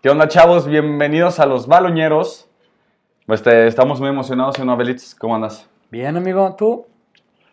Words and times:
¿Qué 0.00 0.10
onda, 0.10 0.28
chavos? 0.28 0.68
Bienvenidos 0.68 1.40
a 1.40 1.46
los 1.46 1.66
baloñeros. 1.66 2.48
Este, 3.26 3.66
estamos 3.66 3.98
muy 3.98 4.08
emocionados, 4.08 4.56
¿no, 4.60 4.76
Belitz? 4.76 5.16
¿Cómo 5.16 5.34
andas? 5.34 5.68
Bien, 5.90 6.16
amigo, 6.16 6.54
¿tú? 6.56 6.86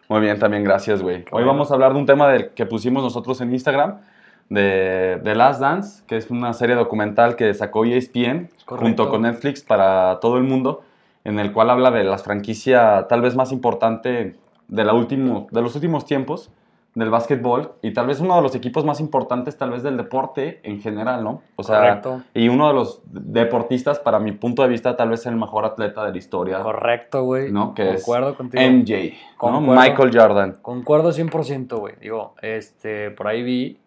Muy 0.07 0.21
bien, 0.21 0.37
también, 0.37 0.63
gracias, 0.63 1.01
güey. 1.01 1.15
Hoy 1.15 1.25
bueno. 1.31 1.47
vamos 1.47 1.71
a 1.71 1.73
hablar 1.73 1.93
de 1.93 1.99
un 1.99 2.05
tema 2.05 2.27
del 2.27 2.49
que 2.49 2.67
pusimos 2.67 3.01
nosotros 3.01 3.41
en 3.41 3.51
Instagram, 3.51 4.01
de 4.49 5.19
The 5.23 5.33
Last 5.33 5.59
Dance, 5.59 6.03
que 6.05 6.17
es 6.17 6.29
una 6.29 6.53
serie 6.53 6.75
documental 6.75 7.35
que 7.35 7.51
sacó 7.55 7.83
E 7.83 7.97
ESPN 7.97 8.51
junto 8.67 9.09
con 9.09 9.23
Netflix 9.23 9.63
para 9.63 10.19
todo 10.19 10.37
el 10.37 10.43
mundo, 10.43 10.83
en 11.23 11.39
el 11.39 11.51
cual 11.51 11.71
habla 11.71 11.89
de 11.89 12.03
la 12.03 12.19
franquicia 12.19 13.07
tal 13.09 13.21
vez 13.21 13.35
más 13.35 13.51
importante 13.51 14.35
de, 14.67 14.83
la 14.83 14.93
último, 14.93 15.47
de 15.49 15.63
los 15.63 15.73
últimos 15.73 16.05
tiempos 16.05 16.51
del 16.95 17.09
básquetbol 17.09 17.73
y 17.81 17.93
tal 17.93 18.07
vez 18.07 18.21
uno 18.21 18.37
de 18.37 18.41
los 18.41 18.55
equipos 18.55 18.85
más 18.85 19.01
importantes 19.01 19.57
tal 19.57 19.71
vez 19.71 19.83
del 19.83 19.97
deporte 19.97 20.61
en 20.63 20.81
general, 20.81 21.23
¿no? 21.23 21.41
O 21.57 21.63
sea, 21.63 21.77
Correcto. 21.79 22.21
y 22.33 22.47
uno 22.47 22.69
de 22.69 22.73
los 22.73 23.01
deportistas, 23.05 23.99
para 23.99 24.17
mi 24.17 24.31
punto 24.31 24.61
de 24.63 24.69
vista, 24.69 24.95
tal 24.95 25.09
vez 25.09 25.25
el 25.25 25.35
mejor 25.35 25.65
atleta 25.65 26.05
de 26.05 26.11
la 26.13 26.17
historia, 26.17 26.59
Correcto, 26.63 27.23
güey. 27.23 27.51
¿no? 27.51 27.73
Que 27.73 27.95
Concuerdo 27.95 28.29
es 28.29 28.37
contigo. 28.37 28.63
MJ, 28.63 28.93
¿no? 29.13 29.37
Concuerdo. 29.37 29.81
Michael 29.81 30.11
Jordan. 30.13 30.57
Concuerdo 30.61 31.11
100%, 31.11 31.77
güey. 31.77 31.95
Digo, 31.99 32.33
este, 32.41 33.11
por 33.11 33.27
ahí 33.27 33.43
vi 33.43 33.79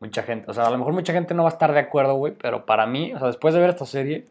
mucha 0.00 0.22
gente, 0.24 0.50
o 0.50 0.54
sea, 0.54 0.66
a 0.66 0.70
lo 0.70 0.78
mejor 0.78 0.92
mucha 0.92 1.12
gente 1.12 1.34
no 1.34 1.44
va 1.44 1.48
a 1.48 1.52
estar 1.52 1.72
de 1.72 1.80
acuerdo, 1.80 2.14
güey, 2.14 2.32
pero 2.40 2.66
para 2.66 2.86
mí, 2.86 3.12
o 3.14 3.18
sea, 3.18 3.28
después 3.28 3.54
de 3.54 3.60
ver 3.60 3.70
esta 3.70 3.86
serie, 3.86 4.26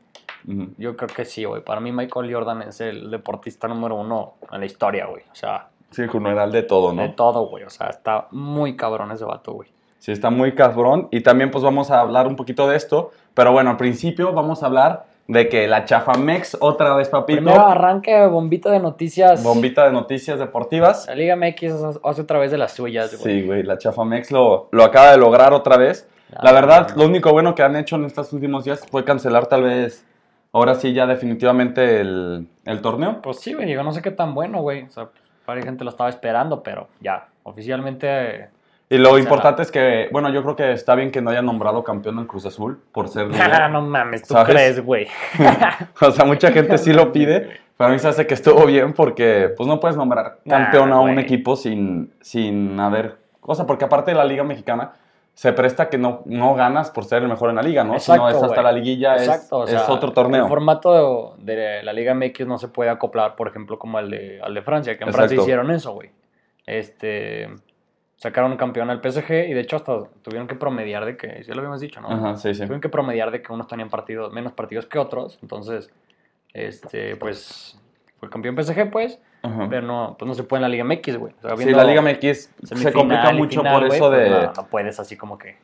yo 0.77 0.96
creo 0.96 1.09
que 1.09 1.26
sí, 1.26 1.44
güey. 1.44 1.62
Para 1.62 1.82
mí 1.82 1.91
Michael 1.91 2.34
Jordan 2.34 2.62
es 2.63 2.80
el 2.82 3.09
deportista 3.09 3.68
número 3.68 3.96
uno 3.96 4.35
en 4.52 4.59
la 4.59 4.66
historia, 4.66 5.05
güey. 5.07 5.23
O 5.32 5.35
sea, 5.35 5.70
Sí, 5.91 6.08
general 6.08 6.52
de 6.52 6.64
todo, 6.64 6.94
¿no? 6.94 7.02
de 7.02 7.09
todo, 7.09 7.48
güey. 7.48 7.64
O 7.64 7.70
sea, 7.70 7.88
está 7.88 8.27
muy 8.32 8.76
cabrón 8.76 9.12
ese 9.12 9.26
vato, 9.26 9.54
güey. 9.54 9.70
Sí, 10.00 10.12
está 10.12 10.30
muy 10.30 10.54
cabrón. 10.54 11.08
Y 11.12 11.22
también 11.22 11.52
pues 11.52 11.63
vamos 11.63 11.91
a 11.91 12.02
hablar 12.02 12.27
un 12.27 12.36
poquito 12.36 12.68
de 12.68 12.76
esto. 12.77 13.12
Pero 13.34 13.52
bueno, 13.52 13.72
al 13.72 13.77
principio 13.77 14.34
vamos 14.34 14.63
a 14.63 14.68
hablar 14.68 15.05
de 15.27 15.50
que 15.50 15.68
la 15.68 15.86
Chafamex 15.86 16.58
otra 16.60 16.96
vez, 16.96 17.10
papito. 17.10 17.41
Primero 17.41 17.68
arranque 17.68 18.26
bombita 18.27 18.71
de 18.71 18.80
noticias. 18.80 19.43
Bombita 19.43 19.85
de 19.85 19.91
noticias 19.91 20.40
deportivas. 20.40 21.05
La 21.08 21.15
Liga 21.15 21.35
MX 21.35 21.99
hace 22.04 22.21
otra 22.21 22.40
vez 22.40 22.52
de 22.52 22.58
las 22.58 22.74
suyas, 22.74 23.20
güey. 23.20 23.41
Sí, 23.41 23.46
güey, 23.46 23.63
la 23.63 23.77
Chafamex 23.77 24.32
lo, 24.32 24.70
lo 24.71 24.84
acaba 24.84 25.12
de 25.12 25.18
lograr 25.18 25.54
otra 25.54 25.77
vez. 25.77 26.08
La 26.41 26.52
verdad, 26.52 26.90
lo 26.96 27.05
único 27.05 27.32
bueno 27.32 27.55
que 27.55 27.63
han 27.63 27.76
hecho 27.76 27.96
en 27.96 28.05
estos 28.05 28.34
últimos 28.34 28.65
días 28.65 28.85
fue 28.91 29.05
cancelar 29.05 29.48
tal 29.48 29.63
vez, 29.63 30.05
ahora 30.52 30.76
sí 30.76 30.93
ya 30.93 31.08
definitivamente 31.08 32.02
el, 32.02 32.48
el 32.65 32.82
torneo. 32.82 33.21
Pues 33.21 33.40
sí, 33.40 33.54
güey, 33.54 33.71
yo 33.71 33.82
no 33.84 33.93
sé 33.93 34.02
qué 34.02 34.12
tan 34.12 34.34
bueno, 34.34 34.62
güey. 34.62 34.84
O 34.84 34.90
sea, 34.90 35.05
pues, 35.05 35.24
varias 35.48 35.65
gente 35.65 35.84
lo 35.84 35.90
estaba 35.90 36.09
esperando, 36.09 36.62
pero 36.62 36.87
ya, 36.99 37.27
oficialmente. 37.43 38.49
Y 38.90 38.98
lo 38.98 39.17
importante 39.17 39.63
es 39.63 39.71
que, 39.71 40.07
bueno, 40.12 40.29
yo 40.29 40.43
creo 40.43 40.55
que 40.55 40.71
está 40.71 40.95
bien 40.95 41.12
que 41.12 41.21
no 41.21 41.29
hayan 41.31 41.45
nombrado 41.45 41.84
campeón 41.84 42.20
al 42.20 42.27
Cruz 42.27 42.45
Azul 42.45 42.79
por 42.91 43.09
ser... 43.09 43.27
líder. 43.27 43.70
No 43.71 43.81
mames, 43.81 44.21
¿tú 44.21 44.34
¿Sabes? 44.34 44.53
crees, 44.53 44.85
güey? 44.85 45.07
O 46.01 46.12
sea, 46.12 46.23
mucha 46.25 46.51
gente 46.51 46.77
sí 46.77 46.93
lo 46.93 47.12
pide, 47.12 47.49
pero 47.75 47.90
a 47.90 47.93
mí 47.93 47.99
se 47.99 48.07
hace 48.07 48.25
que 48.27 48.34
estuvo 48.35 48.65
bien 48.65 48.93
porque 48.93 49.49
pues 49.57 49.68
no 49.68 49.79
puedes 49.79 49.98
nombrar 49.98 50.40
Nah, 50.45 50.57
campeón 50.63 50.91
a 50.93 50.99
un 51.01 51.13
güey. 51.13 51.23
equipo 51.25 51.55
sin, 51.55 52.13
sin 52.21 52.79
haber... 52.79 53.18
O 53.41 53.55
sea, 53.55 53.65
porque 53.65 53.85
aparte 53.85 54.12
de 54.12 54.18
la 54.18 54.25
Liga 54.25 54.43
Mexicana, 54.43 54.93
se 55.38 55.54
presta 55.54 55.88
que 55.88 55.99
no, 55.99 56.24
no 56.26 56.55
ganas 56.55 56.90
por 56.90 57.05
ser 57.05 57.21
el 57.21 57.30
mejor 57.30 57.52
en 57.52 57.57
la 57.57 57.62
liga, 57.62 57.84
¿no? 57.84 57.93
Exacto, 57.93 58.27
Sino 58.27 58.40
es 58.40 58.43
hasta 58.43 58.63
la 58.63 58.71
liguilla, 58.71 59.18
es, 59.18 59.49
otro 59.52 60.12
torneo. 60.12 60.41
El 60.41 60.49
formato 60.49 61.35
de, 61.38 61.84
la 61.84 61.93
Liga 61.93 62.16
MX 62.16 62.48
no 62.48 62.57
se 62.57 62.70
puede 62.70 62.90
acoplar, 62.90 63.35
por 63.35 63.48
ejemplo, 63.48 63.77
como 63.77 63.99
al 63.99 64.09
de, 64.09 64.41
al 64.41 64.56
de 64.56 64.63
Francia, 64.63 64.97
que 64.97 65.03
en 65.03 65.13
Francia 65.13 65.38
hicieron 65.38 65.69
eso, 65.69 65.94
güey. 65.94 66.09
Este. 66.66 67.50
Sacaron 68.16 68.53
un 68.53 68.58
campeón 68.58 68.90
al 68.90 69.00
PSG 69.00 69.47
y 69.47 69.53
de 69.53 69.59
hecho 69.59 69.75
hasta 69.75 70.06
tuvieron 70.24 70.47
que 70.47 70.56
promediar 70.56 71.06
de 71.06 71.18
que, 71.18 71.44
ya 71.44 71.53
lo 71.53 71.59
habíamos 71.59 71.81
dicho, 71.81 72.02
¿no? 72.02 72.09
Ajá, 72.09 72.35
sí, 72.35 72.56
sí. 72.56 72.62
Tuvieron 72.62 72.81
que 72.81 72.90
promediar 72.90 73.30
de 73.30 73.44
que 73.44 73.53
unos 73.53 73.68
tenían 73.68 73.91
partidos, 73.91 74.34
menos 74.34 74.53
partidos 74.53 74.88
que 74.88 74.97
otros. 74.97 75.38
Entonces, 75.44 75.94
este, 76.52 77.16
pues, 77.16 77.80
fue 78.19 78.29
campeón 78.29 78.56
PSG, 78.62 78.90
pues, 78.91 79.19
Ajá. 79.44 79.68
pero 79.69 79.81
no, 79.85 80.16
pues 80.18 80.28
no 80.28 80.34
se 80.34 80.44
puede 80.44 80.59
en 80.59 80.62
la 80.63 80.69
Liga 80.69 80.84
MX, 80.84 81.18
güey. 81.18 81.34
O 81.38 81.42
sea, 81.47 81.58
Sí, 81.58 81.69
la 81.72 81.84
Liga 81.84 82.02
MX 82.02 82.52
se 82.64 82.92
complica 82.92 83.31
mucho 83.31 83.59
final, 83.62 83.74
por 83.74 83.88
güey, 83.88 84.00
eso 84.00 84.09
pues, 84.09 84.19
de... 84.24 84.30
no, 84.30 84.53
no 84.53 84.68
puedes 84.68 85.00
así 85.00 85.16
como 85.16 85.38
que. 85.38 85.58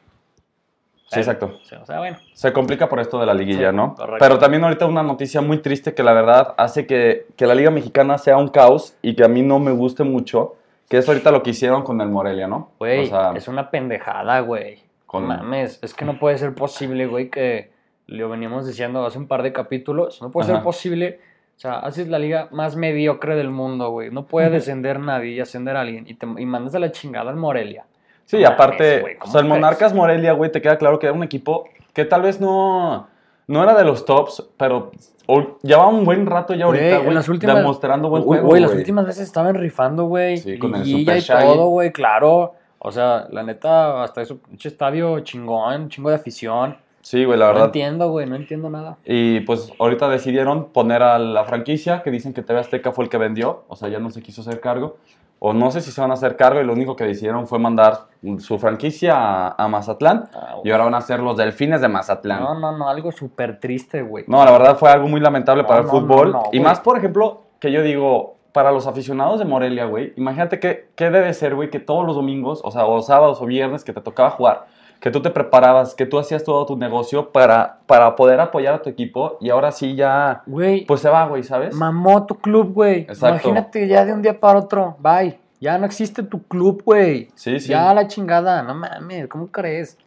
Sí, 1.08 1.20
exacto. 1.20 1.60
O 1.62 1.66
sea, 1.66 1.82
o 1.82 1.86
sea, 1.86 2.00
bueno. 2.00 2.18
Se 2.34 2.52
complica 2.54 2.90
por 2.90 3.00
esto 3.00 3.20
de 3.20 3.26
la 3.28 3.34
liguilla, 3.36 3.70
Sí, 3.70 3.76
¿no? 3.76 3.94
correcto. 3.94 4.18
Pero 4.20 4.40
también 4.40 4.64
ahorita 4.64 4.86
una 4.88 5.04
noticia 5.04 5.42
muy 5.42 5.60
triste 5.60 5.94
que 5.94 6.02
la 6.02 6.14
verdad 6.14 6.56
hace 6.58 6.88
que, 6.88 7.28
que 7.36 7.46
la 7.46 7.54
Liga 7.54 7.70
Mexicana 7.70 8.18
sea 8.18 8.38
un 8.38 8.48
caos 8.48 8.96
y 9.04 9.16
que 9.16 9.24
a 9.24 9.28
mí 9.28 9.44
no 9.44 9.60
me 9.60 9.72
guste 9.72 10.04
mucho, 10.04 10.56
que 10.90 10.98
es 10.98 11.08
ahorita 11.08 11.30
lo 11.32 11.44
que 11.44 11.52
hicieron 11.52 11.84
con 11.84 12.02
el 12.02 12.10
Morelia, 12.10 12.48
¿no? 12.48 12.72
Güey, 12.80 13.04
O 13.04 13.06
sea, 13.08 13.32
es 13.36 13.48
una 13.48 13.70
pendejada, 13.70 14.40
güey. 14.40 14.82
Con- 15.06 15.28
Mames, 15.28 15.78
es 15.84 15.94
que 15.94 16.04
no 16.06 16.18
puede 16.18 16.38
ser 16.40 16.56
posible, 16.56 17.06
güey, 17.06 17.30
que 17.30 17.72
lo 18.08 18.28
veníamos 18.30 18.66
diciendo 18.66 19.06
hace 19.06 19.20
un 19.20 19.28
par 19.28 19.44
de 19.44 19.54
capítulos. 19.54 20.20
No 20.20 20.32
puede 20.32 20.48
ser 20.48 20.56
Ajá. 20.56 20.64
posible. 20.64 21.20
O 21.56 21.60
sea, 21.64 21.80
haces 21.80 22.08
la 22.10 22.20
liga 22.20 22.50
más 22.52 22.76
mediocre 22.76 23.36
del 23.36 23.50
mundo, 23.50 23.90
güey. 23.92 24.10
No 24.12 24.26
puede 24.26 24.50
descender 24.50 25.00
nadie 25.00 25.32
y 25.32 25.40
ascender 25.40 25.78
a 25.78 25.82
alguien. 25.82 26.06
Y, 26.08 26.16
te, 26.16 26.26
y 26.26 26.46
mandas 26.46 26.76
a 26.76 26.80
la 26.80 26.92
chingada 26.92 27.30
al 27.30 27.38
Morelia. 27.38 27.86
Sí, 28.26 28.44
aparte, 28.44 29.00
güey, 29.02 29.16
o 29.16 29.20
¿cómo 29.20 29.32
sea, 29.32 29.42
el 29.42 29.48
crees? 29.48 29.60
Monarcas 29.62 29.94
Morelia, 29.94 30.34
güey, 30.34 30.52
te 30.52 30.62
queda 30.62 30.78
claro 30.78 30.98
que 31.00 31.06
era 31.08 31.14
un 31.16 31.24
equipo 31.24 31.66
que 31.94 32.06
tal 32.06 32.22
vez 32.24 32.40
no, 32.42 33.08
no 33.48 33.64
era 33.64 33.76
de 33.76 33.84
los 33.84 34.06
tops, 34.06 34.50
pero 34.58 34.92
o- 35.28 35.58
llevaba 35.62 35.90
un 35.90 36.04
buen 36.06 36.26
rato 36.26 36.54
ya 36.54 36.66
ahorita, 36.66 37.00
Güey, 37.00 37.14
las 37.14 37.30
últimas- 37.30 37.58
demostrando 37.58 38.10
buen 38.10 38.24
juego, 38.24 38.48
güey, 38.48 38.62
las 38.62 38.74
últimas 38.74 39.06
veces 39.06 39.24
estaban 39.28 39.56
rifando, 39.56 40.06
güey. 40.06 40.38
Sí, 40.38 40.58
con 40.58 40.74
el 40.76 40.86
Super 40.86 41.18
y 41.18 41.20
Shaggy. 41.22 41.46
todo, 41.46 41.68
güey, 41.68 41.92
claro. 41.92 42.56
O 42.80 42.92
sea, 42.92 43.28
la 43.30 43.44
neta, 43.44 44.04
hasta 44.04 44.22
eso, 44.22 44.38
pinche 44.40 44.68
estadio 44.70 45.20
chingón, 45.22 45.88
chingo 45.90 46.10
de 46.10 46.16
afición. 46.16 46.76
Sí, 47.04 47.26
güey, 47.26 47.38
la 47.38 47.46
No 47.48 47.52
verdad. 47.54 47.66
entiendo, 47.68 48.10
güey, 48.10 48.26
no 48.26 48.36
entiendo 48.36 48.70
nada. 48.70 48.98
Y 49.06 49.42
pues 49.42 49.72
ahorita 49.80 50.10
decidieron 50.10 50.70
poner 50.70 51.04
a 51.04 51.20
la 51.20 51.44
franquicia, 51.44 52.02
que 52.02 52.10
dicen 52.12 52.34
que 52.34 52.42
TV 52.42 52.60
Azteca 52.62 52.92
fue 52.94 53.04
el 53.04 53.10
que 53.10 53.18
vendió, 53.18 53.64
o 53.68 53.76
sea, 53.76 53.90
ya 53.90 54.00
no 54.00 54.10
se 54.10 54.22
quiso 54.22 54.42
hacer 54.42 54.60
cargo. 54.60 54.98
O 55.46 55.52
no 55.52 55.72
sé 55.72 55.82
si 55.82 55.92
se 55.92 56.00
van 56.00 56.10
a 56.12 56.14
hacer 56.14 56.38
cargo 56.38 56.62
y 56.62 56.64
lo 56.64 56.72
único 56.72 56.96
que 56.96 57.04
decidieron 57.04 57.48
fue 57.48 57.60
mandar 57.60 58.06
su 58.40 58.58
franquicia 58.58 59.16
a, 59.18 59.56
a 59.62 59.68
Mazatlán. 59.68 60.30
Ah, 60.34 60.56
Y 60.64 60.72
ahora 60.72 60.86
van 60.86 60.96
a 60.96 61.02
ser 61.02 61.20
los 61.20 61.36
delfines 61.36 61.82
de 61.82 61.90
Mazatlán. 61.90 62.42
No, 62.42 62.58
no, 62.58 62.78
no, 62.78 62.88
algo 62.88 63.12
súper 63.12 63.60
triste, 63.60 64.02
güey. 64.04 64.24
No, 64.28 64.44
la 64.46 64.52
verdad 64.52 64.78
fue 64.78 64.90
algo 64.90 65.10
muy 65.10 65.20
lamentable 65.20 65.64
No, 65.64 65.68
para 65.68 65.82
el 65.82 65.86
no, 65.88 65.92
fútbol. 65.92 66.32
no, 66.32 66.44
no, 66.44 66.50
y 66.54 66.62
más, 66.62 66.80
por 66.80 66.98
ejemplo, 66.98 67.42
que 67.60 67.74
yo 67.74 67.82
digo, 67.84 68.38
para 68.54 68.72
los 68.72 68.88
aficionados 68.88 69.38
de 69.40 69.44
Morelia, 69.44 69.84
güey, 69.84 70.14
imagínate 70.16 70.62
qué, 70.62 70.88
qué 70.96 71.10
debe 71.10 71.34
ser, 71.34 71.56
güey, 71.56 71.70
que 71.70 71.80
todos 71.82 72.06
los 72.06 72.16
domingos, 72.16 72.62
o 72.64 72.72
sea, 72.72 72.86
o 72.86 73.02
sábados 73.02 73.42
o 73.42 73.46
viernes 73.46 73.84
que 73.84 73.92
te 73.92 74.00
tocaba 74.00 74.30
jugar, 74.30 74.68
que 75.04 75.12
tú 75.12 75.22
te 75.22 75.32
preparabas, 75.32 75.96
que 75.96 76.06
tú 76.06 76.18
hacías 76.18 76.46
todo 76.46 76.66
tu 76.66 76.78
negocio 76.78 77.30
para, 77.34 77.80
para 77.88 78.16
poder 78.16 78.40
apoyar 78.40 78.76
a 78.76 78.82
tu 78.82 78.90
equipo 78.90 79.38
y 79.42 79.50
ahora 79.50 79.74
sí 79.74 79.96
ya, 79.98 80.44
Güey, 80.46 80.86
pues 80.86 81.02
se 81.02 81.10
va, 81.10 81.28
güey, 81.28 81.44
¿sabes? 81.44 81.76
mamó 81.76 82.26
tu 82.26 82.36
club, 82.36 82.74
güey. 82.74 83.02
Exacto. 83.02 83.50
Imagínate 83.50 83.86
ya 83.90 84.06
de 84.06 84.14
un 84.14 84.22
día 84.22 84.40
para 84.40 84.60
otro. 84.60 84.96
Bye. 85.00 85.38
Ya 85.60 85.78
no 85.78 85.86
existe 85.86 86.24
tu 86.24 86.44
club, 86.44 86.84
güey. 86.86 87.28
Sí, 87.36 87.60
sí. 87.60 87.68
Ya 87.68 87.94
la 87.94 88.08
chingada. 88.08 88.64
No 88.64 88.76
mames, 88.76 89.28
¿cómo 89.28 89.48
crees? 89.48 89.98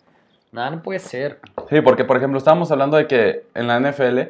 Nada, 0.51 0.71
no 0.71 0.83
puede 0.83 0.99
ser. 0.99 1.41
Sí, 1.69 1.83
porque 1.83 2.05
por 2.07 2.17
ejemplo 2.17 2.39
estábamos 2.39 2.73
hablando 2.73 2.97
de 2.97 3.07
que 3.07 3.45
en 3.53 3.67
la 3.67 3.79
NFL, 3.79 4.21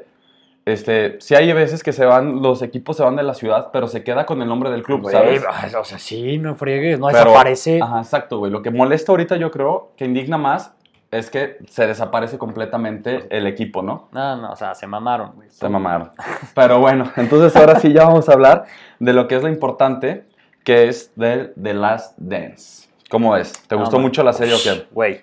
este, 0.66 1.16
sí 1.20 1.34
hay 1.34 1.50
veces 1.52 1.82
que 1.82 1.92
se 1.92 2.04
van, 2.04 2.42
los 2.42 2.60
equipos 2.60 2.96
se 2.96 3.02
van 3.04 3.16
de 3.16 3.22
la 3.22 3.34
ciudad, 3.34 3.68
pero 3.72 3.86
se 3.86 4.02
queda 4.04 4.26
con 4.26 4.42
el 4.42 4.48
nombre 4.48 4.68
del 4.70 4.82
club, 4.82 5.02
Güey, 5.02 5.14
¿sabes? 5.14 5.74
o 5.74 5.84
sea, 5.84 5.98
sí, 5.98 6.38
no 6.38 6.54
friegues. 6.56 6.98
No 6.98 7.06
Pero- 7.06 7.18
desaparece. 7.30 7.80
Ajá, 7.80 7.98
exacto, 8.00 8.38
güey. 8.38 8.50
Lo 8.52 8.62
que 8.62 8.70
molesta 8.70 9.12
ahorita 9.12 9.36
yo 9.36 9.50
creo 9.50 9.92
que 9.96 10.04
indigna 10.04 10.36
más 10.38 10.72
es 11.12 11.30
que 11.30 11.58
se 11.68 11.86
desaparece 11.86 12.36
completamente 12.36 13.28
el 13.30 13.46
equipo, 13.46 13.80
¿no? 13.80 14.08
No, 14.10 14.36
no, 14.36 14.50
o 14.50 14.56
sea, 14.56 14.74
se 14.74 14.88
mamaron, 14.88 15.32
güey. 15.36 15.48
Se 15.50 15.68
mamaron. 15.68 16.10
Pero 16.54 16.80
bueno, 16.80 17.10
entonces 17.16 17.54
ahora 17.54 17.78
sí 17.78 17.92
ya 17.92 18.04
vamos 18.04 18.28
a 18.28 18.32
hablar 18.32 18.64
de 18.98 19.12
lo 19.12 19.28
que 19.28 19.36
es 19.36 19.42
lo 19.44 19.48
importante, 19.48 20.26
que 20.64 20.88
es 20.88 21.12
del 21.14 21.52
The 21.62 21.74
Last 21.74 22.14
Dance. 22.18 22.88
¿Cómo 23.08 23.36
es? 23.36 23.52
¿Te 23.68 23.76
No, 23.76 23.82
gustó 23.82 23.98
man. 23.98 24.02
mucho 24.06 24.24
la 24.24 24.32
serie 24.32 24.54
o 24.54 24.58
qué? 24.60 24.88
Güey. 24.90 25.20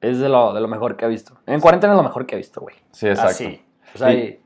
Es 0.00 0.20
de 0.20 0.28
lo, 0.28 0.52
de 0.54 0.60
lo 0.60 0.68
mejor 0.68 0.96
que 0.96 1.06
he 1.06 1.08
visto. 1.08 1.34
En 1.44 1.60
cuarentena 1.60 1.94
es 1.94 1.96
lo 1.96 2.04
mejor 2.04 2.24
que 2.24 2.36
he 2.36 2.38
visto, 2.38 2.60
güey. 2.60 2.76
Sí, 2.92 3.08
exacto. 3.08 3.30
Así. 3.32 3.60
O 3.96 3.98
sea, 3.98 4.12
Y- 4.12 4.38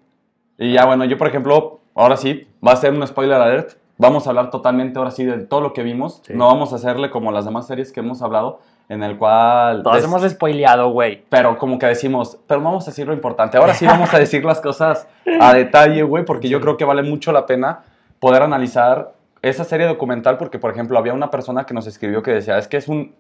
Y 0.58 0.72
ya, 0.72 0.84
bueno, 0.86 1.04
yo 1.04 1.16
por 1.18 1.28
ejemplo, 1.28 1.80
ahora 1.94 2.16
sí, 2.16 2.46
va 2.66 2.72
a 2.72 2.76
ser 2.76 2.92
un 2.92 3.06
spoiler 3.06 3.40
alert. 3.40 3.72
Vamos 3.96 4.26
a 4.26 4.30
hablar 4.30 4.50
totalmente 4.50 4.98
ahora 4.98 5.10
sí 5.10 5.24
de 5.24 5.38
todo 5.38 5.60
lo 5.60 5.72
que 5.72 5.82
vimos. 5.82 6.20
Sí. 6.26 6.32
No 6.34 6.46
vamos 6.46 6.72
a 6.72 6.76
hacerle 6.76 7.10
como 7.10 7.32
las 7.32 7.44
demás 7.44 7.66
series 7.66 7.90
que 7.92 8.00
hemos 8.00 8.22
hablado, 8.22 8.60
en 8.88 9.02
el 9.02 9.18
cual... 9.18 9.82
todos 9.82 9.96
des- 9.96 10.04
hemos 10.04 10.22
spoileado, 10.28 10.90
güey. 10.90 11.24
Pero 11.28 11.58
como 11.58 11.78
que 11.78 11.86
decimos, 11.86 12.38
pero 12.46 12.60
no 12.60 12.66
vamos 12.66 12.86
a 12.86 12.90
decir 12.92 13.06
lo 13.08 13.12
importante. 13.12 13.56
Ahora 13.58 13.74
sí 13.74 13.86
vamos 13.86 14.12
a 14.14 14.18
decir 14.18 14.44
las 14.44 14.60
cosas 14.60 15.08
a 15.40 15.52
detalle, 15.54 16.02
güey, 16.04 16.24
porque 16.24 16.48
yo 16.48 16.60
creo 16.60 16.76
que 16.76 16.84
vale 16.84 17.02
mucho 17.02 17.32
la 17.32 17.44
pena 17.46 17.80
poder 18.20 18.42
analizar 18.42 19.12
esa 19.42 19.64
serie 19.64 19.86
documental, 19.86 20.38
porque 20.38 20.58
por 20.60 20.70
ejemplo 20.72 20.96
había 20.98 21.12
una 21.12 21.30
persona 21.30 21.64
que 21.64 21.74
nos 21.74 21.86
escribió 21.88 22.22
que 22.22 22.30
decía, 22.32 22.56
es 22.58 22.68
que 22.68 22.76
es 22.76 22.86
un... 22.88 23.14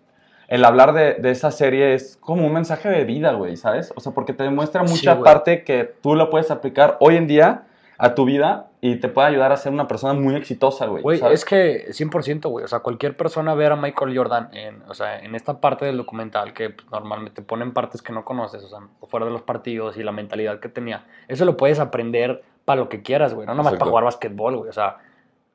El 0.48 0.64
hablar 0.64 0.92
de, 0.94 1.14
de 1.14 1.30
esa 1.30 1.50
serie 1.50 1.94
es 1.94 2.16
como 2.20 2.46
un 2.46 2.52
mensaje 2.52 2.88
de 2.88 3.04
vida, 3.04 3.32
güey, 3.32 3.56
¿sabes? 3.56 3.92
O 3.94 4.00
sea, 4.00 4.12
porque 4.12 4.32
te 4.32 4.42
demuestra 4.42 4.82
mucha 4.82 5.20
parte 5.20 5.62
que 5.62 5.84
tú 5.84 6.14
la 6.14 6.30
puedes 6.30 6.50
aplicar 6.50 6.96
hoy 7.00 7.16
en 7.16 7.26
día 7.26 7.64
a 7.98 8.14
tu 8.14 8.24
vida 8.24 8.70
y 8.80 8.96
te 8.96 9.08
puede 9.08 9.28
ayudar 9.28 9.50
a 9.50 9.56
ser 9.56 9.72
una 9.72 9.88
persona 9.88 10.14
muy 10.14 10.36
exitosa, 10.36 10.86
güey. 10.86 11.02
Güey, 11.02 11.20
es 11.32 11.44
que 11.44 11.88
100%, 11.88 12.48
güey. 12.48 12.64
O 12.64 12.68
sea, 12.68 12.78
cualquier 12.78 13.16
persona 13.16 13.54
ver 13.54 13.72
a 13.72 13.76
Michael 13.76 14.16
Jordan 14.16 14.50
en, 14.52 14.82
o 14.88 14.94
sea, 14.94 15.18
en 15.18 15.34
esta 15.34 15.60
parte 15.60 15.84
del 15.84 15.96
documental 15.96 16.54
que 16.54 16.70
pues, 16.70 16.88
normalmente 16.92 17.42
ponen 17.42 17.72
partes 17.72 18.00
que 18.00 18.12
no 18.12 18.24
conoces, 18.24 18.62
o 18.62 18.68
sea, 18.68 18.78
fuera 19.08 19.26
de 19.26 19.32
los 19.32 19.42
partidos 19.42 19.96
y 19.96 20.04
la 20.04 20.12
mentalidad 20.12 20.60
que 20.60 20.68
tenía, 20.68 21.04
eso 21.26 21.44
lo 21.44 21.56
puedes 21.56 21.80
aprender 21.80 22.44
para 22.64 22.80
lo 22.80 22.88
que 22.88 23.02
quieras, 23.02 23.34
güey. 23.34 23.46
No 23.46 23.54
nomás 23.54 23.72
Exacto. 23.72 23.80
para 23.80 23.90
jugar 23.90 24.04
basquetbol, 24.04 24.56
güey. 24.58 24.70
O 24.70 24.72
sea, 24.72 24.98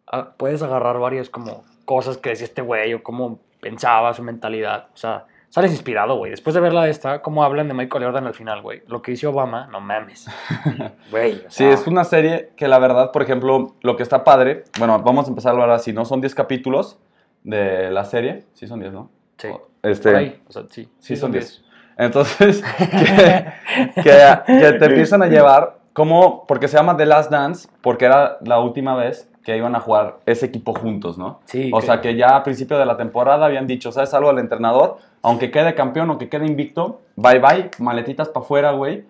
ah, 0.07 0.33
puedes 0.35 0.61
agarrar 0.61 0.99
varias 0.99 1.29
como 1.29 1.63
cosas 1.85 2.17
que 2.17 2.29
decía 2.29 2.45
este 2.45 2.61
güey 2.61 2.93
o 2.93 3.03
cómo 3.03 3.39
pensaba 3.63 4.13
su 4.13 4.21
mentalidad. 4.21 4.87
O 4.93 4.97
sea, 4.97 5.25
sales 5.49 5.71
inspirado, 5.71 6.15
güey. 6.17 6.31
Después 6.31 6.53
de 6.53 6.59
verla 6.61 6.87
esta, 6.87 7.21
cómo 7.21 7.43
hablan 7.43 7.67
de 7.67 7.73
Michael 7.73 8.03
Jordan 8.05 8.27
al 8.27 8.33
final, 8.33 8.61
güey. 8.61 8.83
Lo 8.87 9.01
que 9.01 9.13
hizo 9.13 9.29
Obama, 9.29 9.67
no 9.71 9.79
mames. 9.79 10.27
Güey, 11.11 11.33
o 11.33 11.49
Sí, 11.49 11.63
sea, 11.63 11.71
es 11.73 11.87
una 11.87 12.03
serie 12.03 12.51
que 12.55 12.67
la 12.67 12.79
verdad, 12.79 13.11
por 13.11 13.21
ejemplo, 13.21 13.75
lo 13.81 13.95
que 13.95 14.03
está 14.03 14.23
padre, 14.23 14.63
bueno, 14.77 14.99
vamos 14.99 15.25
a 15.25 15.29
empezar 15.29 15.49
a 15.51 15.53
hablar 15.53 15.69
así, 15.71 15.93
¿no? 15.93 16.05
Son 16.05 16.21
10 16.21 16.33
capítulos 16.35 16.99
de 17.43 17.89
la 17.91 18.03
serie. 18.05 18.45
Sí, 18.53 18.67
son 18.67 18.79
10, 18.79 18.93
¿no? 18.93 19.09
Sí. 19.37 19.49
Este, 19.83 20.09
por 20.09 20.17
ahí, 20.19 20.41
o 20.47 20.51
sea, 20.51 20.63
sí. 20.69 20.89
Sí, 20.99 21.15
son 21.15 21.31
10. 21.31 21.63
Entonces, 21.97 22.63
que, 22.77 23.45
que- 24.01 24.41
que 24.47 24.71
te 24.79 24.85
empiezan 24.85 25.21
a 25.21 25.27
llevar, 25.27 25.77
como, 25.93 26.45
porque 26.47 26.67
se 26.67 26.77
llama 26.77 26.97
The 26.97 27.05
Last 27.05 27.29
Dance, 27.31 27.67
porque 27.81 28.05
era 28.05 28.37
la 28.45 28.59
última 28.59 28.95
vez 28.95 29.29
que 29.43 29.57
iban 29.57 29.75
a 29.75 29.79
jugar 29.79 30.17
ese 30.25 30.45
equipo 30.45 30.73
juntos, 30.73 31.17
¿no? 31.17 31.39
Sí, 31.45 31.69
O 31.73 31.79
que- 31.79 31.85
sea 31.85 32.01
que 32.01 32.15
ya 32.15 32.35
a 32.37 32.43
principio 32.43 32.77
de 32.77 32.85
la 32.85 32.95
temporada 32.97 33.45
habían 33.45 33.67
dicho, 33.67 33.91
¿sabes 33.91 34.13
algo 34.13 34.29
al 34.29 34.39
entrenador? 34.39 34.97
Aunque 35.21 35.51
quede 35.51 35.75
campeón 35.75 36.09
o 36.11 36.17
que 36.17 36.29
quede 36.29 36.45
invicto, 36.45 37.01
bye 37.15 37.39
bye, 37.39 37.69
maletitas 37.79 38.29
para 38.29 38.43
afuera, 38.45 38.71
güey. 38.71 39.03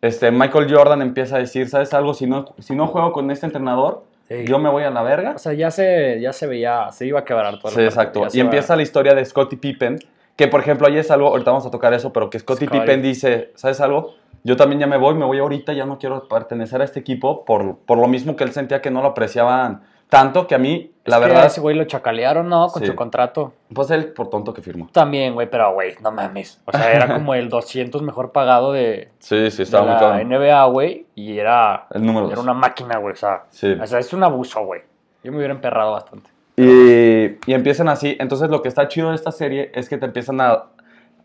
Este, 0.00 0.30
Michael 0.30 0.72
Jordan 0.72 1.02
empieza 1.02 1.36
a 1.36 1.38
decir, 1.40 1.68
¿sabes 1.68 1.92
algo? 1.94 2.14
Si 2.14 2.26
no, 2.26 2.54
si 2.58 2.74
no 2.76 2.86
juego 2.86 3.12
con 3.12 3.30
este 3.30 3.46
entrenador, 3.46 4.04
Sí. 4.28 4.44
yo 4.46 4.58
me 4.58 4.68
voy 4.68 4.82
a 4.84 4.90
la 4.90 5.02
verga. 5.02 5.32
O 5.36 5.38
sea, 5.38 5.54
ya 5.54 5.70
se, 5.70 6.20
ya 6.20 6.32
se 6.34 6.46
veía, 6.46 6.90
se 6.92 7.06
iba 7.06 7.20
a 7.20 7.24
quebrar 7.24 7.58
todo. 7.58 7.72
Sí, 7.72 7.80
exacto. 7.80 8.26
Y 8.32 8.40
empieza 8.40 8.76
la 8.76 8.82
historia 8.82 9.14
de 9.14 9.24
Scottie 9.24 9.58
Pippen, 9.58 9.98
que 10.36 10.46
por 10.48 10.60
ejemplo, 10.60 10.86
ahí 10.86 10.98
es 10.98 11.10
algo, 11.10 11.28
ahorita 11.28 11.50
vamos 11.50 11.66
a 11.66 11.70
tocar 11.70 11.94
eso, 11.94 12.12
pero 12.12 12.28
que 12.30 12.38
Scottie 12.38 12.66
Scottie. 12.66 12.80
Pippen 12.82 13.02
dice, 13.02 13.50
¿sabes 13.56 13.80
algo? 13.80 14.14
Yo 14.44 14.56
también 14.56 14.80
ya 14.80 14.86
me 14.86 14.96
voy, 14.96 15.14
me 15.14 15.24
voy 15.24 15.38
ahorita, 15.38 15.72
ya 15.72 15.84
no 15.86 15.98
quiero 15.98 16.26
pertenecer 16.28 16.80
a 16.80 16.84
este 16.84 17.00
equipo, 17.00 17.44
por, 17.44 17.78
por 17.78 17.98
lo 17.98 18.08
mismo 18.08 18.36
que 18.36 18.44
él 18.44 18.52
sentía 18.52 18.80
que 18.80 18.90
no 18.90 19.02
lo 19.02 19.08
apreciaban 19.08 19.82
tanto, 20.08 20.46
que 20.46 20.54
a 20.54 20.58
mí, 20.58 20.90
la 21.04 21.18
La 21.18 21.26
verdad, 21.26 21.46
ese 21.46 21.60
güey 21.60 21.76
lo 21.76 21.84
chacalearon, 21.84 22.48
¿no? 22.48 22.68
Con 22.68 22.80
Sí. 22.80 22.88
su 22.88 22.94
contrato. 22.94 23.52
pues 23.74 23.90
él 23.90 24.06
por 24.14 24.30
tonto 24.30 24.54
que 24.54 24.62
firmó. 24.62 24.88
También, 24.90 25.34
güey, 25.34 25.50
pero, 25.50 25.74
güey, 25.74 25.96
no 26.02 26.10
mames. 26.10 26.62
O 26.64 26.72
sea, 26.72 26.90
era 26.94 27.12
como 27.12 27.34
el 27.34 27.50
200 27.50 28.00
mejor 28.00 28.32
pagado 28.32 28.72
de, 28.72 29.10
Sí, 29.18 29.50
sí, 29.50 29.58
de 29.58 29.62
estaba 29.64 29.84
muy 30.14 30.24
la. 30.24 30.38
NBA, 30.38 30.64
güey. 30.68 31.06
Y 31.14 31.38
era, 31.38 31.88
El 31.90 32.06
número 32.06 32.26
era 32.28 32.36
dos. 32.36 32.44
una 32.44 32.54
máquina, 32.54 32.96
güey. 32.96 33.12
O 33.12 33.16
sea, 33.16 33.42
Sí. 33.50 33.70
o 33.70 33.86
sea, 33.86 33.98
es 33.98 34.10
un 34.14 34.24
abuso, 34.24 34.64
güey. 34.64 34.80
Yo 35.22 35.30
me 35.30 35.36
hubiera 35.38 35.52
emperrado 35.52 35.92
bastante. 35.92 36.30
Y, 36.56 37.36
y 37.50 37.54
empiezan 37.54 37.88
así. 37.90 38.16
Entonces, 38.18 38.48
lo 38.48 38.62
que 38.62 38.68
está 38.68 38.88
chido 38.88 39.10
de 39.10 39.14
esta 39.14 39.30
serie 39.30 39.70
es 39.74 39.88
que 39.90 39.98
te 39.98 40.06
empiezan 40.06 40.40
a. 40.40 40.64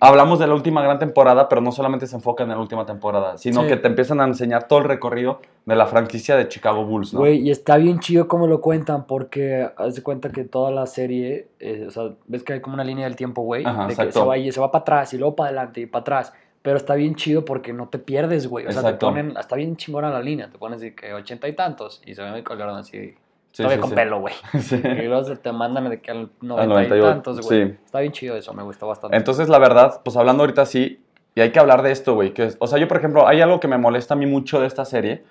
Hablamos 0.06 0.38
de 0.40 0.48
la 0.48 0.54
última 0.54 0.82
gran 0.82 1.00
temporada, 1.00 1.48
pero 1.48 1.62
no 1.62 1.72
solamente 1.72 2.08
se 2.08 2.16
enfoca 2.18 2.44
en 2.44 2.50
la 2.50 2.60
última 2.60 2.86
temporada, 2.86 3.38
sino 3.38 3.62
Sí. 3.62 3.68
que 3.70 3.78
te 3.78 3.88
empiezan 3.88 4.20
a 4.20 4.26
enseñar 4.26 4.68
todo 4.68 4.80
el 4.80 4.86
recorrido 4.86 5.40
de 5.66 5.76
la 5.78 5.86
franquicia 5.86 6.36
de 6.36 6.48
Chicago 6.50 6.84
Bulls, 6.84 7.14
¿no? 7.14 7.22
Güey, 7.22 7.40
y 7.40 7.52
está 7.52 7.78
bien 7.78 8.00
chido 8.00 8.28
cómo 8.28 8.48
lo 8.48 8.60
cuentan, 8.60 9.06
porque 9.08 9.70
haz 9.78 9.96
de 9.96 10.04
cuenta 10.04 10.30
que 10.30 10.44
toda 10.44 10.72
la 10.72 10.88
serie, 10.88 11.48
eh, 11.60 11.86
o 11.88 11.92
sea, 11.92 12.10
ves 12.28 12.44
que 12.44 12.54
hay 12.54 12.60
como 12.60 12.74
una 12.74 12.84
línea 12.84 13.06
del 13.06 13.16
tiempo, 13.16 13.44
güey, 13.44 13.66
Ajá, 13.66 13.88
de 13.88 13.96
que 13.96 14.12
se 14.12 14.20
va, 14.20 14.38
y 14.38 14.52
se 14.52 14.60
va 14.60 14.72
para 14.72 14.82
atrás 14.82 15.14
y 15.14 15.18
luego 15.18 15.36
para 15.38 15.48
adelante 15.50 15.80
y 15.80 15.86
para 15.86 16.02
atrás. 16.02 16.34
Pero 16.62 16.78
está 16.78 16.96
bien 16.96 17.16
chido 17.16 17.46
porque 17.46 17.72
no 17.74 17.88
te 17.90 18.00
pierdes, 18.00 18.48
güey. 18.48 18.66
O 18.68 18.72
sea, 18.72 18.82
te 18.82 18.88
Exacto. 18.90 19.08
ponen, 19.08 19.36
está 19.38 19.56
bien 19.56 19.76
chingona 19.78 20.10
la 20.10 20.22
línea, 20.22 20.50
te 20.50 20.58
pones 20.58 20.82
de 20.82 20.94
que 20.96 21.14
ochenta 21.14 21.48
y 21.48 21.54
tantos 21.54 22.02
y 22.06 22.14
se 22.16 22.22
ve 22.24 22.32
Michael 22.32 22.60
Jordan 22.60 22.78
así, 22.78 23.16
Sí, 23.54 23.64
todavía 23.64 23.78
sí, 23.78 23.82
con 23.82 23.90
sí. 23.92 23.96
pelo, 23.96 24.20
güey. 24.20 24.34
Sí. 24.60 24.76
Y 24.84 25.04
luego 25.08 25.24
te 25.38 25.52
mandan 25.52 25.90
de 25.90 26.02
que 26.02 26.12
al 26.12 26.30
noventa 26.42 26.64
y 26.66 26.68
98, 26.90 27.08
tantos, 27.08 27.42
güey. 27.48 27.62
Está 27.86 28.00
bien 28.00 28.12
chido 28.12 28.36
eso, 28.36 28.54
me 28.54 28.64
gustó 28.64 28.88
bastante. 28.88 29.16
Entonces, 29.16 29.48
la 29.48 29.60
verdad, 29.60 30.02
pues 30.04 30.18
hablando 30.18 30.44
ahorita 30.44 30.66
sí, 30.66 31.02
y 31.36 31.42
hay 31.42 31.52
que 31.52 31.60
hablar 31.60 31.82
de 31.84 31.92
esto, 31.92 32.16
güey. 32.16 32.34
Es- 32.36 32.58
o 32.60 32.68
sea, 32.68 32.80
yo, 32.80 32.88
por 32.88 32.98
ejemplo, 32.98 33.28
hay 33.28 33.42
algo 33.42 33.60
que 33.60 33.68
me 33.68 33.78
molesta 33.78 34.16
a 34.16 34.18
mí 34.18 34.26
mucho 34.26 34.60
de 34.60 34.68
esta 34.68 34.86
serie, 34.86 35.24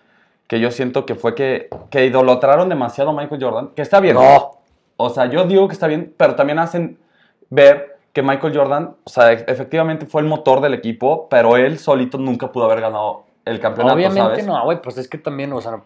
que 0.47 0.61
yo 0.61 0.71
siento 0.71 1.05
que 1.05 1.15
fue 1.15 1.35
que, 1.35 1.69
que 1.91 2.07
idolatraron 2.07 2.69
demasiado 2.69 3.11
a 3.11 3.13
Michael 3.13 3.43
Jordan, 3.43 3.69
que 3.75 3.83
está 3.83 4.01
bien. 4.01 4.15
No. 4.15 4.53
O 4.97 5.11
sea, 5.11 5.27
yo 5.27 5.45
digo 5.45 5.67
que 5.67 5.75
está 5.75 5.87
bien, 5.89 6.15
pero 6.17 6.35
también 6.37 6.59
hacen 6.61 6.99
ver 7.51 7.97
que 8.13 8.23
Michael 8.23 8.57
Jordan, 8.57 8.95
o 9.05 9.11
sea, 9.11 9.33
e- 9.33 9.45
efectivamente 9.49 10.07
fue 10.07 10.21
el 10.21 10.29
motor 10.29 10.61
del 10.61 10.75
equipo, 10.75 11.27
pero 11.29 11.57
él 11.57 11.79
solito 11.79 12.19
nunca 12.19 12.53
pudo 12.53 12.67
haber 12.67 12.81
ganado 12.83 13.25
el 13.45 13.59
campeonato, 13.59 13.95
Obviamente 13.97 14.21
¿sabes? 14.21 14.47
no, 14.47 14.63
güey, 14.65 14.81
pues 14.81 14.99
es 14.99 15.09
que 15.09 15.19
también, 15.19 15.53
o 15.53 15.61
sea, 15.61 15.81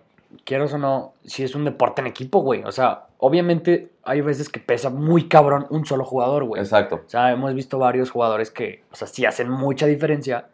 quieras 0.44 0.72
o 0.74 0.78
no, 0.78 1.14
si 1.24 1.42
es 1.44 1.54
un 1.54 1.64
deporte 1.64 2.00
en 2.00 2.06
equipo, 2.06 2.40
güey. 2.40 2.62
O 2.64 2.72
sea, 2.72 3.04
obviamente 3.18 3.90
hay 4.04 4.20
veces 4.20 4.48
que 4.48 4.60
pesa 4.60 4.90
muy 4.90 5.28
cabrón 5.28 5.66
un 5.70 5.84
solo 5.86 6.04
jugador, 6.04 6.44
güey. 6.44 6.60
Exacto. 6.62 7.02
O 7.06 7.08
sea, 7.08 7.30
hemos 7.32 7.54
visto 7.54 7.78
varios 7.78 8.10
jugadores 8.10 8.50
que, 8.50 8.84
o 8.92 8.96
sea, 8.96 9.06
sí 9.08 9.24
hacen 9.26 9.48
mucha 9.50 9.86
diferencia. 9.86 10.46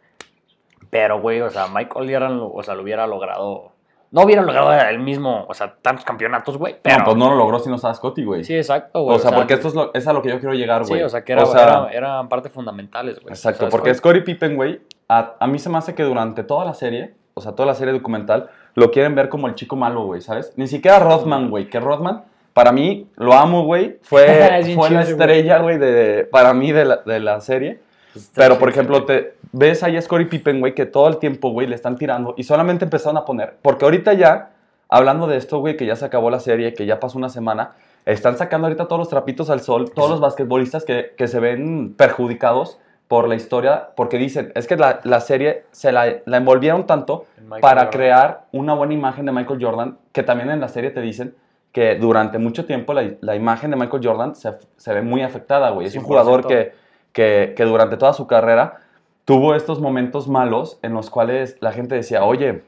Pero, 0.89 1.19
güey, 1.21 1.41
o 1.41 1.49
sea, 1.49 1.67
Michael 1.67 2.11
Jordan, 2.11 2.39
o 2.53 2.61
sea, 2.63 2.75
lo 2.75 2.83
hubiera 2.83 3.07
logrado. 3.07 3.71
No 4.11 4.21
hubiera 4.21 4.43
logrado 4.43 4.71
el 4.89 4.99
mismo, 4.99 5.45
o 5.49 5.53
sea, 5.55 5.75
tantos 5.81 6.05
campeonatos, 6.05 6.55
güey. 6.57 6.75
Pero. 6.83 6.99
No, 6.99 7.03
pues 7.05 7.17
no 7.17 7.29
lo 7.31 7.35
logró 7.35 7.57
si 7.57 7.69
no 7.69 7.77
estaba 7.77 7.95
Scotty, 7.95 8.23
güey. 8.23 8.43
Sí, 8.43 8.55
exacto, 8.55 9.01
güey. 9.01 9.15
o 9.15 9.19
sea, 9.19 9.31
porque 9.31 9.55
esto 9.55 9.69
es, 9.69 9.73
lo- 9.73 9.91
es 9.91 10.05
a 10.07 10.13
lo 10.13 10.21
que 10.21 10.29
yo 10.29 10.39
quiero 10.39 10.53
llegar, 10.53 10.85
güey. 10.85 10.99
Sí, 10.99 11.03
o 11.03 11.09
sea, 11.09 11.23
que 11.23 11.33
era, 11.33 11.41
era- 11.51 11.87
eran 11.91 12.29
partes 12.29 12.51
fundamentales, 12.51 13.15
güey. 13.19 13.29
Exacto, 13.33 13.65
O 13.65 13.67
sea, 13.67 13.69
porque 13.71 13.89
es 13.89 13.97
Scottie 13.97 14.21
Pippen, 14.21 14.55
güey, 14.55 14.81
a, 15.09 15.33
a 15.39 15.47
mí 15.47 15.57
se 15.57 15.69
me 15.71 15.79
hace 15.79 15.95
que 15.95 16.03
durante 16.03 16.43
toda 16.43 16.63
la 16.63 16.75
serie, 16.75 17.15
o 17.33 17.41
sea, 17.41 17.53
toda 17.53 17.65
la 17.65 17.73
serie 17.73 17.91
documental, 17.91 18.51
lo 18.75 18.91
quieren 18.91 19.15
ver 19.15 19.29
como 19.29 19.47
el 19.47 19.55
chico 19.55 19.75
malo, 19.75 20.05
güey, 20.05 20.21
¿sabes? 20.21 20.53
Ni 20.55 20.67
siquiera 20.67 20.99
Rodman, 20.99 21.49
güey, 21.49 21.69
que 21.69 21.79
Rodman, 21.79 22.23
para 22.53 22.71
mí, 22.71 23.07
lo 23.15 23.33
amo, 23.33 23.63
güey, 23.63 23.97
fue, 24.01 24.25
fue 24.75 24.89
la 24.89 25.03
estrella, 25.03 25.59
güey, 25.59 25.77
de, 25.77 26.27
para 26.31 26.53
mí 26.53 26.71
de 26.71 26.85
la, 26.85 26.97
de 26.97 27.19
la 27.19 27.41
serie. 27.41 27.79
Está 28.15 28.43
Pero, 28.43 28.59
por 28.59 28.69
ejemplo, 28.69 29.05
te 29.05 29.33
ves 29.51 29.81
ahí 29.83 29.97
a 29.97 30.01
Scottie 30.01 30.27
Pippen, 30.27 30.59
güey, 30.59 30.75
que 30.75 30.85
todo 30.85 31.07
el 31.07 31.17
tiempo, 31.17 31.51
güey, 31.51 31.67
le 31.67 31.75
están 31.75 31.97
tirando 31.97 32.35
y 32.37 32.43
solamente 32.43 32.85
empezaron 32.85 33.17
a 33.17 33.25
poner, 33.25 33.57
porque 33.61 33.85
ahorita 33.85 34.13
ya, 34.13 34.51
hablando 34.87 35.27
de 35.27 35.37
esto, 35.37 35.59
güey, 35.59 35.77
que 35.77 35.85
ya 35.85 35.95
se 35.95 36.05
acabó 36.05 36.29
la 36.29 36.39
serie, 36.39 36.73
que 36.73 36.85
ya 36.85 36.99
pasó 36.99 37.17
una 37.17 37.29
semana, 37.29 37.71
están 38.05 38.37
sacando 38.37 38.67
ahorita 38.67 38.87
todos 38.87 38.99
los 38.99 39.09
trapitos 39.09 39.49
al 39.49 39.61
sol, 39.61 39.91
todos 39.95 40.09
los 40.09 40.19
basquetbolistas 40.19 40.83
que, 40.83 41.13
que 41.17 41.27
se 41.27 41.39
ven 41.39 41.93
perjudicados 41.95 42.77
por 43.13 43.27
la 43.29 43.35
historia, 43.35 43.89
porque 43.95 44.17
dicen, 44.17 44.51
es 44.55 44.65
que 44.65 44.75
la, 44.75 44.99
la 45.03 45.21
serie 45.21 45.65
se 45.69 45.91
la, 45.91 46.15
la 46.25 46.37
envolvieron 46.37 46.87
tanto 46.87 47.27
para 47.61 47.81
Jordan. 47.81 47.87
crear 47.91 48.45
una 48.51 48.73
buena 48.73 48.95
imagen 48.95 49.27
de 49.27 49.31
Michael 49.31 49.63
Jordan, 49.63 49.99
que 50.11 50.23
también 50.23 50.49
en 50.49 50.59
la 50.59 50.67
serie 50.67 50.89
te 50.89 50.99
dicen 50.99 51.35
que 51.71 51.93
durante 51.93 52.39
mucho 52.39 52.65
tiempo 52.65 52.91
la, 52.91 53.07
la 53.21 53.35
imagen 53.35 53.69
de 53.69 53.77
Michael 53.77 54.03
Jordan 54.03 54.33
se, 54.33 54.55
se 54.77 54.93
ve 54.95 55.03
muy 55.03 55.21
afectada, 55.21 55.69
güey. 55.69 55.85
Es 55.85 55.95
un 55.95 56.01
100%. 56.01 56.07
jugador 56.07 56.47
que, 56.47 56.73
que, 57.11 57.53
que 57.55 57.65
durante 57.65 57.97
toda 57.97 58.13
su 58.13 58.25
carrera 58.25 58.79
tuvo 59.25 59.53
estos 59.53 59.79
momentos 59.79 60.27
malos 60.27 60.79
en 60.81 60.95
los 60.95 61.11
cuales 61.11 61.57
la 61.59 61.71
gente 61.71 61.93
decía, 61.93 62.23
oye, 62.23 62.63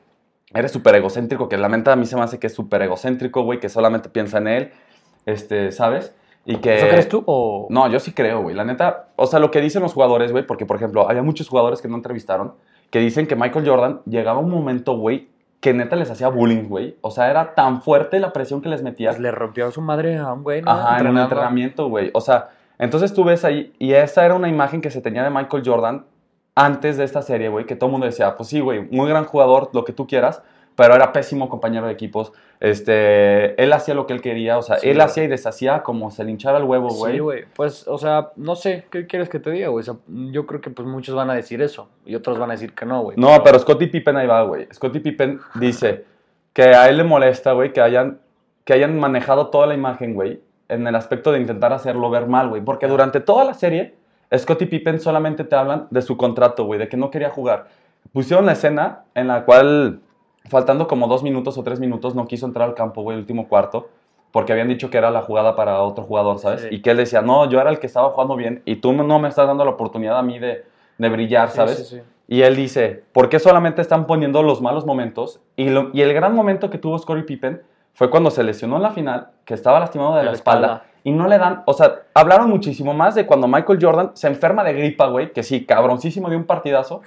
eres 0.53 0.71
súper 0.71 0.93
egocéntrico, 0.93 1.49
que 1.49 1.57
la 1.57 1.69
mente 1.69 1.89
a 1.89 1.95
mí 1.95 2.05
se 2.05 2.17
me 2.17 2.21
hace 2.21 2.37
que 2.37 2.45
es 2.45 2.53
súper 2.53 2.83
egocéntrico, 2.83 3.41
güey, 3.41 3.59
que 3.59 3.69
solamente 3.69 4.09
piensa 4.09 4.37
en 4.37 4.47
él, 4.47 4.71
este, 5.25 5.71
¿sabes? 5.71 6.13
Y 6.45 6.57
que... 6.57 6.75
¿Eso 6.77 6.87
crees 6.87 7.09
tú 7.09 7.23
o...? 7.25 7.67
No, 7.69 7.87
yo 7.89 7.99
sí 7.99 8.13
creo, 8.13 8.41
güey. 8.41 8.55
La 8.55 8.63
neta, 8.63 9.09
o 9.15 9.25
sea, 9.25 9.39
lo 9.39 9.51
que 9.51 9.61
dicen 9.61 9.81
los 9.81 9.93
jugadores, 9.93 10.31
güey, 10.31 10.45
porque 10.45 10.65
por 10.65 10.77
ejemplo, 10.77 11.09
había 11.09 11.23
muchos 11.23 11.49
jugadores 11.49 11.81
que 11.81 11.87
no 11.87 11.95
entrevistaron 11.95 12.53
que 12.89 12.99
dicen 12.99 13.27
que 13.27 13.35
Michael 13.35 13.67
Jordan 13.67 14.01
llegaba 14.05 14.39
a 14.39 14.41
un 14.41 14.49
momento, 14.49 14.95
güey, 14.97 15.27
que 15.59 15.73
neta 15.73 15.95
les 15.95 16.09
hacía 16.11 16.27
bullying, 16.29 16.69
güey. 16.69 16.95
O 17.01 17.09
sea, 17.09 17.29
era 17.29 17.55
tan 17.55 17.81
fuerte 17.81 18.19
la 18.19 18.31
presión 18.31 18.61
que 18.61 18.69
les 18.69 18.83
metía. 18.83 19.09
Pues 19.09 19.19
le 19.19 19.31
rompió 19.31 19.67
a 19.67 19.71
su 19.71 19.81
madre 19.81 20.17
a 20.17 20.31
un 20.31 20.43
güey, 20.43 20.61
¿no? 20.61 20.71
Ajá, 20.71 20.99
en 20.99 21.07
un 21.07 21.17
entrenamiento, 21.17 21.89
güey. 21.89 22.11
O 22.13 22.21
sea, 22.21 22.49
entonces 22.77 23.13
tú 23.13 23.23
ves 23.23 23.43
ahí, 23.43 23.73
y 23.79 23.93
esa 23.93 24.25
era 24.25 24.35
una 24.35 24.47
imagen 24.47 24.81
que 24.81 24.91
se 24.91 25.01
tenía 25.01 25.23
de 25.23 25.29
Michael 25.29 25.63
Jordan 25.65 26.05
antes 26.53 26.97
de 26.97 27.03
esta 27.03 27.21
serie, 27.21 27.49
güey, 27.49 27.65
que 27.65 27.75
todo 27.75 27.87
el 27.87 27.91
mundo 27.93 28.05
decía, 28.05 28.35
pues 28.35 28.49
sí, 28.49 28.59
güey, 28.59 28.87
muy 28.91 29.09
gran 29.09 29.25
jugador, 29.25 29.69
lo 29.73 29.83
que 29.83 29.91
tú 29.91 30.07
quieras, 30.07 30.41
pero 30.75 30.93
era 30.95 31.11
pésimo 31.13 31.47
compañero 31.49 31.87
de 31.87 31.93
equipos. 31.93 32.31
Este, 32.59 33.61
él 33.61 33.71
hacía 33.73 33.93
lo 33.93 34.07
que 34.07 34.13
él 34.13 34.21
quería, 34.21 34.57
o 34.57 34.61
sea, 34.61 34.77
Sí, 34.77 34.89
él 34.89 34.95
güey. 34.95 35.05
hacía 35.05 35.23
y 35.23 35.27
deshacía 35.27 35.83
como 35.83 36.11
se 36.11 36.23
le 36.23 36.31
hinchara 36.31 36.57
el 36.57 36.63
huevo, 36.63 36.89
güey. 36.89 37.13
Sí, 37.13 37.19
güey. 37.19 37.45
Pues, 37.55 37.87
o 37.87 37.97
sea, 37.97 38.31
no 38.35 38.55
sé, 38.55 38.85
¿qué 38.91 39.07
quieres 39.07 39.29
que 39.29 39.39
te 39.39 39.51
diga, 39.51 39.69
güey? 39.69 39.81
O 39.81 39.85
sea, 39.85 39.95
yo 40.07 40.45
creo 40.45 40.61
que 40.61 40.69
pues 40.69 40.87
muchos 40.87 41.15
van 41.15 41.29
a 41.29 41.33
decir 41.33 41.61
eso 41.61 41.89
y 42.05 42.15
otros 42.15 42.37
van 42.37 42.49
a 42.49 42.53
decir 42.53 42.73
que 42.73 42.85
no, 42.85 43.01
güey. 43.03 43.17
No, 43.17 43.41
pero 43.43 43.59
Scottie 43.59 43.87
Pippen 43.87 44.17
ahí 44.17 44.27
va, 44.27 44.41
güey. 44.43 44.67
Scottie 44.73 45.01
Pippen 45.01 45.39
dice 45.55 46.05
que 46.53 46.63
a 46.63 46.89
él 46.89 46.97
le 46.97 47.03
molesta, 47.03 47.51
güey, 47.53 47.71
que 47.73 47.81
hayan, 47.81 48.19
que 48.63 48.73
hayan 48.73 48.97
manejado 48.99 49.47
toda 49.47 49.67
la 49.67 49.73
imagen, 49.73 50.13
güey, 50.13 50.41
en 50.69 50.87
el 50.87 50.95
aspecto 50.95 51.31
de 51.31 51.39
intentar 51.39 51.71
hacerlo 51.73 52.09
ver 52.09 52.27
mal, 52.27 52.49
güey. 52.49 52.61
Porque 52.61 52.87
durante 52.87 53.19
toda 53.19 53.43
la 53.45 53.53
serie, 53.53 53.93
Scottie 54.35 54.67
Pippen 54.67 54.99
solamente 54.99 55.43
te 55.43 55.55
hablan 55.55 55.87
de 55.91 56.01
su 56.01 56.17
contrato, 56.17 56.65
güey, 56.65 56.79
de 56.79 56.87
que 56.89 56.97
no 56.97 57.11
quería 57.11 57.29
jugar. 57.29 57.67
Pusieron 58.13 58.45
la 58.45 58.53
escena 58.53 59.03
en 59.13 59.27
la 59.27 59.43
cual, 59.45 59.99
faltando 60.49 60.87
como 60.87 61.07
dos 61.07 61.23
minutos 61.23 61.57
o 61.57 61.63
tres 61.63 61.79
minutos, 61.79 62.15
no 62.15 62.27
quiso 62.27 62.45
entrar 62.45 62.67
al 62.69 62.75
campo, 62.75 63.01
güey, 63.01 63.15
el 63.15 63.21
último 63.21 63.47
cuarto. 63.47 63.89
Porque 64.31 64.51
habían 64.51 64.67
dicho 64.67 64.89
que 64.89 64.97
era 64.97 65.11
la 65.11 65.21
jugada 65.21 65.55
para 65.55 65.81
otro 65.81 66.03
jugador, 66.03 66.39
¿sabes? 66.39 66.61
Sí. 66.63 66.67
Y 66.71 66.81
que 66.81 66.91
él 66.91 66.97
decía, 66.97 67.21
no, 67.21 67.49
yo 67.49 67.61
era 67.61 67.69
el 67.69 67.79
que 67.79 67.87
estaba 67.87 68.09
jugando 68.09 68.35
bien 68.35 68.61
y 68.65 68.75
tú 68.77 68.91
no 68.91 69.17
me 69.19 69.29
estás 69.29 69.47
dando 69.47 69.63
la 69.63 69.71
oportunidad 69.71 70.17
a 70.19 70.23
mí 70.23 70.39
de, 70.39 70.65
de 70.97 71.09
brillar, 71.09 71.49
¿sabes? 71.51 71.87
sí, 71.87 71.97
sí. 71.97 72.01
Y 72.27 72.41
él 72.41 72.55
dice, 72.55 73.03
¿por 73.13 73.29
qué 73.29 73.39
solamente 73.39 73.81
están 73.81 74.07
poniendo 74.07 74.41
los 74.43 74.59
malos 74.61 74.85
momentos? 74.85 75.39
Y, 75.55 75.69
lo- 75.69 75.89
y 75.93 76.01
el 76.01 76.11
gran 76.13 76.33
momento 76.35 76.69
que 76.69 76.77
tuvo 76.79 76.97
Scottie 76.97 77.23
Pippen 77.23 77.61
fue 77.95 78.09
cuando 78.09 78.29
se 78.29 78.43
lesionó 78.43 78.75
en 78.75 78.83
la 78.83 78.91
final, 78.91 79.29
que 79.45 79.53
estaba 79.53 79.79
lastimado 79.79 80.15
de 80.17 80.23
la, 80.23 80.31
la 80.31 80.35
espalda, 80.35 80.67
espalda. 80.67 80.93
y 81.05 81.11
no 81.13 81.27
le 81.27 81.37
dan, 81.37 81.63
o 81.65 81.73
sea, 81.73 82.01
hablaron 82.13 82.49
muchísimo 82.49 82.93
más 82.93 83.15
de 83.15 83.25
cuando 83.25 83.47
Michael 83.47 83.79
Jordan 83.81 84.11
se 84.13 84.27
enferma 84.27 84.65
de 84.65 84.73
gripa, 84.73 85.07
güey, 85.07 85.31
que 85.31 85.43
sí, 85.43 85.65
cabroncísimo 85.65 86.29
de 86.29 86.35
un 86.35 86.43
partidazo, 86.43 87.01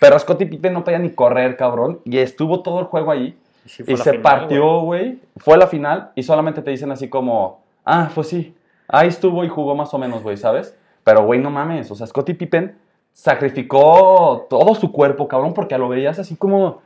pero 0.00 0.18
Scottie 0.18 0.46
Pippen 0.46 0.72
no 0.72 0.82
podía 0.82 0.98
ni 0.98 1.10
correr, 1.10 1.58
cabrón, 1.58 2.00
y 2.04 2.18
estuvo 2.18 2.60
todo 2.62 2.80
el 2.80 2.86
juego 2.86 3.12
ahí, 3.12 3.38
sí 3.66 3.84
y 3.86 3.96
se 3.98 4.12
final, 4.12 4.22
partió, 4.22 4.80
güey, 4.80 5.20
fue 5.36 5.58
la 5.58 5.66
final, 5.66 6.10
y 6.14 6.22
solamente 6.22 6.62
te 6.62 6.70
dicen 6.70 6.90
así 6.90 7.10
como, 7.10 7.60
ah, 7.84 8.10
pues 8.14 8.28
sí, 8.28 8.56
ahí 8.88 9.08
estuvo 9.08 9.44
y 9.44 9.48
jugó 9.48 9.74
más 9.74 9.92
o 9.92 9.98
menos, 9.98 10.22
güey, 10.22 10.38
¿sabes? 10.38 10.74
Pero, 11.04 11.24
güey, 11.24 11.38
no 11.38 11.50
mames, 11.50 11.90
o 11.90 11.94
sea, 11.94 12.06
Scottie 12.06 12.34
Pippen 12.34 12.78
sacrificó 13.12 14.46
todo 14.48 14.74
su 14.74 14.90
cuerpo, 14.90 15.28
cabrón, 15.28 15.52
porque 15.52 15.76
lo 15.76 15.90
veías 15.90 16.18
así 16.18 16.34
como, 16.36 16.80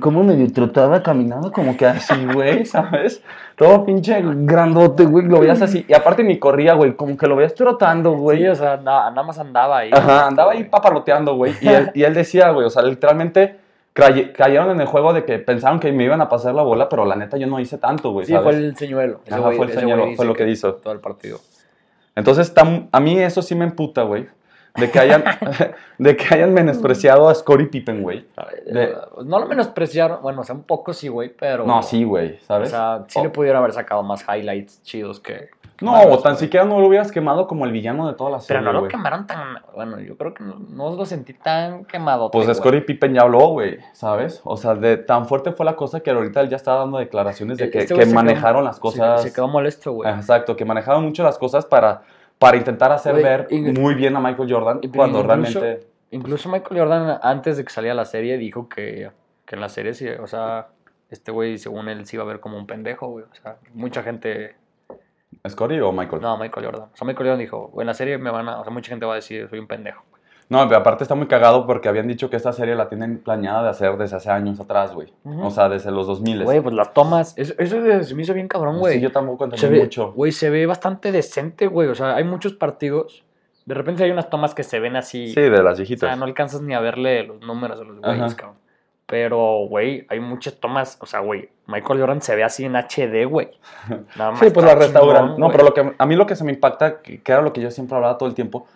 como 0.00 0.22
medio 0.22 0.52
trotaba, 0.52 1.02
caminando 1.02 1.50
como 1.52 1.76
que 1.76 1.86
así, 1.86 2.14
güey, 2.34 2.64
¿sabes? 2.66 3.22
Todo 3.56 3.84
pinche 3.86 4.20
grandote, 4.22 5.04
güey, 5.06 5.24
lo 5.26 5.40
veías 5.40 5.62
así, 5.62 5.84
y 5.88 5.94
aparte 5.94 6.22
ni 6.22 6.38
corría, 6.38 6.74
güey, 6.74 6.94
como 6.94 7.16
que 7.16 7.26
lo 7.26 7.36
veías 7.36 7.54
trotando, 7.54 8.12
güey. 8.12 8.38
Sí, 8.38 8.46
o 8.48 8.54
sea, 8.54 8.76
nada, 8.76 9.10
nada 9.10 9.22
más 9.22 9.38
andaba 9.38 9.78
ahí. 9.78 9.90
Ajá, 9.92 10.26
andaba 10.26 10.52
ahí 10.52 10.64
papaloteando, 10.64 11.34
güey. 11.34 11.54
Y 11.62 11.68
él, 11.68 11.90
y 11.94 12.02
él 12.02 12.12
decía, 12.12 12.50
güey, 12.50 12.66
o 12.66 12.70
sea, 12.70 12.82
literalmente 12.82 13.56
cray- 13.94 14.32
cayeron 14.34 14.70
en 14.70 14.80
el 14.82 14.86
juego 14.86 15.12
de 15.14 15.24
que 15.24 15.38
pensaron 15.38 15.80
que 15.80 15.92
me 15.92 16.04
iban 16.04 16.20
a 16.20 16.28
pasar 16.28 16.54
la 16.54 16.62
bola, 16.62 16.88
pero 16.90 17.06
la 17.06 17.16
neta 17.16 17.38
yo 17.38 17.46
no 17.46 17.58
hice 17.58 17.78
tanto, 17.78 18.12
güey. 18.12 18.26
Sí, 18.26 18.32
¿sabes? 18.32 18.44
fue 18.44 18.54
el 18.56 18.76
señuelo. 18.76 19.20
Ese 19.24 19.34
Ajá, 19.34 19.44
güey- 19.48 19.56
fue 19.56 19.66
el 19.66 19.72
señuelo, 19.72 20.06
fue 20.14 20.26
lo 20.26 20.34
que 20.34 20.46
hizo. 20.48 20.74
Todo 20.74 20.92
el 20.92 21.00
partido. 21.00 21.38
Entonces, 22.16 22.48
está- 22.48 22.66
a 22.92 23.00
mí 23.00 23.18
eso 23.18 23.40
sí 23.40 23.54
me 23.54 23.64
emputa, 23.64 24.02
güey. 24.02 24.26
De 24.76 24.90
que 24.90 24.98
hayan, 24.98 25.24
de 25.98 26.16
que 26.16 26.34
hayan 26.34 26.54
menospreciado 26.54 27.28
a 27.28 27.34
Scottie 27.34 27.66
Pippen, 27.66 28.02
güey. 28.02 28.26
De- 28.66 28.94
No 29.24 29.38
lo 29.40 29.46
menospreciaron, 29.46 30.22
bueno, 30.22 30.42
o 30.42 30.44
sea, 30.44 30.54
un 30.54 30.62
poco 30.62 30.92
sí, 30.92 31.08
güey, 31.08 31.28
pero... 31.36 31.64
No, 31.66 31.82
sí, 31.82 32.04
güey, 32.04 32.36
O 32.36 32.44
¿sabes? 32.44 32.70
sea, 32.70 33.04
sí 33.08 33.18
O- 33.18 33.22
le 33.24 33.30
pudieron 33.30 33.58
haber 33.60 33.72
sacado 33.72 34.02
más 34.02 34.24
highlights 34.28 34.82
chidos 34.82 35.18
que... 35.20 35.50
no, 35.80 36.00
o 36.02 36.18
tan 36.20 36.36
siquiera 36.36 36.64
no 36.66 36.78
lo 36.78 36.86
hubieras 36.86 37.10
quemado 37.10 37.46
como 37.48 37.64
el 37.64 37.72
villano 37.72 38.06
de 38.06 38.14
toda 38.14 38.30
la 38.30 38.40
serie, 38.40 38.60
Pero 38.60 38.72
no 38.72 38.80
lo 38.82 38.88
quemaron 38.88 39.26
tan... 39.26 39.58
Bueno, 39.74 39.98
yo 39.98 40.16
creo 40.16 40.34
que 40.34 40.44
no, 40.44 40.56
no 40.68 40.94
lo 40.94 41.04
sentí 41.04 41.32
tan 41.34 41.84
quemado. 41.86 42.30
Pues 42.30 42.54
Scottie 42.56 42.82
Pippen 42.82 43.14
ya 43.14 43.22
habló, 43.22 43.48
güey, 43.48 43.78
¿sabes? 43.92 44.40
O 44.44 44.56
sea, 44.56 44.74
de 44.74 44.98
tan 44.98 45.26
fuerte 45.26 45.52
fue 45.52 45.66
la 45.66 45.74
cosa 45.76 46.00
que 46.00 46.10
ahorita 46.10 46.42
él 46.42 46.48
ya 46.48 46.56
está 46.56 46.74
dando 46.74 46.98
declaraciones 46.98 47.58
de 47.58 47.70
que, 47.70 47.78
Este 47.80 47.94
que 47.94 48.02
quedó- 48.02 48.14
manejaron 48.14 48.62
las 48.64 48.78
cosas... 48.78 49.22
Se, 49.22 49.32
quedó 49.32 49.48
molesto, 49.48 49.92
güey. 49.92 50.10
Exacto, 50.12 50.54
que 50.56 50.64
manejaron 50.64 51.04
mucho 51.04 51.22
las 51.24 51.38
cosas 51.38 51.64
para, 51.66 52.02
para 52.40 52.56
intentar 52.56 52.90
hacer 52.90 53.14
ver 53.16 53.46
muy 53.50 53.94
bien 53.94 54.16
a 54.16 54.20
Michael 54.20 54.50
Jordan 54.50 54.80
cuando 54.94 55.20
incluso- 55.20 55.60
realmente... 55.60 55.86
Incluso 56.12 56.48
Michael 56.48 56.80
Jordan, 56.80 57.20
antes 57.22 57.56
de 57.56 57.64
que 57.64 57.70
saliera 57.70 57.94
la 57.94 58.04
serie, 58.04 58.36
dijo 58.36 58.68
que, 58.68 59.12
que 59.44 59.54
en 59.54 59.60
la 59.60 59.68
serie, 59.68 59.94
sí, 59.94 60.08
o 60.08 60.26
sea, 60.26 60.68
este 61.08 61.30
güey, 61.30 61.56
según 61.58 61.88
él, 61.88 62.04
se 62.04 62.16
iba 62.16 62.24
a 62.24 62.26
ver 62.26 62.40
como 62.40 62.58
un 62.58 62.66
pendejo, 62.66 63.06
güey. 63.06 63.26
O 63.30 63.34
sea, 63.34 63.58
mucha 63.74 64.02
gente... 64.02 64.56
¿Scottie 65.48 65.80
o 65.82 65.92
Michael? 65.92 66.20
No, 66.20 66.36
Michael 66.36 66.66
Jordan. 66.66 66.88
O 66.92 66.96
sea, 66.96 67.06
Michael 67.06 67.28
Jordan 67.28 67.38
dijo, 67.38 67.72
en 67.78 67.86
la 67.86 67.94
serie 67.94 68.18
me 68.18 68.30
van 68.30 68.48
a... 68.48 68.58
O 68.58 68.64
sea, 68.64 68.72
mucha 68.72 68.88
gente 68.88 69.06
va 69.06 69.12
a 69.12 69.16
decir, 69.16 69.48
soy 69.48 69.60
un 69.60 69.68
pendejo. 69.68 70.02
No, 70.50 70.66
pero 70.66 70.80
aparte 70.80 71.04
está 71.04 71.14
muy 71.14 71.28
cagado 71.28 71.64
porque 71.64 71.88
habían 71.88 72.08
dicho 72.08 72.28
que 72.28 72.34
esta 72.34 72.52
serie 72.52 72.74
la 72.74 72.88
tienen 72.88 73.18
planeada 73.18 73.62
de 73.62 73.68
hacer 73.68 73.96
desde 73.96 74.16
hace 74.16 74.30
años 74.30 74.58
atrás, 74.58 74.92
güey. 74.92 75.06
Ujú. 75.22 75.46
O 75.46 75.50
sea, 75.52 75.68
desde 75.68 75.92
los 75.92 76.08
2000. 76.08 76.42
Güey, 76.42 76.60
pues 76.60 76.74
las 76.74 76.92
tomas... 76.92 77.38
Eso, 77.38 77.54
eso 77.56 78.02
se 78.02 78.14
me 78.16 78.22
hizo 78.22 78.34
bien 78.34 78.48
cabrón, 78.48 78.80
güey. 78.80 78.94
Sí, 78.94 79.00
yo 79.00 79.12
tampoco 79.12 79.44
se 79.46 79.54
entendí 79.54 79.76
ve, 79.76 79.84
mucho. 79.84 80.12
Güey, 80.12 80.32
se 80.32 80.50
ve 80.50 80.66
bastante 80.66 81.12
decente, 81.12 81.68
güey. 81.68 81.88
O 81.88 81.94
sea, 81.94 82.16
hay 82.16 82.24
muchos 82.24 82.54
partidos. 82.54 83.24
De 83.64 83.74
repente 83.74 84.02
hay 84.02 84.10
unas 84.10 84.28
tomas 84.28 84.52
que 84.52 84.64
se 84.64 84.80
ven 84.80 84.96
así. 84.96 85.28
Sí, 85.28 85.40
de 85.40 85.62
las 85.62 85.74
o 85.74 85.76
viejitas. 85.76 86.08
sea, 86.08 86.16
no 86.16 86.24
alcanzas 86.24 86.62
ni 86.62 86.74
a 86.74 86.80
verle 86.80 87.22
los 87.22 87.40
números 87.42 87.80
a 87.80 87.84
los 87.84 88.00
güeyes, 88.00 88.34
cabrón. 88.34 88.56
Pero, 89.06 89.66
güey, 89.68 90.04
hay 90.08 90.18
muchas 90.18 90.56
tomas. 90.56 90.98
O 91.00 91.06
sea, 91.06 91.20
güey, 91.20 91.48
Michael 91.68 92.00
Jordan 92.00 92.22
se 92.22 92.34
ve 92.34 92.42
así 92.42 92.64
en 92.64 92.74
HD, 92.74 93.24
güey. 93.24 93.50
Nada 94.16 94.32
más. 94.32 94.40
Sí, 94.40 94.50
pues 94.50 94.66
la 94.66 94.74
restauran. 94.74 95.36
No, 95.38 95.48
pero 95.52 95.62
lo 95.62 95.72
que, 95.72 95.94
a 95.96 96.06
mí 96.06 96.16
lo 96.16 96.26
que 96.26 96.34
se 96.34 96.42
me 96.42 96.50
impacta, 96.50 97.00
que 97.02 97.22
era 97.24 97.40
lo 97.40 97.52
que 97.52 97.60
yo 97.60 97.70
siempre 97.70 97.94
hablaba 97.94 98.18
todo 98.18 98.28
el 98.28 98.34
tiempo, 98.34 98.66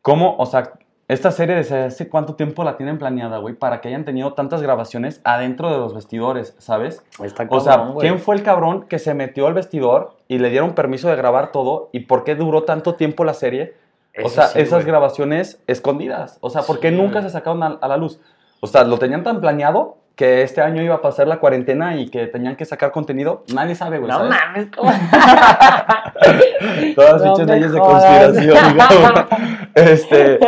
cómo, 0.00 0.36
o 0.36 0.46
sea, 0.46 0.72
esta 1.12 1.30
serie 1.30 1.56
desde 1.56 1.84
hace 1.84 2.08
cuánto 2.08 2.34
tiempo 2.34 2.64
la 2.64 2.76
tienen 2.76 2.98
planeada, 2.98 3.38
güey, 3.38 3.54
para 3.54 3.80
que 3.80 3.88
hayan 3.88 4.04
tenido 4.04 4.32
tantas 4.32 4.62
grabaciones 4.62 5.20
adentro 5.24 5.70
de 5.70 5.78
los 5.78 5.94
vestidores, 5.94 6.54
¿sabes? 6.58 7.02
Está 7.22 7.46
O 7.50 7.60
sea, 7.60 7.76
cabrón. 7.76 7.96
¿quién 8.00 8.18
fue 8.18 8.36
el 8.36 8.42
cabrón 8.42 8.86
que 8.88 8.98
se 8.98 9.14
metió 9.14 9.46
al 9.46 9.54
vestidor 9.54 10.16
y 10.28 10.38
le 10.38 10.50
dieron 10.50 10.74
permiso 10.74 11.08
de 11.08 11.16
grabar 11.16 11.52
todo? 11.52 11.90
¿Y 11.92 12.00
por 12.00 12.24
qué 12.24 12.34
duró 12.34 12.64
tanto 12.64 12.94
tiempo 12.94 13.24
la 13.24 13.34
serie? 13.34 13.74
o 14.22 14.28
sea, 14.28 14.48
sí, 14.48 14.60
esas 14.60 14.84
grabaciones 14.84 15.62
escondidas. 15.66 16.36
O 16.42 16.50
sea, 16.50 16.62
¿por 16.62 16.80
qué 16.80 16.90
Sí, 16.90 16.96
nunca 16.96 17.22
se 17.22 17.30
sacaron 17.30 17.62
a, 17.62 17.78
a 17.80 17.88
la 17.88 17.96
luz? 17.96 18.20
O 18.60 18.66
sea, 18.66 18.84
lo 18.84 18.98
tenían 18.98 19.22
tan 19.22 19.40
planeado 19.40 19.96
que 20.16 20.42
este 20.42 20.60
año 20.60 20.82
iba 20.82 20.96
a 20.96 21.02
pasar 21.02 21.26
la 21.26 21.38
cuarentena 21.40 21.96
y 21.96 22.08
que 22.08 22.26
tenían 22.26 22.56
que 22.56 22.64
sacar 22.64 22.92
contenido. 22.92 23.44
Nadie 23.54 23.74
sabe, 23.74 23.98
güey. 23.98 24.10
No 24.10 24.18
¿sabes? 24.18 24.30
mames, 24.30 24.66
¿cómo? 24.76 24.92
Todas 26.94 27.20
las 27.22 27.38
No 27.38 27.46
me 27.46 27.54
leyes 27.54 27.72
de 27.72 27.78
conspiración. 27.78 28.56
Este, 29.74 30.38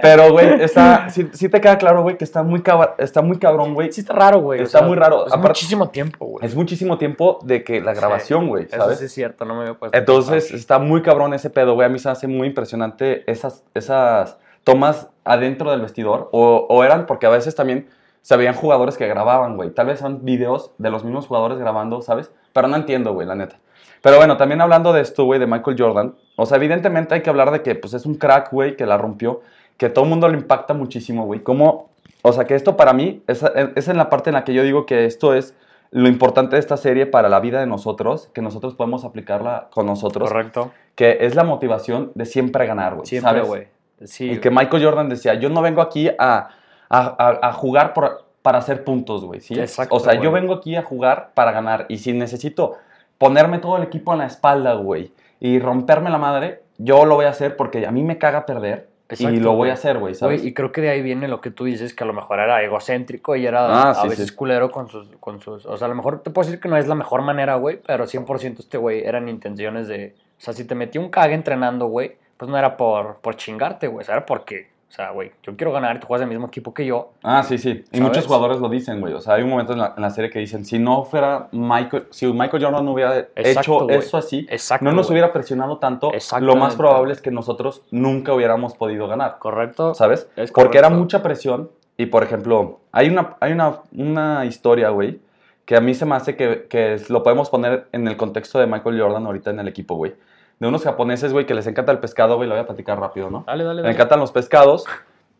pero, 0.00 0.32
güey, 0.32 0.62
está, 0.62 1.10
sí, 1.10 1.28
sí 1.32 1.48
te 1.48 1.60
queda 1.60 1.78
claro, 1.78 2.02
güey, 2.02 2.16
que 2.16 2.24
está 2.24 2.42
muy, 2.42 2.62
cabra- 2.62 2.94
está 2.98 3.22
muy 3.22 3.38
cabrón, 3.38 3.74
güey. 3.74 3.92
Sí 3.92 4.00
está 4.02 4.14
raro, 4.14 4.40
güey. 4.40 4.60
o 4.60 4.62
Está 4.62 4.82
muy 4.82 4.96
raro. 4.96 5.26
Es 5.26 5.36
muchísimo 5.36 5.88
tiempo, 5.90 6.26
güey. 6.26 6.46
Es 6.46 6.54
muchísimo 6.54 6.96
tiempo 6.98 7.40
de 7.42 7.64
que 7.64 7.80
la 7.80 7.94
grabación, 7.94 8.46
güey, 8.48 8.64
Eso 8.66 8.76
¿sabes? 8.76 8.98
sí 9.00 9.06
es 9.06 9.12
cierto, 9.12 9.44
no 9.44 9.54
me 9.54 9.62
había 9.62 9.74
puesto. 9.74 9.98
Entonces, 9.98 10.44
pensar. 10.44 10.58
está 10.58 10.78
muy 10.78 11.02
cabrón 11.02 11.34
ese 11.34 11.50
pedo, 11.50 11.74
güey. 11.74 11.86
A 11.86 11.90
mí 11.90 11.98
se 11.98 12.08
hace 12.08 12.28
muy 12.28 12.46
impresionante 12.46 13.28
esas, 13.30 13.64
esas 13.74 14.38
tomas 14.64 15.08
adentro 15.24 15.70
del 15.72 15.80
vestidor. 15.80 16.28
O, 16.32 16.66
o 16.68 16.84
eran 16.84 17.06
porque 17.06 17.26
a 17.26 17.30
veces 17.30 17.54
también 17.56 17.88
se 18.28 18.36
veían 18.36 18.52
jugadores 18.52 18.98
que 18.98 19.08
grababan, 19.08 19.56
güey. 19.56 19.70
Tal 19.70 19.86
vez 19.86 20.00
son 20.00 20.22
videos 20.22 20.72
de 20.76 20.90
los 20.90 21.02
mismos 21.02 21.26
jugadores 21.26 21.56
grabando, 21.56 22.02
¿sabes? 22.02 22.30
Pero 22.52 22.68
no 22.68 22.76
entiendo, 22.76 23.14
güey, 23.14 23.26
la 23.26 23.34
neta. 23.34 23.56
Pero 24.02 24.18
bueno, 24.18 24.36
también 24.36 24.60
hablando 24.60 24.92
de 24.92 25.00
esto, 25.00 25.24
güey, 25.24 25.40
de 25.40 25.46
Michael 25.46 25.76
Jordan. 25.78 26.14
O 26.36 26.44
sea, 26.44 26.58
evidentemente 26.58 27.14
hay 27.14 27.22
que 27.22 27.30
hablar 27.30 27.50
de 27.50 27.62
que, 27.62 27.74
pues, 27.74 27.94
es 27.94 28.04
un 28.04 28.16
crack, 28.16 28.52
güey, 28.52 28.76
que 28.76 28.84
la 28.84 28.98
rompió. 28.98 29.40
Que 29.78 29.88
todo 29.88 30.04
el 30.04 30.10
mundo 30.10 30.28
le 30.28 30.36
impacta 30.36 30.74
muchísimo, 30.74 31.24
güey. 31.24 31.40
Como, 31.40 31.88
o 32.20 32.34
sea, 32.34 32.44
que 32.44 32.54
esto 32.54 32.76
para 32.76 32.92
mí 32.92 33.22
es, 33.26 33.42
es 33.74 33.88
en 33.88 33.96
la 33.96 34.10
parte 34.10 34.28
en 34.28 34.34
la 34.34 34.44
que 34.44 34.52
yo 34.52 34.62
digo 34.62 34.84
que 34.84 35.06
esto 35.06 35.32
es 35.32 35.54
lo 35.90 36.06
importante 36.06 36.56
de 36.56 36.60
esta 36.60 36.76
serie 36.76 37.06
para 37.06 37.30
la 37.30 37.40
vida 37.40 37.60
de 37.60 37.66
nosotros, 37.66 38.28
que 38.34 38.42
nosotros 38.42 38.74
podemos 38.74 39.06
aplicarla 39.06 39.68
con 39.70 39.86
nosotros, 39.86 40.28
Correcto. 40.28 40.72
que 40.96 41.16
es 41.22 41.34
la 41.34 41.44
motivación 41.44 42.12
de 42.14 42.26
siempre 42.26 42.66
ganar, 42.66 42.94
güey. 42.94 43.06
Siempre, 43.06 43.40
güey. 43.40 43.68
Sí. 44.04 44.32
Y 44.32 44.38
que 44.38 44.50
Michael 44.50 44.84
Jordan 44.84 45.08
decía, 45.08 45.32
yo 45.32 45.48
no 45.48 45.62
vengo 45.62 45.80
aquí 45.80 46.10
a, 46.18 46.50
a, 46.88 47.00
a- 47.42 47.48
a 47.48 47.52
jugar 47.52 47.92
por- 47.94 48.24
para 48.42 48.58
hacer 48.58 48.84
puntos, 48.84 49.24
güey, 49.24 49.40
¿sí? 49.40 49.58
Exacto, 49.58 49.94
o 49.96 50.00
sea, 50.00 50.14
yo 50.14 50.30
vengo 50.32 50.54
aquí 50.54 50.76
a 50.76 50.82
jugar 50.82 51.30
para 51.34 51.52
ganar. 51.52 51.86
Y 51.88 51.98
si 51.98 52.12
necesito 52.12 52.76
ponerme 53.18 53.58
todo 53.58 53.76
el 53.76 53.82
equipo 53.82 54.12
en 54.12 54.18
la 54.20 54.26
espalda, 54.26 54.74
güey, 54.74 55.12
y 55.40 55.58
romperme 55.58 56.08
la 56.10 56.18
madre, 56.18 56.62
yo 56.78 57.04
lo 57.04 57.16
voy 57.16 57.26
a 57.26 57.30
hacer 57.30 57.56
porque 57.56 57.86
a 57.86 57.90
mí 57.90 58.02
me 58.02 58.16
caga 58.18 58.46
perder. 58.46 58.88
y 59.10 59.14
Exacto, 59.14 59.40
lo 59.40 59.50
voy 59.50 59.56
güey. 59.58 59.70
a 59.70 59.74
hacer, 59.74 59.98
güey, 59.98 60.14
¿sabes? 60.14 60.40
Güey, 60.40 60.50
y 60.50 60.54
creo 60.54 60.70
que 60.70 60.80
de 60.82 60.90
ahí 60.90 61.02
viene 61.02 61.28
lo 61.28 61.40
que 61.40 61.50
tú 61.50 61.64
dices, 61.64 61.94
que 61.94 62.04
a 62.04 62.06
lo 62.06 62.12
mejor 62.12 62.40
era 62.40 62.62
egocéntrico 62.62 63.36
y 63.36 63.46
era 63.46 63.66
Ah, 63.66 63.90
a 63.90 63.94
sí, 63.94 64.08
veces 64.08 64.28
sí. 64.28 64.34
culero 64.34 64.70
con 64.70 64.88
sus, 64.88 65.08
con 65.18 65.40
sus... 65.40 65.64
O 65.66 65.76
sea, 65.76 65.86
a 65.86 65.88
lo 65.88 65.94
mejor 65.96 66.22
te 66.22 66.30
puedo 66.30 66.46
decir 66.46 66.60
que 66.60 66.68
no 66.68 66.76
es 66.76 66.86
la 66.86 66.94
mejor 66.94 67.22
manera, 67.22 67.54
güey, 67.56 67.80
pero 67.86 68.06
100% 68.06 68.60
este 68.60 68.76
güey 68.78 69.02
eran 69.04 69.28
intenciones 69.28 69.88
de... 69.88 70.14
O 70.38 70.40
sea, 70.40 70.52
si 70.54 70.64
te 70.64 70.74
metí 70.74 70.98
un 70.98 71.08
cague 71.08 71.34
entrenando, 71.34 71.86
güey, 71.86 72.16
pues 72.36 72.50
no 72.50 72.56
era 72.58 72.76
por, 72.76 73.16
por 73.16 73.34
chingarte, 73.36 73.88
güey, 73.88 74.02
o 74.02 74.06
sea, 74.06 74.16
era 74.16 74.26
porque... 74.26 74.68
O 74.88 74.90
sea, 74.90 75.10
güey, 75.10 75.32
yo 75.42 75.54
quiero 75.54 75.70
ganar 75.70 75.96
y 75.96 76.00
tú 76.00 76.06
juegas 76.06 76.22
el 76.24 76.30
mismo 76.30 76.46
equipo 76.46 76.72
que 76.72 76.86
yo. 76.86 77.10
Ah, 77.22 77.42
sí, 77.42 77.58
sí. 77.58 77.68
Y 77.70 77.98
¿Sabes? 77.98 78.00
muchos 78.00 78.26
jugadores 78.26 78.58
lo 78.58 78.70
dicen, 78.70 79.00
güey. 79.00 79.12
O 79.12 79.20
sea, 79.20 79.34
hay 79.34 79.42
un 79.42 79.50
momento 79.50 79.74
en 79.74 79.80
la, 79.80 79.92
en 79.94 80.02
la 80.02 80.08
serie 80.10 80.30
que 80.30 80.38
dicen, 80.38 80.64
si 80.64 80.78
no 80.78 81.04
fuera 81.04 81.48
Michael, 81.52 82.06
si 82.10 82.26
Michael 82.26 82.64
Jordan 82.64 82.84
no 82.86 82.92
hubiera 82.92 83.18
Exacto, 83.18 83.60
hecho 83.60 83.80
güey. 83.84 83.96
eso 83.98 84.16
así, 84.16 84.46
Exacto, 84.50 84.84
no 84.86 84.92
nos 84.92 85.06
güey. 85.08 85.14
hubiera 85.18 85.30
presionado 85.32 85.76
tanto, 85.76 86.10
lo 86.40 86.56
más 86.56 86.74
probable 86.74 87.12
es 87.12 87.20
que 87.20 87.30
nosotros 87.30 87.82
nunca 87.90 88.32
hubiéramos 88.32 88.74
podido 88.74 89.06
ganar, 89.08 89.38
¿Correcto? 89.38 89.94
¿sabes? 89.94 90.28
Es 90.36 90.50
Porque 90.52 90.78
era 90.78 90.88
correcto. 90.88 91.02
mucha 91.04 91.22
presión 91.22 91.70
y, 91.98 92.06
por 92.06 92.22
ejemplo, 92.22 92.80
hay 92.90 93.08
una, 93.10 93.36
hay 93.40 93.52
una, 93.52 93.80
una 93.94 94.46
historia, 94.46 94.88
güey, 94.88 95.20
que 95.66 95.76
a 95.76 95.80
mí 95.82 95.92
se 95.94 96.06
me 96.06 96.14
hace 96.14 96.34
que, 96.34 96.66
que 96.70 96.96
lo 97.10 97.22
podemos 97.22 97.50
poner 97.50 97.88
en 97.92 98.08
el 98.08 98.16
contexto 98.16 98.58
de 98.58 98.66
Michael 98.66 98.98
Jordan 98.98 99.26
ahorita 99.26 99.50
en 99.50 99.60
el 99.60 99.68
equipo, 99.68 99.96
güey. 99.96 100.14
De 100.58 100.66
unos 100.66 100.82
japoneses, 100.82 101.32
güey, 101.32 101.46
que 101.46 101.54
les 101.54 101.66
encanta 101.66 101.92
el 101.92 101.98
pescado, 101.98 102.36
güey, 102.36 102.48
lo 102.48 102.54
voy 102.54 102.62
a 102.62 102.66
platicar 102.66 102.98
rápido, 102.98 103.30
¿no? 103.30 103.44
Dale, 103.46 103.64
dale, 103.64 103.82
Me 103.82 103.90
encantan 103.90 104.18
los 104.18 104.32
pescados 104.32 104.84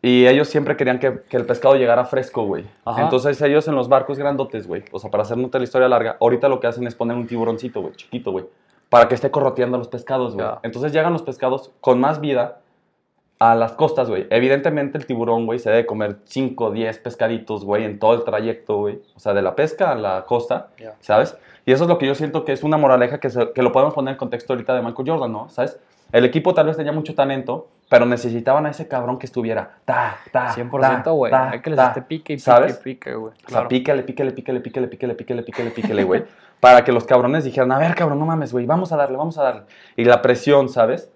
y 0.01 0.27
ellos 0.27 0.47
siempre 0.47 0.77
querían 0.77 0.99
que, 0.99 1.21
que 1.29 1.35
el 1.35 1.45
pescado 1.45 1.75
llegara 1.75 2.05
fresco, 2.05 2.43
güey. 2.43 2.65
Entonces 2.97 3.41
ellos 3.41 3.67
en 3.67 3.75
los 3.75 3.89
barcos 3.89 4.17
grandotes, 4.17 4.67
güey, 4.67 4.83
o 4.91 4.99
sea, 4.99 5.11
para 5.11 5.23
hacer 5.23 5.37
la 5.37 5.63
historia 5.63 5.89
larga, 5.89 6.17
ahorita 6.21 6.47
lo 6.47 6.59
que 6.59 6.67
hacen 6.67 6.87
es 6.87 6.95
poner 6.95 7.17
un 7.17 7.27
tiburoncito, 7.27 7.81
güey, 7.81 7.93
chiquito, 7.95 8.31
güey, 8.31 8.45
para 8.87 9.07
que 9.07 9.15
esté 9.15 9.29
corroteando 9.29 9.77
los 9.77 9.89
pescados, 9.89 10.35
güey. 10.35 10.47
Entonces 10.63 10.93
llegan 10.93 11.11
los 11.11 11.23
pescados 11.23 11.71
con 11.81 11.99
más 11.99 12.21
vida 12.21 12.59
a 13.39 13.55
las 13.55 13.71
costas, 13.71 14.09
güey. 14.09 14.27
Evidentemente 14.29 14.97
el 14.97 15.05
tiburón, 15.05 15.45
güey, 15.45 15.59
se 15.59 15.69
debe 15.69 15.85
comer 15.85 16.17
5 16.25 16.65
o 16.65 16.71
10 16.71 16.99
pescaditos, 16.99 17.63
güey, 17.63 17.85
en 17.85 17.97
todo 17.97 18.13
el 18.13 18.23
trayecto, 18.25 18.77
güey. 18.77 19.01
O 19.15 19.19
sea, 19.19 19.33
de 19.33 19.41
la 19.41 19.55
pesca 19.55 19.91
a 19.91 19.95
la 19.95 20.25
costa, 20.25 20.67
Ya. 20.77 20.95
¿sabes? 20.99 21.37
Y 21.65 21.71
eso 21.71 21.83
es 21.85 21.89
lo 21.89 21.97
que 21.97 22.05
yo 22.07 22.15
siento 22.15 22.43
que 22.43 22.51
es 22.51 22.63
una 22.63 22.77
moraleja 22.77 23.19
que, 23.19 23.29
se- 23.29 23.51
que 23.53 23.61
lo 23.61 23.71
podemos 23.71 23.93
poner 23.93 24.13
en 24.13 24.17
contexto 24.17 24.53
ahorita 24.53 24.73
de 24.75 24.81
Michael 24.81 25.09
Jordan, 25.09 25.31
¿no? 25.31 25.49
¿Sabes? 25.49 25.79
El 26.11 26.25
equipo 26.25 26.53
tal 26.55 26.65
vez 26.67 26.75
tenía 26.75 26.91
mucho 26.91 27.13
talento, 27.13 27.67
pero 27.87 28.05
necesitaban 28.05 28.65
a 28.65 28.71
ese 28.71 28.87
cabrón 28.87 29.19
que 29.19 29.27
estuviera. 29.27 29.77
Ta, 29.85 30.17
ta, 30.31 30.49
100%, 30.55 31.13
güey. 31.13 31.31
ta, 31.31 31.51
Hay 31.51 31.61
que 31.61 31.69
les 31.69 31.77
ta, 31.77 31.87
esté 31.89 32.01
pique 32.01 32.33
y 32.33 32.35
pique 32.37 32.39
¿sabes? 32.43 32.79
y 32.79 32.83
pique, 32.83 33.13
güey. 33.13 33.31
O 33.33 33.35
sea, 33.37 33.45
Claro. 33.47 33.67
pícale, 33.69 34.03
pícale, 34.03 34.31
pícale, 34.31 34.59
pícale, 34.59 34.87
pícale, 34.87 35.13
pícale, 35.15 35.43
pícale, 35.43 35.69
pícale, 35.71 36.03
güey. 36.03 36.23
Para 36.59 36.83
que 36.83 36.91
los 36.91 37.05
cabrones 37.05 37.43
dijeran, 37.45 37.71
a 37.71 37.77
ver, 37.77 37.95
cabrón, 37.95 38.19
no 38.19 38.25
mames, 38.25 38.51
güey, 38.51 38.65
vamos 38.65 38.91
a 38.91 38.97
darle, 38.97 39.15
vamos 39.17 39.37
a 39.37 39.43
darle. 39.43 39.61
Y 39.95 40.03
la 40.03 40.21
presión, 40.21 40.67
¿sabes? 40.67 41.09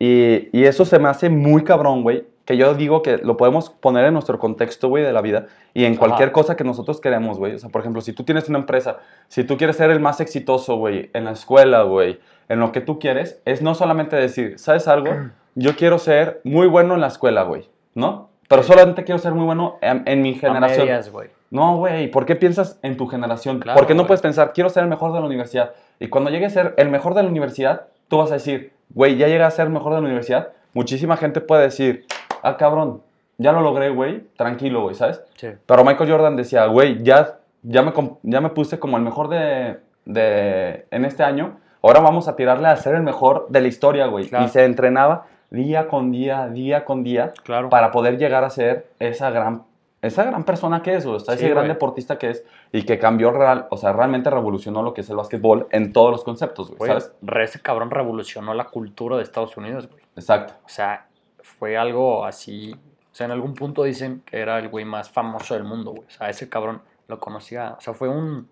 Y, 0.00 0.48
y 0.58 0.64
eso 0.64 0.84
se 0.84 0.98
me 0.98 1.08
hace 1.08 1.28
muy 1.30 1.62
cabrón, 1.62 2.02
güey. 2.02 2.24
Que 2.46 2.56
yo 2.56 2.74
digo 2.74 3.02
que 3.02 3.18
lo 3.18 3.36
podemos 3.36 3.70
poner 3.70 4.06
en 4.06 4.14
nuestro 4.14 4.40
contexto, 4.40 4.88
güey, 4.88 5.04
de 5.04 5.12
la 5.12 5.20
vida. 5.20 5.46
Y 5.72 5.84
en 5.84 5.92
Ajá. 5.92 6.00
cualquier 6.00 6.32
cosa 6.32 6.56
que 6.56 6.64
nosotros 6.64 7.00
queremos, 7.00 7.38
güey. 7.38 7.54
O 7.54 7.58
sea, 7.60 7.68
por 7.70 7.80
ejemplo, 7.82 8.00
si 8.00 8.12
tú 8.12 8.24
tienes 8.24 8.48
una 8.48 8.58
empresa, 8.58 8.98
si 9.28 9.44
tú 9.44 9.56
quieres 9.56 9.76
ser 9.76 9.90
el 9.90 10.00
más 10.00 10.20
exitoso, 10.20 10.74
güey, 10.76 11.10
en 11.12 11.26
la 11.26 11.32
escuela, 11.32 11.82
güey, 11.82 12.18
en 12.48 12.58
lo 12.58 12.72
que 12.72 12.80
tú 12.80 12.98
quieres, 12.98 13.40
es 13.44 13.62
no 13.62 13.76
solamente 13.76 14.16
decir, 14.16 14.58
¿sabes 14.58 14.88
algo? 14.88 15.10
Yo 15.54 15.76
quiero 15.76 15.98
ser 15.98 16.40
muy 16.42 16.66
bueno 16.66 16.94
en 16.94 17.02
la 17.02 17.08
escuela, 17.08 17.42
güey, 17.42 17.68
¿no? 17.94 18.30
Pero 18.48 18.62
solamente 18.64 19.04
quiero 19.04 19.18
ser 19.20 19.32
muy 19.32 19.44
bueno 19.44 19.76
en, 19.80 20.02
en 20.06 20.22
mi 20.22 20.34
A 20.34 20.38
generación. 20.38 20.86
medias, 20.86 21.12
güey. 21.12 21.28
No, 21.50 21.76
güey, 21.76 22.10
¿por 22.10 22.26
qué 22.26 22.34
piensas 22.36 22.80
en 22.82 22.96
tu 22.96 23.06
generación? 23.06 23.60
Claro, 23.60 23.76
¿Por 23.76 23.86
qué 23.86 23.94
no 23.94 24.06
puedes 24.06 24.22
pensar, 24.22 24.52
quiero 24.54 24.70
ser 24.70 24.82
el 24.84 24.88
mejor 24.88 25.12
de 25.12 25.20
la 25.20 25.26
universidad? 25.26 25.72
Y 26.00 26.08
cuando 26.08 26.30
llegue 26.30 26.46
a 26.46 26.50
ser 26.50 26.74
el 26.78 26.88
mejor 26.88 27.14
de 27.14 27.22
la 27.22 27.28
universidad, 27.28 27.86
tú 28.08 28.18
vas 28.18 28.30
a 28.30 28.34
decir, 28.34 28.72
güey, 28.94 29.16
ya 29.16 29.26
llegué 29.28 29.42
a 29.42 29.50
ser 29.50 29.68
mejor 29.68 29.94
de 29.94 30.00
la 30.00 30.06
universidad. 30.06 30.48
Muchísima 30.74 31.16
gente 31.16 31.40
puede 31.40 31.62
decir, 31.62 32.06
ah, 32.42 32.56
cabrón, 32.56 33.02
ya 33.38 33.52
lo 33.52 33.60
logré, 33.60 33.90
güey, 33.90 34.24
tranquilo, 34.36 34.82
güey, 34.82 34.94
¿sabes? 34.94 35.22
Sí. 35.36 35.48
Pero 35.66 35.84
Michael 35.84 36.10
Jordan 36.10 36.36
decía, 36.36 36.66
güey, 36.66 37.02
ya, 37.02 37.38
ya, 37.62 37.82
me, 37.82 37.92
ya 38.22 38.40
me 38.40 38.50
puse 38.50 38.78
como 38.78 38.96
el 38.96 39.02
mejor 39.02 39.28
de, 39.28 39.78
de, 40.04 40.86
en 40.90 41.04
este 41.04 41.22
año, 41.22 41.58
ahora 41.82 42.00
vamos 42.00 42.28
a 42.28 42.36
tirarle 42.36 42.68
a 42.68 42.76
ser 42.76 42.94
el 42.94 43.02
mejor 43.02 43.46
de 43.48 43.60
la 43.62 43.68
historia, 43.68 44.06
güey. 44.06 44.28
Claro. 44.28 44.44
Y 44.44 44.48
se 44.48 44.64
entrenaba 44.64 45.26
día 45.50 45.88
con 45.88 46.12
día, 46.12 46.48
día 46.48 46.84
con 46.84 47.02
día, 47.02 47.32
Claro. 47.42 47.70
para 47.70 47.90
poder 47.90 48.18
llegar 48.18 48.44
a 48.44 48.50
ser 48.50 48.86
esa 48.98 49.30
gran, 49.30 49.62
esa 50.02 50.24
gran 50.24 50.44
persona 50.44 50.82
que 50.82 50.94
es, 50.94 51.04
o 51.06 51.18
Sí, 51.20 51.26
ese 51.32 51.48
gran 51.48 51.64
güey. 51.64 51.68
deportista 51.68 52.18
que 52.18 52.30
es 52.30 52.44
y 52.72 52.84
que 52.84 52.98
cambió, 52.98 53.30
real, 53.32 53.66
o 53.70 53.76
sea, 53.76 53.92
realmente 53.92 54.30
revolucionó 54.30 54.82
lo 54.82 54.94
que 54.94 55.02
es 55.02 55.10
el 55.10 55.16
básquetbol 55.16 55.66
en 55.70 55.92
todos 55.92 56.10
los 56.10 56.24
conceptos, 56.24 56.68
güey, 56.68 56.78
Güey, 56.78 56.88
¿sabes? 56.90 57.12
re- 57.22 57.44
ese 57.44 57.60
cabrón 57.60 57.90
revolucionó 57.90 58.54
la 58.54 58.64
cultura 58.64 59.16
de 59.16 59.22
Estados 59.22 59.56
Unidos, 59.56 59.88
güey. 59.90 60.02
Exacto. 60.16 60.54
O 60.64 60.68
sea, 60.68 61.06
fue 61.42 61.76
algo 61.76 62.24
así. 62.24 62.74
O 63.12 63.14
sea, 63.14 63.26
en 63.26 63.32
algún 63.32 63.54
punto 63.54 63.82
dicen 63.82 64.22
que 64.24 64.38
era 64.40 64.58
el 64.58 64.68
güey 64.68 64.84
más 64.84 65.10
famoso 65.10 65.54
del 65.54 65.64
mundo, 65.64 65.90
güey. 65.90 66.04
O 66.06 66.10
sea, 66.10 66.30
ese 66.30 66.48
cabrón 66.48 66.80
lo 67.08 67.18
conocía. 67.18 67.74
O 67.76 67.80
sea, 67.80 67.92
fue 67.92 68.08
un. 68.08 68.48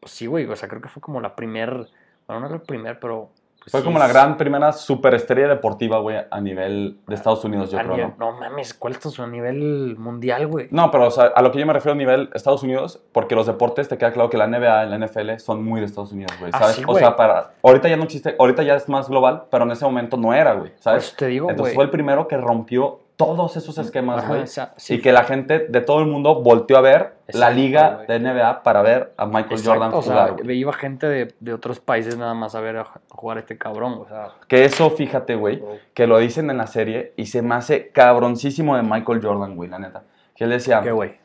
Pues 0.00 0.12
sí, 0.12 0.26
güey. 0.26 0.46
O 0.46 0.56
sea, 0.56 0.68
creo 0.68 0.80
que 0.80 0.88
fue 0.88 1.00
como 1.02 1.20
la 1.20 1.36
primer. 1.36 1.88
Bueno, 2.26 2.40
no 2.40 2.46
era 2.46 2.54
el 2.56 2.62
primer, 2.62 2.98
pero. 2.98 3.30
Pues 3.64 3.70
Fue 3.72 3.80
sí 3.80 3.84
como 3.86 3.98
la 3.98 4.06
gran 4.08 4.36
primera 4.36 4.72
superestrella 4.72 5.48
deportiva, 5.48 5.98
güey, 5.98 6.18
a 6.30 6.40
nivel 6.40 6.98
de 7.06 7.14
Estados 7.14 7.42
Unidos, 7.44 7.70
yo 7.70 7.78
creo, 7.78 7.96
nivel- 7.96 8.14
¿no? 8.18 8.32
no 8.32 8.38
mames, 8.38 8.74
¿cuál 8.74 8.92
es 8.94 9.18
a 9.18 9.26
nivel 9.26 9.96
mundial, 9.96 10.46
güey? 10.46 10.68
No, 10.70 10.90
pero 10.90 11.06
o 11.06 11.10
sea, 11.10 11.32
a 11.34 11.40
lo 11.40 11.50
que 11.50 11.58
yo 11.58 11.66
me 11.66 11.72
refiero 11.72 11.94
a 11.94 11.96
nivel 11.96 12.28
Estados 12.34 12.62
Unidos, 12.62 13.00
porque 13.12 13.34
los 13.34 13.46
deportes, 13.46 13.88
te 13.88 13.96
queda 13.96 14.12
claro 14.12 14.28
que 14.28 14.36
la 14.36 14.46
NBA 14.46 14.84
y 14.84 14.90
la 14.90 14.96
NFL 14.98 15.38
son 15.38 15.64
muy 15.64 15.80
de 15.80 15.86
Estados 15.86 16.12
Unidos, 16.12 16.32
güey, 16.38 16.50
Ah, 16.52 16.58
¿sabes? 16.58 16.76
sí, 16.76 16.82
o 16.86 16.94
sea, 16.94 17.16
para... 17.16 17.52
Ahorita 17.62 17.88
ya 17.88 17.96
no 17.96 18.04
existe, 18.04 18.36
ahorita 18.38 18.62
ya 18.62 18.74
es 18.74 18.86
más 18.88 19.08
global, 19.08 19.44
pero 19.50 19.64
en 19.64 19.70
ese 19.70 19.84
momento 19.86 20.18
no 20.18 20.34
era, 20.34 20.52
güey, 20.52 20.72
¿sabes? 20.80 21.04
eso 21.06 21.16
te 21.16 21.26
digo, 21.28 21.48
Entonces 21.48 21.74
fue 21.74 21.84
el 21.84 21.90
primero 21.90 22.28
que 22.28 22.36
rompió 22.36 23.00
todos 23.16 23.56
esos 23.56 23.78
esquemas, 23.78 24.26
güey. 24.26 24.44
sí. 24.76 24.94
y 24.94 25.00
que 25.00 25.12
la 25.12 25.24
gente 25.24 25.60
de 25.68 25.80
todo 25.80 26.00
el 26.00 26.06
mundo 26.06 26.42
volteó 26.42 26.78
a 26.78 26.80
ver 26.80 27.14
la 27.28 27.50
liga 27.50 28.04
de 28.08 28.18
NBA 28.18 28.62
para 28.62 28.82
ver 28.82 29.12
a 29.16 29.26
Michael 29.26 29.52
Exacto, 29.52 29.70
Jordan 29.70 29.94
o 29.94 30.02
sea, 30.02 30.28
jugar, 30.28 30.50
iba 30.50 30.72
gente 30.72 31.06
de, 31.06 31.34
de 31.38 31.52
otros 31.52 31.80
países 31.80 32.16
nada 32.16 32.34
más 32.34 32.54
a 32.54 32.60
ver 32.60 32.78
a, 32.78 32.86
jugar 33.08 33.36
a 33.36 33.40
este 33.40 33.56
cabrón, 33.56 34.00
o 34.00 34.08
sea. 34.08 34.32
Que 34.48 34.64
eso, 34.64 34.90
fíjate, 34.90 35.36
güey, 35.36 35.62
que 35.94 36.06
lo 36.06 36.18
dicen 36.18 36.50
en 36.50 36.58
la 36.58 36.66
serie 36.66 37.12
y 37.16 37.26
se 37.26 37.42
me 37.42 37.54
hace 37.54 37.88
cabroncísimo 37.88 38.76
de 38.76 38.82
Michael 38.82 39.20
Jordan, 39.22 39.56
güey, 39.56 39.70
la 39.70 39.78
neta. 39.78 40.02
Que 40.34 40.44
él 40.44 40.50
decía, 40.50 40.80
¿Qué, 40.80 40.90
güey? 40.90 41.18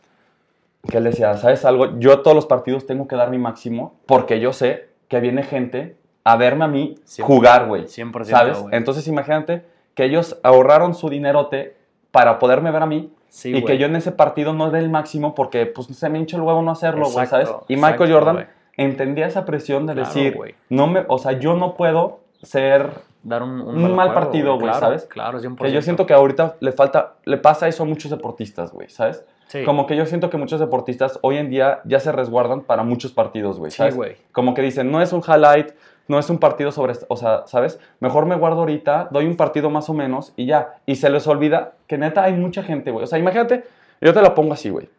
que 0.88 0.98
él 0.98 1.03
decía, 1.03 1.36
¿sabes 1.38 1.65
algo? 1.65 2.00
Yo 2.00 2.22
todos 2.22 2.36
los 2.36 2.46
partidos 2.46 2.86
tengo 2.86 3.08
que 3.08 3.15
dar 3.15 3.29
mi 3.29 3.38
máximo 3.38 3.96
porque 4.05 4.39
yo 4.39 4.53
sé 4.53 4.89
que 5.08 5.19
viene 5.19 5.43
gente 5.43 5.98
a 6.24 6.38
verme 6.38 6.65
a 6.65 6.67
mí 6.67 6.96
jugar, 7.22 7.67
güey. 7.67 7.86
100%, 7.86 8.25
¿Sabes? 8.25 8.60
güey. 8.60 8.75
Entonces 8.75 9.08
imagínate 9.08 9.65
que 9.96 10.05
ellos 10.05 10.39
ahorraron 10.43 10.93
su 10.93 11.10
dinerote 11.10 11.75
para 12.12 12.39
poderme 12.39 12.72
ver 12.72 12.84
a 12.84 12.86
mí 12.86 13.12
Sí, 13.30 13.50
y 13.50 13.51
güey. 13.54 13.66
que 13.66 13.78
yo 13.78 13.86
en 13.86 13.96
ese 13.96 14.12
partido 14.12 14.54
no 14.54 14.72
dé 14.72 14.80
el 14.80 14.89
máximo 14.89 15.36
porque 15.36 15.68
pues 15.68 15.88
se 15.88 16.10
me 16.10 16.18
hincha 16.18 16.36
el 16.38 16.42
huevo 16.44 16.62
no 16.63 16.72
hacerlo, 16.72 17.08
güey, 17.10 17.28
¿sabes? 17.28 17.50
Y 17.68 17.75
Michael 17.75 17.94
exacto, 17.94 18.13
Jordan 18.13 18.48
entendía 18.75 19.27
esa 19.27 19.46
presión 19.46 19.86
de 19.86 19.94
Claro, 19.94 20.07
decir, 20.07 20.38
no 20.70 20.88
me, 20.88 21.03
o 21.07 21.18
sea, 21.20 21.33
yo 21.33 21.53
no 21.55 21.75
puedo 21.75 22.22
ser 22.42 22.90
dar 23.22 23.44
un, 23.44 23.62
un 23.62 23.96
mal 23.96 24.14
partido, 24.14 24.53
güey, 24.55 24.64
claro, 24.68 24.79
¿sabes? 24.79 25.05
Claro, 25.05 25.40
100%. 25.40 25.57
que 25.64 25.72
yo 25.72 25.81
siento 25.81 26.05
que 26.07 26.14
ahorita 26.14 26.55
le 26.62 26.72
falta, 26.72 27.16
le 27.25 27.38
pasa 27.38 27.68
eso 27.68 27.83
a 27.83 27.86
muchos 27.86 28.10
deportistas, 28.10 28.72
güey, 28.72 28.90
¿sabes? 28.90 29.24
Sí. 29.48 29.64
Como 29.64 29.86
que 29.86 29.96
yo 29.96 30.05
siento 30.05 30.29
que 30.29 30.38
muchos 30.38 30.60
deportistas 30.60 31.20
hoy 31.22 31.38
en 31.38 31.50
día 31.50 31.81
ya 31.83 32.00
se 32.00 32.12
resguardan 32.12 32.62
para 32.62 32.83
muchos 32.83 33.12
partidos, 33.12 33.60
güey, 33.60 33.72
Sí, 33.72 33.77
¿sabes? 33.77 33.96
güey. 33.96 34.16
Como 34.31 34.53
que 34.53 34.62
dicen, 34.62 34.90
no 34.92 35.01
es 35.01 35.12
un 35.14 35.22
highlight, 35.22 35.72
no 36.09 36.19
es 36.19 36.29
un 36.29 36.39
partido 36.39 36.72
sobre, 36.74 36.93
o 37.07 37.15
sea, 37.15 37.43
¿sabes? 37.45 37.79
Mejor 38.01 38.25
me 38.25 38.35
guardo 38.35 38.59
ahorita, 38.59 39.07
doy 39.11 39.25
un 39.25 39.37
partido 39.37 39.69
más 39.69 39.89
o 39.89 39.93
menos 39.93 40.33
y 40.35 40.45
ya. 40.48 40.75
Y 40.85 40.95
se 40.98 41.09
les 41.09 41.25
olvida 41.27 41.74
que 41.87 41.98
neta 41.98 42.24
hay 42.24 42.33
mucha 42.33 42.63
gente, 42.63 42.91
güey. 42.91 43.05
O 43.05 43.07
sea, 43.07 43.17
imagínate, 43.19 43.63
yo 44.01 44.13
te 44.13 44.22
la 44.22 44.35
pongo 44.35 44.53
así, 44.53 44.69
güey. 44.69 44.89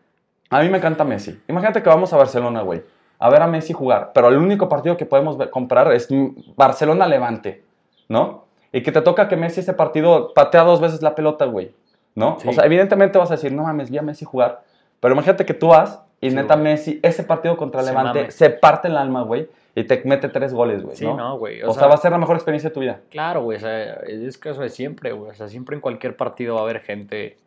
A 0.48 0.62
mí 0.62 0.68
me 0.70 0.78
encanta 0.78 1.04
Messi. 1.04 1.38
Imagínate 1.48 1.82
que 1.82 1.88
vamos 1.88 2.12
a 2.12 2.16
Barcelona, 2.16 2.62
güey. 2.62 2.82
A 3.18 3.28
ver 3.28 3.42
a 3.42 3.46
Messi 3.46 3.72
jugar. 3.72 4.12
Pero 4.14 4.28
el 4.28 4.38
único 4.38 4.68
partido 4.68 4.96
que 4.96 5.04
podemos 5.04 5.36
ver- 5.36 5.50
comprar 5.50 5.92
es 5.92 6.08
Barcelona-Levante, 6.56 7.64
¿no? 8.08 8.44
Y 8.72 8.82
que 8.82 8.92
te 8.92 9.02
toca 9.02 9.28
que 9.28 9.36
Messi 9.36 9.60
ese 9.60 9.74
partido 9.74 10.32
patea 10.34 10.62
dos 10.62 10.80
veces 10.80 11.02
la 11.02 11.14
pelota, 11.14 11.44
güey. 11.44 11.74
¿No? 12.14 12.38
Sí. 12.40 12.48
O 12.48 12.52
sea, 12.52 12.64
evidentemente 12.64 13.18
vas 13.18 13.30
a 13.30 13.34
decir, 13.34 13.52
no 13.52 13.62
mames, 13.64 13.90
vi 13.90 13.98
a 13.98 14.02
Messi 14.02 14.24
jugar. 14.24 14.62
Pero 15.00 15.14
imagínate 15.14 15.44
que 15.46 15.54
tú 15.54 15.68
vas 15.68 16.02
y 16.20 16.30
Sí, 16.30 16.36
neta 16.36 16.54
güey. 16.54 16.64
Messi, 16.64 17.00
ese 17.02 17.24
partido 17.24 17.56
contra 17.56 17.82
Se 17.82 17.90
Levante, 17.90 18.20
mame. 18.20 18.30
se 18.30 18.50
parte 18.50 18.88
el 18.88 18.96
alma, 18.96 19.22
güey. 19.22 19.48
Y 19.74 19.84
te 19.84 20.02
mete 20.04 20.28
tres 20.28 20.52
goles, 20.52 20.82
güey. 20.82 20.96
Sí, 20.96 21.04
¿no? 21.04 21.16
no, 21.16 21.38
güey. 21.38 21.62
O, 21.62 21.72
sea, 21.72 21.86
va 21.86 21.94
a 21.94 21.98
ser 21.98 22.10
la 22.10 22.18
mejor 22.18 22.36
experiencia 22.36 22.70
de 22.70 22.74
tu 22.74 22.80
vida. 22.80 23.00
Claro, 23.10 23.42
güey. 23.42 23.56
O 23.56 23.60
sea, 23.60 23.94
es 23.94 24.36
caso 24.36 24.60
de 24.62 24.68
siempre, 24.68 25.12
güey. 25.12 25.30
O 25.30 25.34
sea, 25.34 25.48
siempre 25.48 25.76
en 25.76 25.80
cualquier 25.80 26.16
partido 26.16 26.54
va 26.54 26.60
a 26.60 26.64
haber 26.64 26.80
gente 26.80 27.38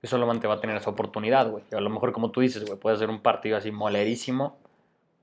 que 0.00 0.06
solamente 0.06 0.46
va 0.46 0.54
a 0.54 0.60
tener 0.60 0.76
esa 0.76 0.90
oportunidad, 0.90 1.50
güey. 1.50 1.64
A 1.72 1.80
lo 1.80 1.90
mejor, 1.90 2.12
como 2.12 2.30
tú 2.30 2.40
dices, 2.40 2.64
güey, 2.64 2.78
puede 2.78 2.96
ser 2.96 3.10
un 3.10 3.20
partido 3.20 3.56
así 3.56 3.72
molerísimo 3.72 4.56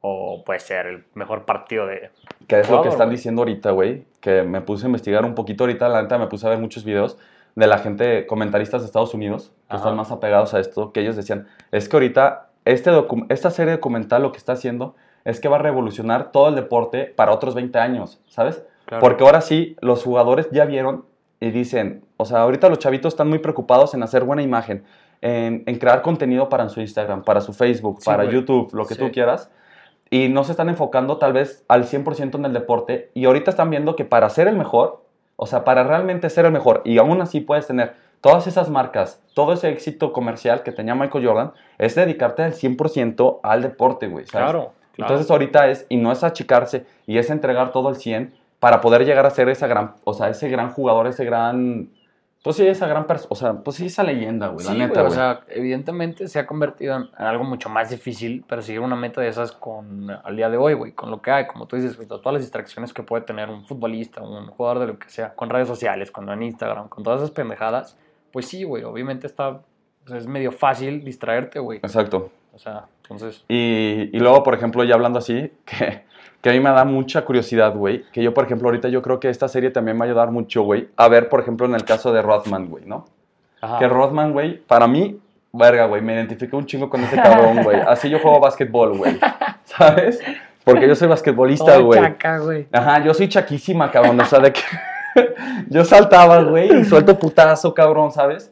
o 0.02 0.44
puede 0.44 0.60
ser 0.60 0.88
el 0.88 1.04
mejor 1.13 1.46
partido 1.46 1.86
de... 1.86 2.10
Que 2.48 2.60
es 2.60 2.70
lo 2.70 2.78
que 2.78 2.78
Jugador, 2.78 2.88
están 2.88 3.08
güey. 3.08 3.18
diciendo 3.18 3.41
ahorita, 3.44 3.72
güey. 3.72 4.04
Que 4.20 4.44
me 4.44 4.62
puse 4.62 4.86
a 4.86 4.88
investigar 4.88 5.24
un 5.24 5.36
poquito 5.36 5.63
ahorita, 5.63 5.88
la 5.88 6.02
neta 6.02 6.18
me 6.18 6.28
puse 6.28 6.46
a 6.48 6.50
ver 6.50 6.60
muchos 6.60 6.84
videos 6.84 7.18
de 7.56 7.68
la 7.68 7.78
gente, 7.78 8.26
comentaristas 8.28 8.82
de 8.82 8.88
Estados 8.88 9.13
Unidos, 9.13 9.52
que 9.70 9.76
Ajá. 9.76 9.78
están 9.78 9.96
más 9.96 10.12
apegados 10.12 10.54
a 10.54 10.60
esto, 10.60 10.91
que 10.91 11.00
ellos 11.02 11.15
decían, 11.15 11.48
es 11.72 11.88
que 11.89 11.96
ahorita 11.96 12.50
este 12.65 12.91
esta 13.30 13.50
serie 13.50 13.74
documental 13.74 14.24
lo 14.24 14.32
que 14.32 14.38
está 14.38 14.54
haciendo 14.54 14.96
es 15.24 15.39
que 15.39 15.48
va 15.48 15.56
a 15.56 15.60
revolucionar 15.60 16.32
todo 16.32 16.50
el 16.50 16.56
deporte 16.56 17.06
para 17.06 17.32
otros 17.32 17.56
20 17.56 17.80
años, 17.80 18.22
¿sabes? 18.28 18.63
Claro. 18.86 19.02
Porque 19.02 19.24
ahora 19.24 19.41
sí, 19.41 19.76
los 19.82 20.04
jugadores 20.04 20.50
ya 20.52 20.65
vieron 20.65 21.06
y 21.39 21.52
dicen, 21.52 22.04
o 22.18 22.26
sea, 22.26 22.39
ahorita 22.41 22.70
los 22.70 22.80
chavitos 22.80 23.13
están 23.13 23.30
muy 23.30 23.39
preocupados 23.39 23.94
en 23.94 24.04
hacer 24.04 24.24
buena 24.24 24.41
imagen, 24.41 24.84
en, 25.22 25.63
en 25.65 25.78
crear 25.80 26.02
contenido 26.02 26.50
para 26.50 26.68
su 26.70 26.82
Instagram, 26.82 27.24
para 27.24 27.41
su 27.41 27.54
Facebook, 27.54 27.98
Sí, 28.02 28.06
para 28.06 28.24
güey. 28.24 28.36
YouTube, 28.36 28.74
lo 28.74 28.86
que 28.86 28.96
Sí. 28.96 29.00
tú 29.00 29.12
quieras. 29.12 29.50
Y 30.12 30.30
no 30.30 30.44
se 30.44 30.52
están 30.52 30.70
enfocando 30.70 31.18
tal 31.18 31.34
vez 31.34 31.63
al 31.68 31.86
100% 31.86 32.36
en 32.38 32.46
el 32.46 32.54
deporte. 32.54 33.10
Y 33.15 33.26
ahorita 33.26 33.50
están 33.50 33.70
viendo 33.72 33.96
que 33.96 34.06
para 34.06 34.30
ser 34.30 34.48
el 34.48 34.56
mejor, 34.56 35.04
o 35.36 35.45
sea, 35.45 35.63
para 35.63 35.84
realmente 35.84 36.30
ser 36.30 36.45
el 36.45 36.52
mejor, 36.52 36.82
y 36.86 36.98
aún 36.98 37.21
así 37.21 37.41
puedes 37.41 37.67
tener 37.67 37.93
todas 38.21 38.48
esas 38.48 38.69
marcas, 38.69 39.21
todo 39.34 39.54
ese 39.54 39.69
éxito 39.69 40.12
comercial 40.13 40.63
que 40.63 40.71
tenía 40.71 40.95
Michael 40.95 41.28
Jordan, 41.28 41.52
es 41.78 41.95
dedicarte 41.95 42.43
al 42.43 42.54
100% 42.54 43.39
al 43.43 43.62
deporte, 43.62 44.08
güey. 44.08 44.26
¿sabes? 44.26 44.50
Claro, 44.50 44.74
claro. 44.93 45.13
Entonces 45.13 45.30
ahorita 45.30 45.69
es, 45.69 45.86
y 45.89 45.98
no 45.98 46.12
es 46.12 46.24
achicarse, 46.24 46.86
y 47.06 47.17
es 47.17 47.30
entregar 47.30 47.71
todo 47.71 47.89
el 47.89 47.98
100 47.98 48.34
para 48.60 48.82
poder 48.82 49.06
llegar 49.06 49.26
a 49.26 49.30
ser 49.30 49.50
esa 49.50 49.67
gran, 49.67 49.95
o 50.06 50.13
sea, 50.13 50.30
ese 50.30 50.50
gran 50.50 50.71
jugador, 50.71 51.08
ese 51.08 51.26
gran, 51.26 51.89
pues 52.46 52.58
sí, 52.58 52.68
esa 52.68 52.86
gran 52.86 53.08
persona, 53.08 53.28
o 53.32 53.36
sea, 53.36 53.54
pues 53.54 53.78
sí, 53.78 53.88
esa 53.88 54.04
leyenda, 54.04 54.50
güey, 54.50 54.64
Sí, 54.64 54.72
la 54.72 54.86
neta, 54.86 55.02
güey, 55.02 55.12
o 55.12 55.16
sea, 55.16 55.42
evidentemente 55.48 56.28
se 56.28 56.38
ha 56.38 56.46
convertido 56.46 56.96
en, 56.96 57.10
algo 57.18 57.44
mucho 57.44 57.70
más 57.70 57.90
difícil 57.90 58.44
perseguir 58.44 58.82
una 58.82 58.96
meta 58.96 59.20
de 59.20 59.30
esas 59.30 59.52
con 59.52 60.12
al 60.12 60.36
día 60.36 60.48
de 60.52 60.58
hoy, 60.58 60.76
güey, 60.76 60.92
con 60.92 61.10
lo 61.10 61.24
que 61.24 61.32
hay, 61.32 61.48
como 61.48 61.66
tú 61.66 61.76
dices, 61.76 61.96
güey, 61.96 62.08
todas 62.08 62.32
las 62.32 62.44
distracciones 62.44 62.94
que 62.94 63.02
puede 63.02 63.24
tener 63.24 63.50
un 63.50 63.66
futbolista, 63.66 64.22
un 64.22 64.46
jugador 64.46 64.78
de 64.78 64.86
lo 64.86 65.00
que 65.00 65.10
sea, 65.10 65.34
con 65.34 65.50
redes 65.50 65.68
sociales, 65.68 66.12
con 66.12 66.30
en 66.30 66.44
Instagram, 66.44 66.88
con 66.88 67.04
todas 67.04 67.20
esas 67.20 67.32
pendejadas, 67.32 67.98
pues 68.32 68.46
sí, 68.46 68.64
güey, 68.64 68.84
obviamente 68.84 69.26
está, 69.26 69.50
o 69.50 69.64
sea, 70.06 70.18
es 70.18 70.28
medio 70.28 70.52
fácil 70.52 71.04
distraerte, 71.04 71.58
güey, 71.58 71.80
Exacto. 71.80 72.30
o 72.54 72.60
sea, 72.60 72.86
entonces, 73.02 73.44
Y, 73.48 74.16
y 74.16 74.20
luego, 74.20 74.44
por 74.44 74.54
ejemplo, 74.54 74.84
ya 74.84 74.94
hablando 74.94 75.18
así, 75.18 75.52
que, 75.66 76.04
que 76.46 76.52
a 76.52 76.54
mí 76.54 76.60
me 76.60 76.70
da 76.70 76.86
mucha 76.86 77.26
curiosidad, 77.26 77.74
güey, 77.74 78.04
que 78.12 78.22
yo, 78.22 78.32
por 78.32 78.46
ejemplo, 78.46 78.68
ahorita 78.68 78.88
yo 78.88 79.02
creo 79.02 79.20
que 79.20 79.30
esta 79.32 79.48
serie 79.48 79.72
también 79.72 79.98
me 79.98 80.02
va 80.02 80.06
a 80.06 80.10
ayudar 80.10 80.30
mucho, 80.30 80.62
güey, 80.62 80.90
a 80.96 81.08
ver, 81.08 81.28
por 81.28 81.40
ejemplo, 81.40 81.66
en 81.66 81.74
el 81.74 81.84
caso 81.86 82.14
de 82.14 82.22
Rodman, 82.22 82.68
güey, 82.68 82.86
¿no? 82.86 83.06
ajá, 83.62 83.80
Que 83.80 83.88
Rodman, 83.88 84.32
güey, 84.32 84.60
para 84.60 84.86
mí, 84.86 85.20
verga, 85.52 85.88
güey, 85.88 86.04
me 86.04 86.14
identifiqué 86.14 86.56
un 86.56 86.68
chingo 86.68 86.88
con 86.88 87.04
ese 87.04 87.16
cabrón, 87.16 87.64
güey. 87.64 87.80
Así 87.88 88.12
yo 88.12 88.20
juego 88.20 88.40
básquetbol, 88.40 88.96
güey. 88.96 89.18
¿Sabes? 89.64 90.22
Porque 90.64 90.88
yo 90.88 90.94
soy 90.94 91.08
basquetbolista, 91.08 91.80
güey. 91.80 92.00
güey. 92.44 92.68
Ajá, 92.72 93.04
yo 93.04 93.16
soy 93.16 93.28
chaquísima, 93.28 93.90
cabrón. 93.90 94.22
O 94.22 94.26
sea, 94.26 94.38
de 94.38 94.54
que 94.54 94.62
yo 95.70 95.84
saltaba, 95.84 96.44
güey, 96.44 96.82
y 96.82 96.86
suelto 96.86 97.18
putazo, 97.18 97.74
cabrón, 97.74 98.12
¿sabes? 98.12 98.52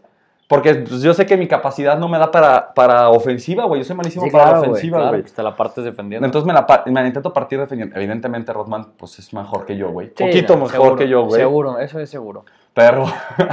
Porque 0.56 0.76
pues, 0.76 1.02
yo 1.02 1.14
sé 1.14 1.26
que 1.26 1.36
mi 1.38 1.48
capacidad 1.48 1.98
no 1.98 2.08
me 2.08 2.18
da 2.20 2.30
para, 2.30 2.74
para 2.74 3.10
ofensiva, 3.10 3.66
güey. 3.66 3.82
Yo 3.82 3.86
soy 3.86 3.96
malísimo 3.96 4.26
Sí, 4.26 4.32
para 4.32 4.44
claro, 4.44 4.62
la 4.62 4.68
ofensiva, 4.70 4.98
claro, 4.98 5.10
güey. 5.12 5.22
pues 5.22 5.34
te 5.34 5.42
la 5.44 5.56
partes 5.56 5.84
defendiendo. 5.84 6.26
Entonces 6.26 6.46
me 6.46 6.54
la, 6.54 6.66
pa- 6.68 6.84
me 6.86 7.02
la 7.02 7.08
intento 7.08 7.34
partir 7.34 7.60
defendiendo. 7.60 7.96
Evidentemente, 7.96 8.54
Rodman, 8.54 8.88
pues 8.98 9.18
es 9.20 9.34
mejor 9.34 9.66
que 9.66 9.76
yo, 9.78 9.90
güey. 9.90 10.08
Sí, 10.16 10.24
Poquito 10.24 10.54
no, 10.54 10.60
mejor 10.66 10.72
seguro, 10.72 10.96
que 10.96 11.08
yo, 11.08 11.24
güey. 11.26 11.42
Seguro, 11.42 11.80
eso 11.80 12.00
es 12.00 12.10
seguro. 12.10 12.46
Pero, 12.74 13.06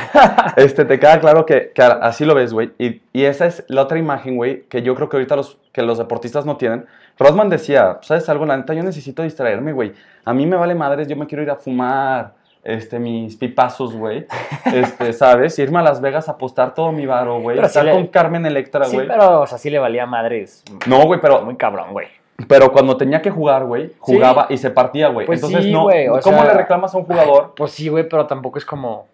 este, 0.57 0.85
te 0.85 0.99
queda 0.99 1.21
claro 1.21 1.45
que, 1.47 1.73
que 1.75 1.83
así 1.83 2.25
lo 2.25 2.35
ves, 2.35 2.53
güey. 2.53 2.73
Y, 2.79 3.03
y 3.13 3.25
esa 3.25 3.47
es 3.47 3.65
la 3.69 3.83
otra 3.83 3.99
imagen, 3.99 4.37
güey, 4.37 4.63
que 4.63 4.83
yo 4.83 4.95
creo 4.95 5.09
que 5.09 5.17
ahorita 5.17 5.37
los, 5.37 5.59
que 5.73 5.83
los 5.83 5.99
deportistas 5.99 6.47
no 6.47 6.57
tienen. 6.57 6.87
Rodman 7.19 7.49
decía, 7.51 7.99
¿sabes 8.03 8.29
algo? 8.29 8.47
La 8.47 8.57
neta, 8.57 8.73
yo 8.75 8.83
necesito 8.83 9.23
distraerme, 9.23 9.73
güey. 9.73 9.93
A 10.25 10.33
mí 10.33 10.47
me 10.47 10.57
vale 10.57 10.75
madres, 10.75 11.07
yo 11.09 11.17
me 11.17 11.27
quiero 11.27 11.43
ir 11.43 11.51
a 11.51 11.57
fumar, 11.57 12.33
este, 12.65 12.99
mis 12.99 13.37
pipazos, 13.37 13.95
güey. 13.95 14.27
Este, 14.73 15.13
¿sabes? 15.13 15.59
Irme 15.59 15.79
a 15.79 15.83
Las 15.83 16.01
Vegas 16.01 16.29
a 16.29 16.33
apostar 16.33 16.75
todo 16.75 16.93
mi 16.93 17.07
varo, 17.07 17.41
güey. 17.41 17.59
Estar 17.59 17.83
sí 17.85 17.87
le- 17.89 17.93
con 17.93 18.07
Carmen 18.09 18.45
Electra, 18.47 18.85
Sí, 18.85 18.97
güey. 18.97 19.09
pero, 19.09 19.41
o 19.43 19.47
sea, 19.47 19.59
sí 19.59 19.71
le 19.71 19.79
valía 19.79 20.07
madres. 20.07 20.63
No, 20.87 21.05
güey, 21.07 21.21
pero, 21.21 21.43
Muy 21.43 21.57
cabrón, 21.57 21.93
güey. 21.93 22.09
pero 22.49 22.71
cuando 22.73 22.97
tenía 22.97 23.21
que 23.23 23.31
jugar, 23.31 23.65
güey, 23.65 23.93
jugaba 23.99 24.47
y 24.51 24.57
se 24.59 24.71
partía, 24.71 25.09
güey. 25.09 25.27
Pues 25.27 25.43
Entonces, 25.43 25.65
sí, 25.65 25.73
no, 25.73 25.89
¿cómo 26.23 26.37
sea- 26.39 26.45
le 26.45 26.55
reclamas 26.55 26.95
a 26.95 26.99
un 26.99 27.05
jugador? 27.05 27.53
Pues 27.57 27.71
sí, 27.73 27.89
güey, 27.89 28.09
pero 28.09 28.27
tampoco 28.27 28.59
es 28.59 28.65
como, 28.65 29.07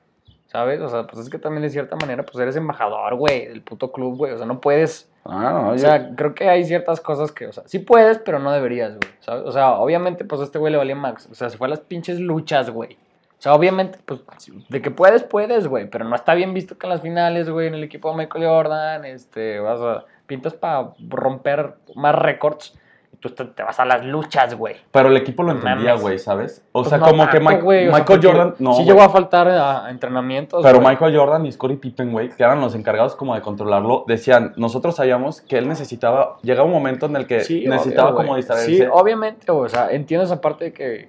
¿sabes? 0.47 0.81
O 0.81 0.89
sea, 0.89 1.05
pues 1.07 1.25
es 1.25 1.31
que 1.31 1.39
también 1.39 1.63
de 1.63 1.71
cierta 1.71 1.97
manera, 1.97 2.25
pues 2.25 2.37
eres 2.39 2.57
embajador, 2.57 3.15
güey, 3.17 3.47
del 3.47 3.63
puto 3.63 3.91
club, 3.93 4.17
güey. 4.17 4.33
O 4.33 4.37
sea, 4.39 4.47
no 4.47 4.61
puedes. 4.61 5.11
Ah, 5.25 5.51
no, 5.53 5.69
O 5.71 5.73
yo- 5.73 5.79
sea, 5.81 6.15
creo 6.15 6.35
que 6.37 6.49
hay 6.49 6.65
ciertas 6.65 7.01
cosas 7.01 7.33
que, 7.33 7.47
o 7.49 7.53
sea, 7.53 7.65
sí 7.67 7.81
puedes, 7.81 8.19
pero 8.19 8.39
no 8.39 8.53
deberías, 8.53 8.91
güey. 8.97 9.13
¿sabes? 9.21 9.43
O 9.45 9.51
sea, 9.51 9.73
obviamente, 9.73 10.25
pues 10.25 10.41
a 10.41 10.45
este 10.45 10.59
güey 10.61 10.71
le 10.71 10.79
valía 10.79 10.95
max. 10.95 11.29
O 11.31 11.35
sea, 11.35 11.51
se 11.51 11.59
fue 11.59 11.67
a 11.67 11.71
las 11.71 11.81
pinches 11.81 12.21
luchas, 12.21 12.71
güey. 12.71 12.97
O 13.39 13.43
sea, 13.43 13.55
obviamente, 13.55 13.99
pues, 14.05 14.21
de 14.69 14.81
que 14.83 14.91
puedes, 14.91 15.23
puedes, 15.23 15.67
güey. 15.67 15.89
Pero 15.91 16.05
no 16.05 16.17
está 16.17 16.35
bien 16.35 16.55
visto 16.55 16.79
que 16.79 16.87
en 16.87 16.91
las 16.91 17.03
finales, 17.03 17.51
güey, 17.51 17.69
en 17.69 17.75
el 17.75 17.85
equipo 17.85 18.11
de 18.11 18.17
Michael 18.17 18.47
Jordan, 18.47 19.05
este, 19.05 19.61
vas 19.61 19.81
a, 19.81 20.05
pintas 20.27 20.55
para 20.55 20.93
romper 21.09 21.75
más 21.95 22.15
récords. 22.15 22.75
Y 23.13 23.19
tú 23.19 23.29
te, 23.31 23.63
vas 23.63 23.79
a 23.79 23.85
las 23.85 24.05
luchas, 24.05 24.55
güey. 24.55 24.77
Pero 24.91 25.11
el 25.11 25.17
equipo 25.19 25.43
lo 25.43 25.53
entendía, 25.53 25.95
güey, 25.95 26.19
¿sabes? 26.19 26.65
O 26.73 26.81
Pues 26.81 26.89
sea, 26.89 26.99
no 26.99 27.07
como 27.07 27.27
que 27.27 27.33
tanto, 27.39 27.51
Mike- 27.51 27.63
güey, 27.63 27.89
o 27.89 27.91
sea, 27.91 27.99
Michael 28.01 28.21
Jordan. 28.23 28.55
No, 28.59 28.73
sí 28.75 28.85
llegó 28.85 29.03
a 29.03 29.11
faltar 29.11 29.49
a, 29.49 29.91
entrenamientos. 29.91 30.63
Pero. 30.63 30.81
Michael 30.81 31.17
Jordan 31.17 31.45
y 31.47 31.53
Scottie 31.53 31.77
Pippen, 31.77 32.13
güey, 32.13 32.31
que 32.31 32.43
eran 32.43 32.61
los 32.61 32.75
encargados 32.75 33.15
como 33.17 33.35
de 33.35 33.43
controlarlo, 33.43 34.05
decían, 34.09 34.55
nosotros 34.57 34.97
sabíamos 34.97 35.43
que 35.43 35.59
él 35.59 35.69
necesitaba, 35.69 36.39
llegaba 36.43 36.67
un 36.67 36.73
momento 36.73 37.05
en 37.07 37.17
el 37.17 37.27
que 37.27 37.41
Sí, 37.41 37.67
necesitaba 37.69 38.09
obvio, 38.11 38.17
como 38.17 38.37
distraerse. 38.37 38.77
Sí, 38.77 38.83
obviamente, 38.91 39.53
o 39.53 39.69
sea, 39.69 39.91
entiendo 39.91 40.25
esa 40.25 40.41
parte 40.41 40.65
de 40.65 40.73
que, 40.73 41.09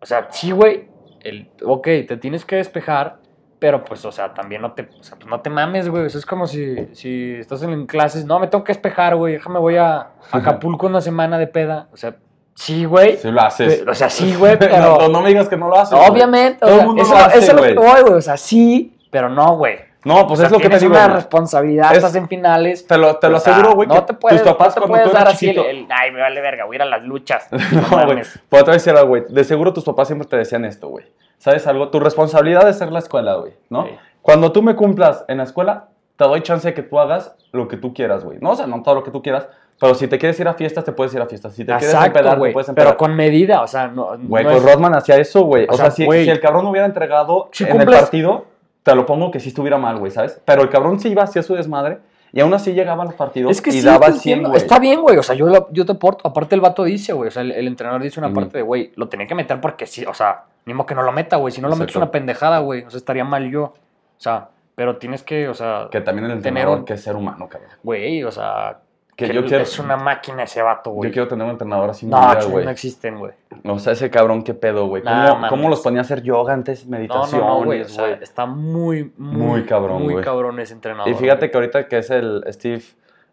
o 0.00 0.06
sea, 0.06 0.28
sí, 0.30 0.50
güey, 0.50 0.88
el, 1.28 1.50
ok, 1.64 1.84
te 2.06 2.16
tienes 2.16 2.44
que 2.44 2.56
despejar, 2.56 3.18
pero 3.58 3.84
pues, 3.84 4.04
o 4.04 4.12
sea, 4.12 4.32
también 4.34 4.62
no 4.62 4.72
te, 4.72 4.82
o 4.82 5.02
sea, 5.02 5.16
pues 5.16 5.28
no 5.28 5.40
te 5.40 5.50
mames, 5.50 5.88
güey, 5.88 6.06
eso 6.06 6.18
es 6.18 6.26
como 6.26 6.46
si, 6.46 6.88
si 6.92 7.34
estás 7.34 7.62
en 7.62 7.86
clases, 7.86 8.24
no, 8.24 8.38
me 8.38 8.46
tengo 8.46 8.64
que 8.64 8.72
despejar, 8.72 9.16
güey, 9.16 9.34
déjame, 9.34 9.58
voy 9.58 9.76
a 9.76 9.96
a 9.96 10.12
Acapulco 10.32 10.86
una 10.86 11.00
semana 11.00 11.38
de 11.38 11.46
peda, 11.46 11.88
o 11.92 11.96
sea, 11.96 12.16
sí, 12.54 12.84
güey, 12.84 13.16
Sí 13.16 13.30
lo 13.30 13.40
haces. 13.40 13.84
o 13.86 13.94
sea, 13.94 14.10
sí, 14.10 14.34
güey, 14.34 14.56
pero, 14.58 14.78
no, 14.78 15.08
no 15.08 15.22
me 15.22 15.28
digas 15.28 15.48
que 15.48 15.56
no 15.56 15.68
lo 15.68 15.76
haces. 15.76 15.98
obviamente, 15.98 16.64
o 16.64 16.68
Todo 16.68 16.80
el 16.80 16.86
mundo 16.86 17.02
eso, 17.02 17.12
lo 17.12 17.18
hace, 17.18 17.38
eso 17.38 17.54
lo 17.54 17.62
que 17.62 17.74
voy, 17.74 18.02
güey, 18.02 18.14
o 18.14 18.22
sea, 18.22 18.36
sí, 18.36 18.96
pero 19.10 19.28
no, 19.28 19.56
güey. 19.56 19.78
No, 20.06 20.26
pues 20.26 20.32
O 20.32 20.36
sea, 20.36 20.46
es 20.46 20.52
lo 20.52 20.58
que 20.58 20.68
te 20.70 20.78
digo. 20.78 20.92
una 20.92 21.04
güey. 21.04 21.16
responsabilidad, 21.16 21.90
Es- 21.90 21.98
estás 21.98 22.14
en 22.14 22.28
finales, 22.28 22.86
Te 22.86 22.96
lo, 22.96 23.16
te 23.16 23.28
lo 23.28 23.36
aseguro, 23.38 23.74
güey, 23.74 23.88
no 23.88 24.04
te 24.04 24.14
puedes, 24.14 24.42
tus 24.42 24.52
papás 24.52 24.76
no 24.76 24.82
te 24.82 24.88
puedes 24.88 25.12
dar 25.12 25.28
así 25.28 25.50
el, 25.50 25.86
ay, 25.90 26.12
me 26.12 26.20
vale 26.20 26.40
verga, 26.40 26.64
voy 26.64 26.74
a 26.74 26.78
ir 26.78 26.82
a 26.82 26.86
las 26.86 27.02
luchas. 27.02 27.48
No 27.72 28.04
güey. 28.06 28.22
Pero 28.48 28.64
te 28.64 28.70
voy 28.70 28.70
a 28.70 28.72
decir 28.74 28.92
algo, 28.94 29.08
güey. 29.08 29.24
De 29.28 29.44
seguro 29.44 29.72
tus 29.72 29.84
papás 29.84 30.06
siempre 30.08 30.28
te 30.28 30.36
decían 30.36 30.64
esto, 30.64 30.88
güey. 30.88 31.04
¿Sabes 31.38 31.66
algo? 31.66 31.88
Tu 31.90 32.00
responsabilidad 32.00 32.68
es 32.68 32.78
ser 32.78 32.90
la 32.92 33.00
escuela, 33.00 33.34
güey, 33.34 33.52
¿no? 33.68 33.84
Sí. 33.84 33.90
Cuando 34.22 34.52
tú 34.52 34.62
me 34.62 34.74
cumplas 34.76 35.24
en 35.28 35.38
la 35.38 35.44
escuela, 35.44 35.88
te 36.16 36.24
doy 36.24 36.40
chance 36.42 36.66
de 36.68 36.74
que 36.74 36.82
tú 36.82 36.98
hagas 36.98 37.34
lo 37.52 37.68
que 37.68 37.76
tú 37.76 37.92
quieras, 37.92 38.24
güey. 38.24 38.38
No, 38.40 38.50
o 38.52 38.56
sea, 38.56 38.66
no 38.66 38.82
todo 38.82 38.94
lo 38.94 39.04
que 39.04 39.10
tú 39.10 39.22
quieras, 39.22 39.48
pero 39.78 39.94
si 39.94 40.08
te 40.08 40.18
quieres 40.18 40.38
ir 40.40 40.48
a 40.48 40.54
fiestas, 40.54 40.84
te 40.84 40.92
puedes 40.92 41.12
ir 41.14 41.20
a 41.20 41.26
fiestas. 41.26 41.52
Si 41.52 41.62
te 41.64 41.72
quieres 41.72 41.88
Exacto, 41.90 42.18
empedar, 42.18 42.38
güey, 42.38 42.50
te 42.50 42.54
puedes 42.54 42.68
empedar. 42.70 42.88
pero 42.88 42.96
con 42.96 43.14
medida, 43.14 43.60
o 43.62 43.66
sea, 43.66 43.88
no, 43.88 44.16
Güey, 44.18 44.44
no 44.44 44.50
pues 44.52 44.64
es- 44.64 44.72
Rodman 44.72 44.94
hacía 44.94 45.16
eso, 45.16 45.42
güey. 45.42 45.66
O, 45.68 45.74
O 45.74 45.76
sea, 45.76 45.90
sea, 45.90 46.06
si, 46.06 46.24
si 46.24 46.30
el 46.30 46.40
cabrón 46.40 46.64
hubiera 46.66 46.86
entregado 46.86 47.48
Si 47.52 47.64
en 47.64 47.70
cumples- 47.70 47.94
el 47.96 48.00
partido, 48.02 48.46
te 48.86 48.94
lo 48.94 49.04
pongo 49.04 49.30
que 49.30 49.40
sí 49.40 49.48
estuviera 49.48 49.76
mal, 49.78 49.98
güey, 49.98 50.12
¿sabes? 50.12 50.40
Pero 50.44 50.62
el 50.62 50.68
cabrón 50.70 50.98
sí 51.00 51.08
iba, 51.08 51.24
hacía 51.24 51.42
su 51.42 51.54
desmadre 51.54 51.98
y 52.32 52.40
aún 52.40 52.54
así 52.54 52.72
llegaba 52.72 53.02
a 53.02 53.06
los 53.06 53.14
partidos 53.14 53.50
es 53.50 53.60
que 53.60 53.70
y 53.70 53.74
sí, 53.74 53.82
daba 53.82 54.06
te 54.06 54.12
100, 54.12 54.16
entiendo. 54.16 54.48
güey. 54.50 54.62
Está 54.62 54.78
bien, 54.78 55.00
güey, 55.02 55.16
o 55.18 55.22
sea, 55.22 55.34
yo, 55.34 55.46
lo- 55.48 55.68
yo 55.72 55.84
te 55.84 55.92
aporto, 55.92 56.26
aparte 56.28 56.54
el 56.54 56.60
vato 56.60 56.84
dice, 56.84 57.12
güey, 57.12 57.28
o 57.28 57.30
sea, 57.30 57.42
el, 57.42 57.50
el 57.52 57.66
entrenador 57.66 58.00
dice 58.00 58.20
una 58.20 58.32
parte 58.32 58.58
de, 58.58 58.62
güey, 58.62 58.92
lo 58.96 59.08
tenía 59.08 59.26
que 59.26 59.34
meter 59.34 59.60
porque 59.60 59.86
sí, 59.86 60.04
o 60.06 60.14
sea, 60.14 60.44
ni 60.66 60.72
modo 60.72 60.86
que 60.86 60.94
no 60.94 61.02
lo 61.02 61.12
meta, 61.12 61.36
güey, 61.36 61.52
si 61.52 61.60
no 61.60 61.68
lo 61.68 61.76
metes 61.76 61.96
una 61.96 62.10
pendejada, 62.10 62.60
güey, 62.60 62.84
o 62.84 62.90
sea, 62.90 62.98
estaría 62.98 63.24
mal 63.24 63.50
yo, 63.50 63.62
o 63.64 63.74
sea, 64.18 64.48
pero 64.76 64.96
tienes 64.98 65.22
que, 65.22 65.48
o 65.48 65.54
sea, 65.54 65.88
Que 65.90 66.00
también 66.00 66.26
el 66.26 66.30
tener 66.40 66.46
entrenador, 66.48 66.78
un- 66.78 66.84
que 66.84 66.94
es 66.94 67.02
ser 67.02 67.16
humano, 67.16 67.48
cabrón. 67.48 67.70
güey, 67.82 68.22
o 68.22 68.30
sea, 68.30 68.78
Que 69.16 69.28
que 69.28 69.32
yo 69.34 69.44
quiero- 69.46 69.62
es 69.62 69.78
una 69.78 69.96
máquina 69.96 70.42
ese 70.42 70.60
vato, 70.60 70.90
güey. 70.90 71.08
Yo 71.08 71.12
quiero 71.14 71.26
tener 71.28 71.44
un 71.46 71.52
entrenador 71.52 71.88
así 71.88 72.04
No, 72.06 72.34
chile, 72.34 72.52
güey. 72.52 72.64
no 72.66 72.70
existen, 72.70 73.18
güey. 73.18 73.32
O 73.64 73.78
sea, 73.78 73.94
ese 73.94 74.10
cabrón, 74.10 74.42
qué 74.42 74.52
pedo, 74.52 74.86
güey. 74.88 75.02
¿Cómo, 75.02 75.14
Nah, 75.14 75.34
mames. 75.34 75.50
cómo 75.50 75.68
los 75.70 75.80
ponía 75.80 76.00
a 76.00 76.02
hacer 76.02 76.22
yoga 76.22 76.52
antes, 76.52 76.84
No, 76.84 76.90
meditaciones, 76.98 77.46
no, 77.46 77.58
no, 77.60 77.64
güey, 77.64 77.80
o 77.80 77.88
sea, 77.88 78.10
está 78.20 78.44
muy, 78.44 79.10
muy, 79.16 79.36
Muy 79.46 79.64
cabrón, 79.64 80.02
muy 80.02 80.12
güey. 80.14 80.24
cabrón 80.24 80.60
ese 80.60 80.74
entrenador. 80.74 81.08
y 81.10 81.14
fíjate 81.14 81.38
güey. 81.46 81.50
que 81.50 81.56
ahorita 81.56 81.88
que 81.88 81.98
es 81.98 82.10
el 82.10 82.44
Steve, 82.50 82.82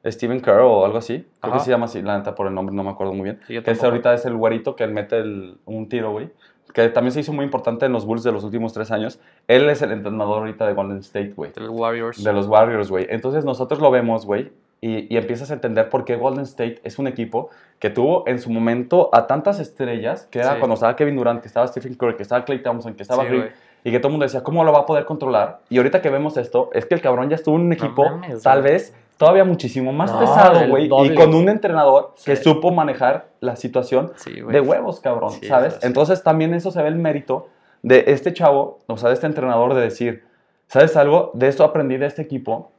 Steven 0.05 0.39
Kerr 0.41 0.61
o 0.61 0.85
algo 0.85 0.97
así, 0.99 1.27
creo 1.41 1.53
que 1.53 1.59
se 1.59 1.69
llama 1.71 1.85
así, 1.85 2.01
la 2.01 2.17
neta 2.17 2.33
por 2.33 2.47
el 2.47 2.53
nombre 2.53 2.73
no 2.73 2.83
me 2.83 2.89
acuerdo 2.89 3.11
muy 3.13 3.23
bien. 3.25 3.39
Sí, 3.47 3.61
que 3.61 3.71
ese 3.71 3.85
ahorita 3.85 4.13
es 4.13 4.25
el 4.25 4.35
güerito 4.37 4.75
que 4.77 4.85
él 4.85 4.91
mete 4.91 5.17
el- 5.17 5.57
un 5.65 5.89
tiro, 5.89 6.11
güey. 6.11 6.29
Que 6.73 6.87
también 6.89 7.11
se 7.11 7.19
hizo 7.19 7.33
muy 7.33 7.43
importante 7.45 7.85
en 7.85 7.91
los 7.91 8.05
Bulls 8.05 8.23
de 8.23 8.31
los 8.31 8.43
últimos 8.45 8.71
tres 8.73 8.89
años. 8.89 9.19
Él 9.47 9.69
es 9.69 9.81
el 9.81 9.91
entrenador 9.91 10.39
ahorita 10.39 10.65
de 10.65 10.73
Golden 10.73 10.97
State, 10.99 11.33
güey. 11.35 11.51
De 11.51 11.61
los 11.61 11.69
Warriors. 11.71 12.23
De 12.23 12.33
los 12.33 12.47
Warriors, 12.47 12.89
güey. 12.89 13.05
Entonces 13.09 13.43
nosotros 13.45 13.79
lo 13.81 13.91
vemos, 13.91 14.25
güey, 14.25 14.51
y, 14.85 15.13
y 15.13 15.17
empiezas 15.17 15.49
a 15.51 15.53
entender 15.53 15.89
por 15.89 16.03
qué 16.03 16.15
Golden 16.17 16.43
State 16.43 16.81
es 16.83 16.99
un 16.99 17.07
equipo 17.07 17.49
que 17.79 17.89
tuvo 17.89 18.27
en 18.27 18.39
su 18.39 18.49
momento 18.51 19.09
a 19.13 19.27
tantas 19.27 19.59
estrellas, 19.59 20.27
que 20.29 20.39
era 20.39 20.53
Sí. 20.53 20.59
cuando 20.59 20.73
estaba 20.75 20.95
Kevin 20.95 21.15
Durant, 21.15 21.41
que 21.41 21.47
estaba 21.47 21.65
Stephen 21.67 21.93
Curry, 21.95 22.15
que 22.17 22.23
estaba 22.23 22.43
Clay 22.43 22.61
Thompson, 22.61 22.93
que 22.93 23.03
estaba 23.03 23.23
Sí, 23.23 23.29
Green, 23.29 23.49
y 23.85 23.91
que 23.91 23.99
todo 23.99 24.07
el 24.09 24.11
mundo 24.13 24.25
decía, 24.25 24.43
¿cómo 24.43 24.63
lo 24.63 24.71
va 24.73 24.79
a 24.79 24.85
poder 24.85 25.05
controlar? 25.05 25.59
Y 25.69 25.77
ahorita 25.77 26.01
que 26.01 26.09
vemos 26.09 26.35
esto, 26.37 26.69
es 26.73 26.85
que 26.85 26.95
el 26.95 27.01
cabrón 27.01 27.29
ya 27.29 27.35
estuvo 27.35 27.55
en 27.55 27.61
un 27.63 27.73
equipo, 27.73 28.03
mames, 28.03 28.43
tal 28.43 28.61
güey. 28.61 28.73
vez, 28.73 28.93
todavía 29.17 29.43
muchísimo 29.45 29.93
más 29.93 30.11
No, 30.11 30.19
pesado, 30.19 30.67
güey, 30.67 30.85
y 30.85 31.15
con 31.15 31.33
un 31.33 31.47
entrenador 31.49 32.13
que 32.25 32.35
supo 32.35 32.71
manejar 32.71 33.27
la 33.39 33.55
situación 33.55 34.11
de 34.25 34.59
huevos, 34.61 34.99
cabrón, 34.99 35.31
¿sabes? 35.47 35.79
Entonces 35.81 36.23
también 36.23 36.53
eso 36.53 36.71
se 36.71 36.81
ve 36.81 36.89
el 36.89 36.95
mérito 36.95 37.47
de 37.83 38.03
este 38.07 38.33
chavo, 38.33 38.79
o 38.87 38.97
sea, 38.97 39.09
de 39.09 39.15
este 39.15 39.27
entrenador 39.27 39.73
de 39.75 39.81
decir, 39.81 40.23
¿sabes 40.67 40.97
algo? 40.97 41.31
De 41.35 41.47
esto 41.47 41.63
aprendí 41.63 41.95
de 41.97 42.05
este 42.07 42.21
equipo, 42.21 42.71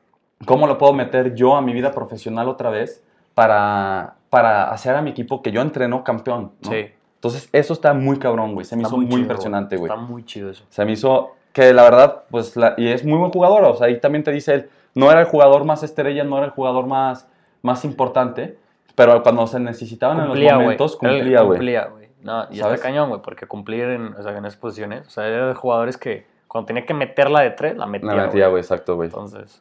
¿cómo 0.47 0.66
lo 0.66 0.79
puedo 0.79 0.92
meter 0.92 1.35
yo 1.35 1.57
a 1.57 1.62
mi 1.62 1.73
vida 1.73 1.90
profesional 1.92 2.49
otra 2.49 2.70
vez 2.70 3.03
para, 3.35 4.14
para 4.31 4.70
hacer 4.70 4.94
a 4.94 5.03
mi 5.03 5.11
equipo 5.11 5.42
que 5.42 5.53
yo 5.53 5.61
entreno 5.61 6.05
campeón? 6.05 6.53
¿no? 6.62 6.70
Sí. 6.70 6.87
Entonces 7.16 7.49
eso 7.53 7.73
está 7.73 7.94
muy 7.94 8.18
cabrón, 8.18 8.53
güey, 8.55 8.64
se 8.66 8.77
me 8.77 8.83
Está 8.83 8.88
hizo 8.90 8.97
muy, 8.99 9.07
chido, 9.09 9.18
impresionante, 9.20 9.77
güey. 9.77 9.90
Está 9.90 10.01
muy 10.01 10.25
chido 10.25 10.51
eso. 10.51 10.64
Se 10.68 10.85
me 10.85 10.92
hizo 10.92 11.33
que 11.53 11.73
la 11.73 11.83
verdad, 11.85 12.25
pues, 12.31 12.57
la- 12.57 12.75
y 12.77 12.88
es 12.88 13.05
muy 13.05 13.18
buen 13.18 13.31
jugador, 13.31 13.64
o 13.64 13.77
sea, 13.77 13.87
ahí 13.87 14.01
también 14.01 14.25
te 14.25 14.31
dice 14.33 14.55
él, 14.55 14.70
no 14.94 15.11
era 15.11 15.20
el 15.20 15.27
jugador 15.27 15.64
más 15.64 15.83
estrella, 15.83 16.23
no 16.25 16.37
era 16.37 16.47
el 16.47 16.53
jugador 16.53 16.87
más, 16.87 17.27
más 17.62 17.85
importante, 17.85 18.59
pero 18.94 19.23
cuando 19.23 19.47
se 19.47 19.59
necesitaban 19.59 20.18
en 20.20 20.27
Cumplía, 20.27 20.51
los 20.51 20.57
güey. 20.57 20.64
momentos, 20.64 20.92
Él 20.92 20.99
cumplía, 20.99 21.40
güey. 21.40 21.49
Cumplía, 21.59 21.85
güey. 21.87 22.09
No, 22.23 22.44
y 22.51 22.57
¿Sabes? 22.57 22.75
está 22.77 22.88
cañón, 22.88 23.09
güey, 23.11 23.20
porque 23.23 23.47
cumplir 23.47 23.85
en, 23.85 24.14
o 24.14 24.23
sea, 24.23 24.33
en 24.37 24.44
esas 24.44 24.57
posiciones, 24.57 25.07
o 25.07 25.11
sea, 25.11 25.27
era 25.27 25.49
de 25.49 25.55
jugadores 25.55 25.97
que 25.97 26.27
cuando 26.49 26.66
tenía 26.66 26.85
que 26.87 26.94
meterla 26.94 27.40
de 27.40 27.51
tres, 27.51 27.77
la 27.77 27.87
metía, 27.87 28.14
La 28.14 28.27
metía, 28.27 28.49
güey, 28.49 28.61
exacto, 28.62 28.97
güey. 28.97 29.09
Entonces, 29.09 29.61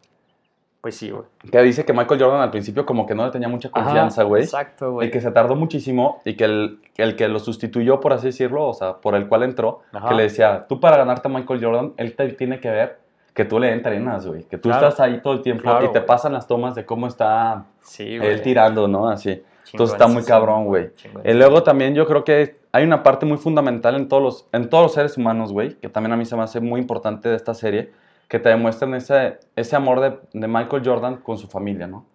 pues 0.84 0.98
sí, 0.98 1.10
güey. 1.12 1.24
Que 1.50 1.62
dice 1.62 1.86
que 1.86 1.94
Michael 1.94 2.22
Jordan 2.22 2.42
al 2.42 2.52
principio 2.52 2.86
como 2.86 3.06
que 3.06 3.16
no 3.16 3.24
le 3.26 3.32
tenía 3.32 3.48
mucha 3.48 3.72
confianza, 3.72 4.24
güey. 4.24 4.44
Exacto, 4.44 4.92
güey. 4.92 5.08
Y 5.08 5.12
que 5.12 5.22
se 5.22 5.32
tardó 5.32 5.56
muchísimo 5.56 6.20
y 6.26 6.36
que 6.36 6.44
el, 6.44 6.80
el 6.98 7.16
que 7.16 7.30
lo 7.30 7.40
sustituyó, 7.40 8.02
por 8.02 8.12
así 8.12 8.28
decirlo, 8.28 8.68
o 8.68 8.74
sea, 8.74 8.98
por 8.98 9.16
el 9.16 9.30
cual 9.30 9.44
entró, 9.44 9.80
Ajá. 9.94 10.10
que 10.10 10.16
le 10.16 10.24
decía, 10.24 10.66
tú 10.68 10.82
para 10.82 10.98
ganarte 10.98 11.30
a 11.30 11.32
Michael 11.32 11.64
Jordan, 11.64 11.94
él 11.96 12.14
te 12.18 12.28
tiene 12.34 12.60
que 12.60 12.70
ver 12.70 13.00
que 13.34 13.46
tú 13.46 13.60
le 13.60 13.72
entrenas, 13.72 14.28
güey. 14.28 14.44
Que 14.44 14.58
tú 14.58 14.68
Claro. 14.68 14.90
estás 14.90 15.00
ahí 15.00 15.22
todo 15.24 15.32
el 15.36 15.42
tiempo 15.42 15.64
Claro, 15.64 15.86
y 15.86 15.88
te 15.94 16.00
güey. 16.00 16.06
pasan 16.06 16.34
las 16.34 16.48
tomas 16.48 16.76
de 16.76 16.86
cómo 16.86 17.08
está 17.08 17.64
Sí, 17.80 18.16
él 18.22 18.42
tirando, 18.42 18.90
¿no? 18.90 19.08
Así. 19.10 19.42
Entonces 19.72 19.94
está 19.94 20.08
muy 20.08 20.24
cabrón, 20.26 20.66
güey. 20.66 20.90
Y 21.24 21.32
luego 21.34 21.64
también 21.64 21.96
yo 21.96 22.06
creo 22.06 22.26
que 22.26 22.58
hay 22.74 22.84
una 22.84 23.02
parte 23.04 23.26
muy 23.26 23.38
fundamental 23.38 23.96
en 23.96 24.10
todos 24.10 24.22
los, 24.22 24.48
en 24.52 24.70
todos 24.70 24.84
los 24.84 24.94
seres 24.94 25.18
humanos, 25.18 25.54
güey, 25.54 25.76
que 25.76 25.88
también 25.88 26.12
a 26.12 26.18
mí 26.18 26.26
se 26.26 26.36
me 26.36 26.44
hace 26.44 26.60
muy 26.60 26.82
importante 26.82 27.30
de 27.30 27.36
esta 27.38 27.54
serie, 27.54 27.92
que 28.28 28.40
te 28.40 28.50
demuestran 28.50 28.94
ese, 28.96 29.40
ese 29.56 29.76
amor 29.76 30.00
de, 30.00 30.18
de 30.34 30.48
Michael 30.48 30.82
Jordan 30.86 31.18
con 31.18 31.38
su 31.38 31.48
familia, 31.48 31.88
¿no? 31.88 32.06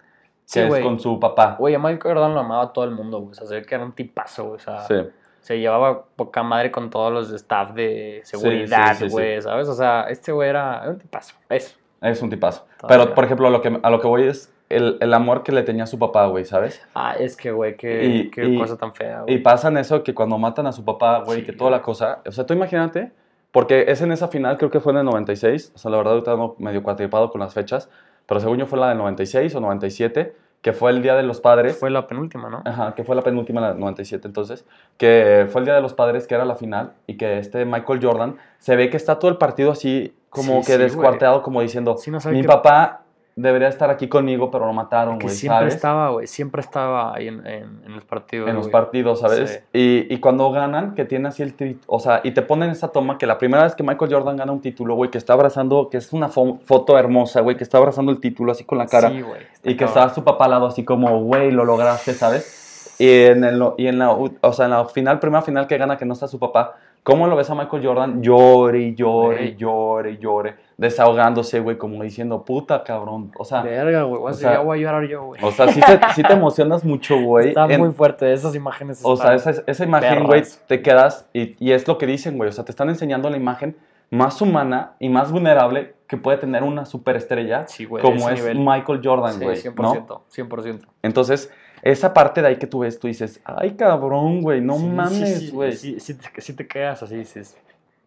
Sí, 0.45 0.61
que 0.61 0.65
es 0.65 0.69
güey. 0.71 0.83
con 0.83 0.99
su 0.99 1.21
papá. 1.21 1.57
Güey, 1.59 1.75
a 1.75 1.79
Michael 1.79 2.15
Jordan 2.15 2.35
lo 2.35 2.41
amaba 2.41 2.73
todo 2.73 2.85
el 2.85 2.93
mundo, 2.93 3.19
güey. 3.21 3.33
O 3.33 3.35
sea, 3.35 3.47
se 3.47 3.55
ve 3.55 3.63
que 3.63 3.75
era 3.75 3.85
un 3.85 3.93
tipazo, 3.93 4.45
güey. 4.45 4.57
O 4.57 4.59
sea, 4.59 4.81
Sí. 4.81 4.95
se 5.41 5.59
llevaba 5.61 6.05
poca 6.17 6.43
madre 6.43 6.71
con 6.71 6.89
todos 6.91 7.13
los 7.13 7.31
staff 7.33 7.73
de 7.75 8.21
seguridad, 8.25 8.95
sí, 8.97 9.05
sí, 9.07 9.11
güey, 9.13 9.41
¿sabes? 9.43 9.69
O 9.69 9.75
sea, 9.75 10.07
este 10.09 10.33
güey 10.33 10.49
era, 10.49 10.81
era 10.83 10.91
un 10.93 10.99
tipazo. 10.99 11.35
Eso. 11.51 11.77
Es 12.01 12.23
un 12.23 12.31
tipazo. 12.31 12.65
Todavía. 12.81 13.05
Pero, 13.05 13.15
por 13.15 13.25
ejemplo, 13.25 13.51
lo 13.51 13.61
que, 13.61 13.79
a 13.83 13.91
lo 13.91 14.01
que 14.01 14.07
voy 14.07 14.23
es 14.25 14.53
el, 14.71 14.99
el 15.01 15.13
amor 15.15 15.43
que 15.43 15.53
le 15.53 15.63
tenía 15.65 15.85
a 15.85 15.87
su 15.87 15.99
papá, 15.99 16.27
güey, 16.27 16.45
¿sabes? 16.45 16.81
Ah, 16.95 17.15
es 17.19 17.37
que, 17.37 17.51
güey, 17.51 17.77
qué, 17.77 18.05
Y- 18.05 18.31
qué 18.31 18.45
y- 18.47 18.59
cosa 18.59 18.77
tan 18.77 18.95
fea, 18.95 19.21
Y 19.27 19.33
güey. 19.33 19.43
pasan 19.43 19.77
eso 19.79 20.03
que 20.03 20.15
cuando 20.15 20.39
matan 20.39 20.67
a 20.67 20.73
su 20.73 20.85
papá, 20.85 21.23
güey, 21.25 21.41
Sí, 21.41 21.47
que 21.47 21.53
toda 21.53 21.71
la 21.71 21.79
güey. 21.79 21.85
cosa. 21.85 22.21
O 22.27 22.33
sea, 22.33 22.47
tú 22.47 22.55
imagínate, 22.55 23.13
porque 23.51 23.87
es 23.89 24.01
en 24.03 24.13
esa 24.13 24.29
final, 24.29 24.59
creo 24.59 24.71
que 24.71 24.81
fue 24.81 24.93
en 24.93 24.99
el 24.99 25.05
96. 25.07 25.73
O 25.75 25.79
sea, 25.79 25.91
la 25.91 25.97
verdad, 25.97 26.15
ahorita 26.15 26.33
ando 26.33 26.57
medio 26.59 26.83
cuatripado 26.83 27.31
con 27.31 27.41
las 27.41 27.55
fechas. 27.55 27.89
Pero 28.27 28.41
según 28.41 28.59
yo 28.59 28.67
fue 28.67 28.79
la 28.79 28.91
del 28.91 28.99
96 28.99 29.55
o 29.55 29.61
97, 29.61 30.35
que 30.61 30.73
fue 30.73 30.91
el 30.91 31.03
Día 31.03 31.15
de 31.15 31.23
los 31.23 31.41
Padres. 31.41 31.79
Fue 31.79 31.89
la 31.89 32.07
penúltima, 32.07 32.51
¿no? 32.51 32.63
Ajá, 32.65 32.95
que 32.95 33.05
fue 33.05 33.17
la 33.17 33.23
penúltima, 33.23 33.61
la 33.61 33.71
del 33.71 33.81
97 33.81 34.29
entonces, 34.29 34.67
que 34.99 35.47
fue 35.51 35.61
el 35.61 35.65
Día 35.65 35.75
de 35.75 35.81
los 35.81 35.95
Padres, 35.95 36.27
que 36.27 36.35
era 36.35 36.45
la 36.45 36.57
final, 36.57 36.93
y 37.07 37.17
que 37.17 37.39
este 37.39 37.65
Michael 37.65 38.01
Jordan 38.03 38.37
se 38.59 38.77
ve 38.77 38.91
que 38.91 38.99
está 38.99 39.19
todo 39.19 39.31
el 39.31 39.39
partido 39.39 39.73
así, 39.73 40.15
como 40.29 40.61
Sí, 40.61 40.67
que 40.67 40.73
sí, 40.75 40.79
descuarteado, 40.79 41.43
como 41.43 41.63
diciendo, 41.63 41.97
Sí, 41.97 42.11
no 42.11 42.21
sabe 42.21 42.37
mi 42.37 42.43
papá 42.43 43.03
debería 43.41 43.69
estar 43.69 43.89
aquí 43.91 44.09
conmigo, 44.09 44.51
pero 44.51 44.67
lo 44.67 44.73
mataron, 44.73 45.19
Que 45.19 45.27
güey, 45.27 45.37
siempre 45.37 45.59
¿sabes? 45.61 45.75
estaba, 45.77 46.11
güey. 46.11 46.27
Siempre 46.27 46.61
estaba 46.61 47.15
ahí 47.15 47.29
en, 47.29 47.47
en, 47.47 47.83
en 47.87 47.95
los 47.95 48.05
partidos. 48.05 48.49
en 48.49 48.57
los 48.57 48.69
partidos, 48.69 49.21
¿sabes? 49.21 49.63
Sí. 49.73 49.79
Y, 50.09 50.15
y 50.15 50.19
cuando 50.19 50.51
ganan, 50.51 50.95
que 50.95 51.05
tiene 51.05 51.29
así 51.29 51.43
el 51.43 51.57
tri- 51.57 51.79
o 51.87 52.01
sea, 52.01 52.21
y 52.25 52.33
te 52.33 52.43
ponen 52.43 52.71
esa 52.71 52.89
toma 52.89 53.17
que 53.19 53.27
la 53.27 53.39
primera 53.39 53.63
vez 53.63 53.75
que 53.75 53.83
Michael 53.83 54.13
Jordan 54.13 54.37
gana 54.37 54.53
un 54.53 54.61
título, 54.61 54.95
güey, 54.95 55.11
que 55.11 55.19
está 55.19 55.35
abrazando, 55.35 55.89
que 55.91 55.99
es 55.99 56.13
una 56.13 56.29
fo- 56.29 56.59
foto 56.65 56.99
hermosa, 56.99 57.41
güey, 57.41 57.57
que 57.57 57.65
está 57.65 57.79
abrazando 57.79 58.11
el 58.13 58.21
título 58.21 58.53
así 58.53 58.65
con 58.65 58.79
la 58.79 58.87
cara. 58.87 59.11
Sí, 59.11 59.21
güey. 59.23 59.41
Y 59.65 59.77
que 59.77 59.85
está 59.85 60.09
su 60.15 60.25
papá 60.25 60.47
al 60.47 60.51
lado 60.53 60.67
así 60.67 60.85
como, 60.85 61.21
güey, 61.23 61.51
lo 61.51 61.65
lograste, 61.65 62.15
¿sabes? 62.15 62.95
Y 62.99 63.09
en, 63.27 63.45
el, 63.45 63.63
y 63.77 63.87
en 63.87 63.99
la, 64.01 64.11
o 64.11 64.53
sea, 64.53 64.65
en 64.65 64.73
la 64.73 64.85
final, 64.87 65.21
primera 65.21 65.43
final 65.43 65.67
que 65.69 65.79
gana 65.79 65.97
que 65.97 66.05
no 66.05 66.15
está 66.15 66.27
su 66.27 66.39
papá, 66.41 66.75
¿cómo 67.09 67.27
lo 67.27 67.37
ves 67.37 67.49
a 67.49 67.55
Michael 67.55 67.85
Jordan? 67.87 68.23
Llore 68.23 68.81
y 68.81 68.95
llore 68.95 69.45
y 69.47 69.57
llore 69.57 70.11
y 70.13 70.19
llore, 70.19 70.57
desahogándose, 70.77 71.61
güey, 71.61 71.79
como 71.79 72.03
diciendo, 72.03 72.45
puta 72.45 72.85
cabrón. 72.85 73.33
O 73.39 73.45
sea, 73.45 73.63
Verga, 73.63 74.03
güey. 74.03 74.21
o 74.23 74.33
sea, 74.35 74.51
sea, 74.53 74.61
voy 74.61 74.79
a 74.79 74.83
llorar 74.83 75.09
yo, 75.09 75.25
güey. 75.25 75.43
o 75.43 75.51
sea 75.51 75.69
sí, 75.73 75.81
te, 75.81 75.99
sí 76.15 76.23
te 76.23 76.33
emocionas 76.35 76.85
mucho, 76.85 77.19
güey. 77.21 77.49
Está 77.49 77.65
en- 77.67 77.81
muy 77.81 77.93
fuerte. 77.93 78.33
Esas 78.33 78.55
imágenes. 78.55 79.01
o 79.03 79.17
sea, 79.17 79.35
esa, 79.35 79.53
esa 79.67 79.85
imagen, 79.85 80.25
güey, 80.25 80.43
te 80.67 80.83
quedas 80.83 81.27
y, 81.33 81.57
y 81.65 81.73
es 81.73 81.89
lo 81.89 81.97
que 81.97 82.07
dicen, 82.07 82.37
güey. 82.37 82.51
O 82.51 82.53
sea, 82.53 82.65
te 82.65 82.73
están 82.73 82.89
enseñando 82.91 83.31
la 83.31 83.37
imagen 83.37 83.77
más 84.11 84.41
humana 84.43 84.95
y 84.99 85.09
más 85.09 85.31
vulnerable 85.33 85.95
que 86.07 86.17
puede 86.17 86.39
tener 86.39 86.63
una 86.63 86.85
superestrella 86.87 87.67
Sí, 87.69 87.85
güey. 87.85 88.03
como 88.03 88.29
es 88.31 88.41
nivel. 88.41 88.59
Michael 88.59 89.01
Jordan, 89.05 89.35
Sí, 89.35 89.45
güey. 89.45 89.57
100%. 89.57 90.07
¿no? 90.09 90.25
100%. 90.31 90.81
Entonces, 91.03 91.51
esa 91.83 92.13
parte 92.13 92.43
de 92.43 92.49
ahí 92.49 92.57
que 92.57 92.67
tú 92.67 92.81
ves, 92.81 92.99
tú 92.99 93.07
dices, 93.07 93.41
ay, 93.45 93.73
cabrón, 93.73 94.43
güey, 94.43 94.61
no 94.61 94.77
Sí, 94.77 94.85
mames, 94.85 95.53
güey. 95.53 95.73
Sí, 95.73 96.01
sí, 96.01 96.17
sí 96.39 96.53
te 96.53 96.67
quedas 96.67 97.03
así, 97.03 97.17
dices. 97.17 97.57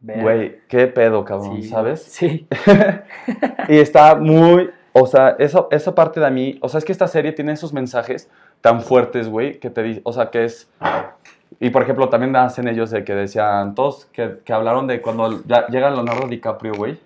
Güey, 0.01 0.61
qué 0.67 0.87
pedo, 0.87 1.23
cabrón, 1.23 1.61
Sí, 1.61 1.69
¿sabes? 1.69 2.01
Sí. 2.03 2.47
Y 3.69 3.77
está 3.77 4.15
muy, 4.15 4.71
o 4.93 5.05
sea, 5.05 5.35
eso, 5.37 5.67
esa 5.71 5.93
parte 5.93 6.19
de 6.19 6.31
mí, 6.31 6.57
o 6.61 6.69
sea, 6.69 6.79
es 6.79 6.85
que 6.85 6.91
esta 6.91 7.07
serie 7.07 7.31
tiene 7.31 7.53
esos 7.53 7.71
mensajes 7.71 8.29
tan 8.61 8.81
fuertes, 8.81 9.29
güey, 9.29 9.59
que 9.59 9.69
te 9.69 9.83
di, 9.83 10.01
o 10.03 10.11
sea, 10.11 10.29
que 10.29 10.45
es... 10.45 10.69
Y 11.59 11.69
por 11.69 11.83
ejemplo, 11.83 12.09
también 12.09 12.35
hacen 12.35 12.67
ellos 12.67 12.89
de 12.89 13.03
que 13.03 13.13
decían, 13.13 13.75
todos 13.75 14.05
que, 14.05 14.39
que 14.43 14.53
hablaron 14.53 14.87
de 14.87 15.01
cuando 15.01 15.43
ya 15.45 15.67
llega 15.67 15.91
Leonardo 15.91 16.27
DiCaprio, 16.27 16.73
güey, 16.73 16.99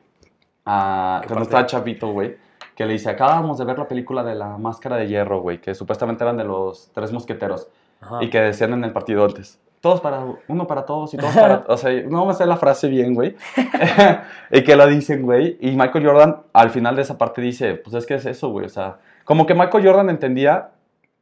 a, 0.65 1.19
¿Qué 1.21 1.27
cuando 1.27 1.43
estaba 1.43 1.65
chavito, 1.65 2.11
güey, 2.11 2.37
que 2.75 2.85
le 2.85 2.93
dice, 2.93 3.09
acabamos 3.09 3.57
de 3.57 3.65
ver 3.65 3.79
la 3.79 3.87
película 3.87 4.23
de 4.23 4.35
la 4.35 4.57
Máscara 4.57 4.97
de 4.97 5.07
Hierro, 5.07 5.41
güey, 5.41 5.61
que 5.61 5.73
supuestamente 5.73 6.23
eran 6.23 6.37
de 6.37 6.43
los 6.43 6.91
tres 6.93 7.11
mosqueteros. 7.11 7.69
Ajá. 8.01 8.21
Y 8.21 8.29
que 8.29 8.39
decían 8.39 8.73
en 8.73 8.83
el 8.83 8.91
partido 8.91 9.23
antes. 9.23 9.59
Todos 9.79 10.01
para 10.01 10.25
uno 10.47 10.67
para 10.67 10.85
todos 10.85 11.13
y 11.13 11.17
todos 11.17 11.35
para. 11.35 11.63
O 11.67 11.77
sea, 11.77 11.91
no 12.03 12.25
me 12.25 12.33
sé 12.33 12.45
la 12.45 12.57
frase 12.57 12.87
bien, 12.87 13.13
güey. 13.13 13.35
y 14.51 14.63
que 14.63 14.75
la 14.75 14.87
dicen, 14.87 15.21
güey. 15.21 15.57
Y 15.61 15.75
Michael 15.75 16.05
Jordan 16.05 16.37
al 16.53 16.69
final 16.71 16.95
de 16.95 17.03
esa 17.03 17.17
parte 17.17 17.41
dice: 17.41 17.75
Pues 17.75 17.93
es 17.95 18.05
que 18.05 18.15
es 18.15 18.25
eso, 18.25 18.49
güey. 18.49 18.65
O 18.65 18.69
sea, 18.69 18.97
como 19.23 19.45
que 19.45 19.53
Michael 19.53 19.85
Jordan 19.85 20.09
entendía. 20.09 20.71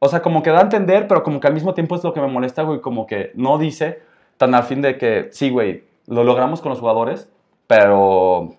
O 0.00 0.08
sea, 0.08 0.22
como 0.22 0.42
que 0.42 0.50
da 0.50 0.58
a 0.58 0.62
entender, 0.62 1.06
pero 1.06 1.22
como 1.22 1.40
que 1.40 1.46
al 1.46 1.54
mismo 1.54 1.72
tiempo 1.74 1.94
es 1.94 2.02
lo 2.02 2.12
que 2.12 2.20
me 2.20 2.26
molesta, 2.26 2.62
güey. 2.62 2.80
Como 2.80 3.06
que 3.06 3.30
no 3.34 3.58
dice 3.58 4.02
tan 4.38 4.54
al 4.54 4.64
fin 4.64 4.82
de 4.82 4.98
que 4.98 5.28
sí, 5.30 5.50
güey, 5.50 5.84
lo 6.06 6.24
logramos 6.24 6.60
con 6.60 6.70
los 6.70 6.80
jugadores, 6.80 7.28
pero. 7.66 8.56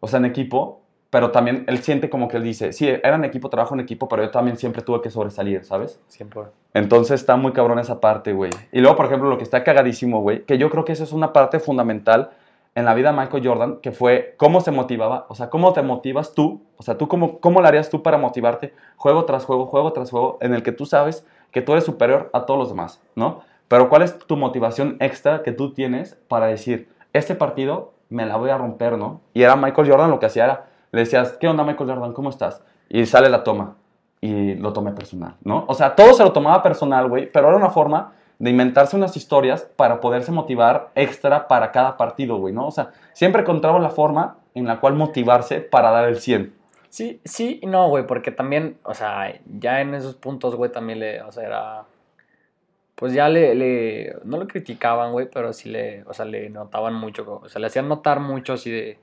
O 0.00 0.06
sea, 0.06 0.20
en 0.20 0.24
equipo. 0.24 0.79
Pero 1.10 1.32
también 1.32 1.64
él 1.66 1.78
siente 1.82 2.08
como 2.08 2.28
que 2.28 2.36
él 2.36 2.44
dice: 2.44 2.72
Sí, 2.72 2.88
era 2.88 3.16
en 3.16 3.24
equipo, 3.24 3.50
trabajo 3.50 3.74
en 3.74 3.80
equipo, 3.80 4.08
pero 4.08 4.22
yo 4.22 4.30
también 4.30 4.56
siempre 4.56 4.82
tuve 4.82 5.02
que 5.02 5.10
sobresalir, 5.10 5.64
¿sabes? 5.64 6.00
Siempre. 6.06 6.42
Entonces 6.72 7.20
está 7.20 7.36
muy 7.36 7.52
cabrón 7.52 7.78
esa 7.80 8.00
parte, 8.00 8.32
güey. 8.32 8.50
Y 8.72 8.80
luego, 8.80 8.96
por 8.96 9.06
ejemplo, 9.06 9.28
lo 9.28 9.36
que 9.36 9.44
está 9.44 9.64
cagadísimo, 9.64 10.20
güey, 10.22 10.44
que 10.44 10.56
yo 10.56 10.70
creo 10.70 10.84
que 10.84 10.92
eso 10.92 11.04
es 11.04 11.12
una 11.12 11.32
parte 11.32 11.58
fundamental 11.58 12.30
en 12.74 12.84
la 12.84 12.94
vida 12.94 13.12
de 13.12 13.18
Michael 13.18 13.46
Jordan, 13.46 13.76
que 13.82 13.92
fue 13.92 14.34
cómo 14.36 14.60
se 14.60 14.70
motivaba, 14.70 15.26
o 15.28 15.34
sea, 15.34 15.50
cómo 15.50 15.72
te 15.72 15.82
motivas 15.82 16.34
tú, 16.34 16.62
o 16.76 16.82
sea, 16.82 16.96
tú 16.96 17.08
cómo, 17.08 17.40
cómo 17.40 17.60
lo 17.60 17.66
harías 17.66 17.90
tú 17.90 18.02
para 18.02 18.16
motivarte 18.16 18.72
juego 18.96 19.24
tras 19.24 19.44
juego, 19.44 19.66
juego 19.66 19.92
tras 19.92 20.10
juego, 20.10 20.38
en 20.40 20.54
el 20.54 20.62
que 20.62 20.72
tú 20.72 20.86
sabes 20.86 21.26
que 21.50 21.62
tú 21.62 21.72
eres 21.72 21.84
superior 21.84 22.30
a 22.32 22.46
todos 22.46 22.58
los 22.60 22.68
demás, 22.68 23.00
¿no? 23.16 23.42
Pero 23.66 23.88
¿cuál 23.88 24.02
es 24.02 24.18
tu 24.18 24.36
motivación 24.36 24.96
extra 25.00 25.42
que 25.42 25.52
tú 25.52 25.72
tienes 25.72 26.16
para 26.28 26.46
decir, 26.46 26.88
este 27.12 27.34
partido 27.34 27.92
me 28.08 28.26
la 28.26 28.36
voy 28.36 28.50
a 28.50 28.58
romper, 28.58 28.96
¿no? 28.98 29.20
Y 29.34 29.42
era 29.42 29.56
Michael 29.56 29.90
Jordan 29.90 30.10
lo 30.10 30.20
que 30.20 30.26
hacía 30.26 30.44
era, 30.44 30.69
le 30.92 31.00
decías, 31.00 31.32
¿qué 31.40 31.48
onda 31.48 31.64
Michael 31.64 31.90
Jordan? 31.90 32.12
¿Cómo 32.12 32.30
estás? 32.30 32.62
Y 32.88 33.06
sale 33.06 33.28
la 33.28 33.44
toma 33.44 33.76
y 34.20 34.54
lo 34.54 34.72
tomé 34.72 34.92
personal, 34.92 35.36
¿no? 35.44 35.64
O 35.68 35.74
sea, 35.74 35.94
todo 35.94 36.12
se 36.14 36.22
lo 36.22 36.32
tomaba 36.32 36.62
personal, 36.62 37.08
güey, 37.08 37.30
pero 37.30 37.48
era 37.48 37.56
una 37.56 37.70
forma 37.70 38.12
de 38.38 38.50
inventarse 38.50 38.96
unas 38.96 39.16
historias 39.16 39.62
para 39.76 40.00
poderse 40.00 40.32
motivar 40.32 40.90
extra 40.94 41.46
para 41.46 41.72
cada 41.72 41.96
partido, 41.96 42.38
güey, 42.38 42.54
¿no? 42.54 42.66
O 42.66 42.70
sea, 42.70 42.90
siempre 43.12 43.42
encontraba 43.42 43.78
la 43.78 43.90
forma 43.90 44.38
en 44.54 44.66
la 44.66 44.80
cual 44.80 44.94
motivarse 44.94 45.60
para 45.60 45.90
dar 45.90 46.08
el 46.08 46.20
100. 46.20 46.54
Sí, 46.88 47.20
sí 47.24 47.60
y 47.62 47.66
no, 47.66 47.88
güey, 47.88 48.06
porque 48.06 48.32
también, 48.32 48.78
o 48.82 48.94
sea, 48.94 49.32
ya 49.46 49.80
en 49.80 49.94
esos 49.94 50.16
puntos, 50.16 50.56
güey, 50.56 50.72
también 50.72 50.98
le, 50.98 51.22
o 51.22 51.30
sea, 51.30 51.44
era, 51.44 51.84
pues 52.94 53.12
ya 53.12 53.28
le, 53.28 53.54
le 53.54 54.16
no 54.24 54.38
lo 54.38 54.48
criticaban, 54.48 55.12
güey, 55.12 55.28
pero 55.32 55.52
sí 55.52 55.68
le, 55.68 56.02
o 56.04 56.14
sea, 56.14 56.24
le 56.24 56.50
notaban 56.50 56.94
mucho, 56.94 57.40
o 57.42 57.48
sea, 57.48 57.60
le 57.60 57.68
hacían 57.68 57.88
notar 57.88 58.20
mucho 58.20 58.54
así 58.54 58.70
de, 58.70 58.98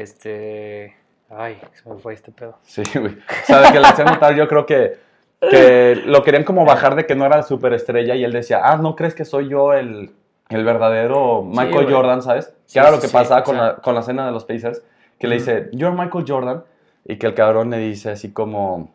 este, 0.00 0.96
ay, 1.30 1.58
se 1.72 1.88
me 1.88 1.96
fue 1.96 2.14
este 2.14 2.32
pedo. 2.32 2.58
Sí, 2.62 2.82
güey. 2.94 3.14
O 3.14 3.46
sea, 3.46 3.60
de 3.60 3.72
que 3.72 3.80
le 3.80 3.86
hacían 3.86 4.08
notar, 4.08 4.34
yo 4.34 4.48
creo 4.48 4.66
que, 4.66 4.98
que 5.40 6.02
lo 6.04 6.22
querían 6.22 6.44
como 6.44 6.64
bajar 6.64 6.94
de 6.94 7.06
que 7.06 7.14
no 7.14 7.26
era 7.26 7.42
superestrella 7.42 8.14
y 8.14 8.24
él 8.24 8.32
decía, 8.32 8.60
ah, 8.64 8.76
¿no 8.76 8.96
crees 8.96 9.14
que 9.14 9.24
soy 9.24 9.48
yo 9.48 9.72
el, 9.72 10.14
el 10.48 10.64
verdadero 10.64 11.42
Michael. 11.42 11.92
Jordan, 11.92 12.22
¿sabes? 12.22 12.54
Que 12.72 12.78
era 12.78 12.90
lo 12.90 13.00
que 13.00 13.08
sí, 13.08 13.12
pasaba 13.12 13.42
con, 13.42 13.56
la, 13.56 13.76
con 13.76 13.94
la 13.94 14.02
cena 14.02 14.26
de 14.26 14.32
los 14.32 14.44
Pacers, 14.44 14.82
que 15.18 15.26
le 15.26 15.36
dice, 15.36 15.70
you're 15.72 15.96
Michael 15.96 16.24
Jordan, 16.26 16.64
y 17.04 17.16
que 17.16 17.26
el 17.26 17.34
cabrón 17.34 17.70
le 17.70 17.78
dice 17.78 18.10
así 18.10 18.32
como, 18.32 18.90